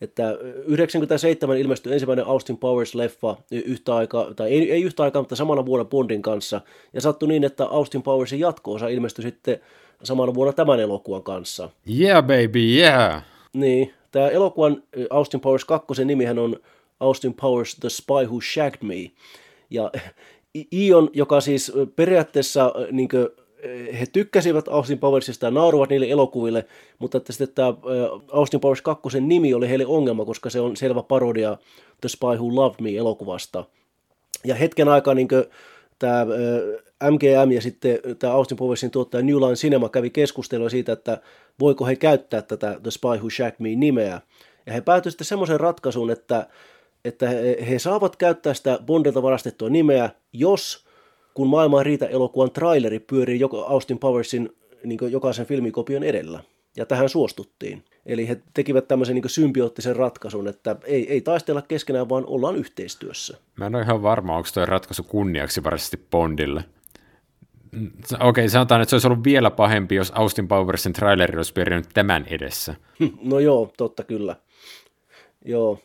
[0.00, 5.66] Että 97 ilmestyi ensimmäinen Austin Powers-leffa yhtä aikaa, tai ei, ei yhtä aikaa, mutta samana
[5.66, 6.60] vuonna Bondin kanssa.
[6.92, 9.60] Ja sattui niin, että Austin Powersin jatko-osa ilmestyi sitten
[10.02, 11.70] samana vuonna tämän elokuvan kanssa.
[11.98, 13.22] Yeah, baby, yeah!
[13.52, 16.56] Niin, Tämä elokuvan Austin Powers 2 nimihän on
[17.00, 19.10] Austin Powers The Spy Who Shagged Me.
[19.70, 19.90] Ja
[20.72, 23.28] Ion, joka siis periaatteessa niin kuin,
[24.00, 26.66] he tykkäsivät Austin Powersista ja nauruvat niille elokuville,
[26.98, 27.74] mutta että sitten tämä
[28.32, 31.58] Austin Powers 2 nimi oli heille ongelma, koska se on selvä parodia
[32.00, 33.64] The Spy Who Loved Me elokuvasta.
[34.44, 35.44] Ja hetken aikaa niin kuin,
[35.98, 36.26] tämä
[37.04, 41.20] MGM ja sitten tämä Austin Powersin tuottaja New Line Cinema kävi keskustelua siitä, että
[41.60, 44.20] voiko he käyttää tätä The Spy Who Shagged Me nimeä.
[44.66, 46.46] Ja he päätyivät sitten semmoisen ratkaisuun, että,
[47.04, 47.28] että
[47.68, 50.88] he saavat käyttää sitä Bondilta varastettua nimeä, jos
[51.34, 56.40] kun maailman riitä elokuvan traileri pyörii joka Austin Powersin niin jokaisen filmikopion edellä.
[56.76, 57.84] ja tähän suostuttiin.
[58.06, 63.36] Eli he tekivät tämmöisen niin symbioottisen ratkaisun, että ei, ei taistella keskenään, vaan ollaan yhteistyössä.
[63.56, 66.64] Mä en ole ihan varma, onko tuo ratkaisu kunniaksi varsinaisesti Bondille.
[67.74, 71.86] Okei, okay, sanotaan, että se olisi ollut vielä pahempi, jos Austin Powersin traileri olisi pyörinyt
[71.94, 72.74] tämän edessä.
[73.22, 74.36] No joo, totta kyllä.
[75.44, 75.78] Joo.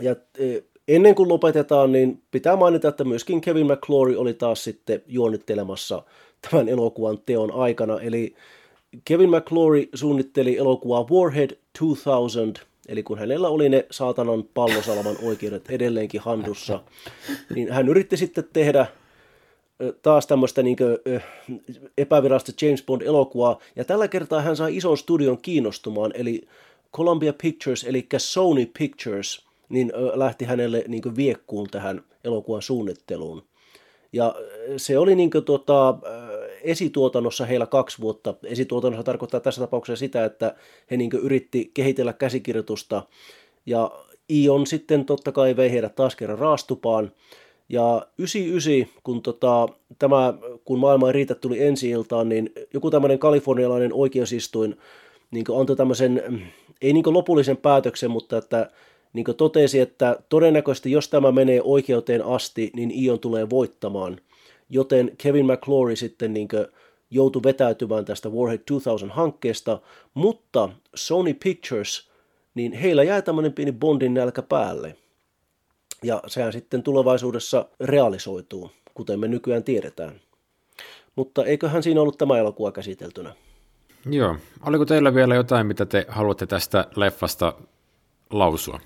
[0.00, 5.02] Ja e, ennen kuin lopetetaan, niin pitää mainita, että myöskin Kevin McClory oli taas sitten
[5.06, 6.02] juonittelemassa
[6.50, 8.00] tämän elokuvan teon aikana.
[8.00, 8.34] Eli
[9.04, 16.20] Kevin McClory suunnitteli elokuvaa Warhead 2000, eli kun hänellä oli ne saatanan pallosalman oikeudet edelleenkin
[16.20, 16.82] handussa,
[17.54, 18.86] niin hän yritti sitten tehdä
[20.02, 20.76] taas tämmöistä niin
[21.98, 26.42] epävirallista James Bond-elokuvaa, ja tällä kertaa hän sai ison studion kiinnostumaan, eli
[26.96, 33.42] Columbia Pictures, eli Sony Pictures, niin lähti hänelle niin viekkuun tähän elokuvan suunnitteluun.
[34.12, 34.34] Ja
[34.76, 35.98] se oli niin kuin, tota,
[36.62, 38.34] esituotannossa heillä kaksi vuotta.
[38.44, 40.54] Esituotannossa tarkoittaa tässä tapauksessa sitä, että
[40.90, 43.02] he niin yritti kehitellä käsikirjoitusta,
[43.66, 43.90] ja
[44.28, 47.12] Ion sitten totta kai vei heidät taas kerran raastupaan,
[47.70, 49.68] ja 99, kun, tota,
[49.98, 50.34] tämä,
[50.64, 54.76] kun maailma ei riitä tuli ensi iltaan, niin joku tämmöinen kalifornialainen oikeusistuin
[55.30, 56.40] niin antoi tämmöisen, mm,
[56.82, 58.70] ei niin lopullisen päätöksen, mutta että
[59.12, 64.20] niin totesi, että todennäköisesti jos tämä menee oikeuteen asti, niin Ion tulee voittamaan.
[64.70, 66.48] Joten Kevin McClory sitten niin
[67.10, 69.78] joutui vetäytymään tästä Warhead 2000-hankkeesta,
[70.14, 72.10] mutta Sony Pictures,
[72.54, 74.96] niin heillä jäi tämmöinen pieni Bondin nälkä päälle.
[76.04, 80.20] Ja sehän sitten tulevaisuudessa realisoituu, kuten me nykyään tiedetään.
[81.16, 83.34] Mutta eiköhän siinä ollut tämä elokuva käsiteltynä.
[84.10, 84.36] Joo.
[84.66, 87.52] Oliko teillä vielä jotain, mitä te haluatte tästä leffasta
[88.30, 88.80] lausua?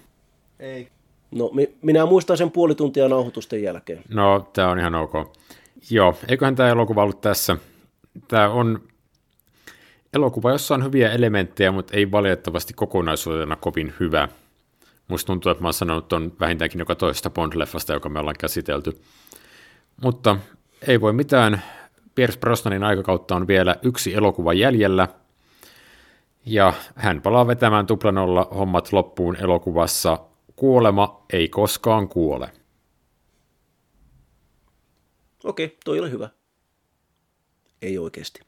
[0.59, 0.89] Ei.
[1.31, 1.51] No,
[1.83, 4.03] minä muistan sen puoli tuntia nauhoitusten jälkeen.
[4.09, 5.13] No, tämä on ihan ok.
[5.91, 7.57] Joo, eiköhän tämä elokuva ollut tässä.
[8.29, 8.81] Tämä on
[10.13, 14.29] elokuva, jossa on hyviä elementtejä, mutta ei valitettavasti kokonaisuutena kovin hyvä.
[15.09, 19.01] Musta tuntuu, että mä oon sanonut on vähintäänkin joka toista Bond-leffasta, joka me ollaan käsitelty.
[20.03, 20.37] Mutta
[20.87, 21.63] ei voi mitään.
[22.15, 25.09] Pierce Brosnanin aikakautta on vielä yksi elokuva jäljellä,
[26.47, 30.19] ja hän palaa vetämään tuplanolla hommat loppuun elokuvassa
[30.57, 32.53] Kuolema ei koskaan kuole.
[35.45, 36.29] Okei, toi oli hyvä.
[37.83, 38.41] Ei oikeasti.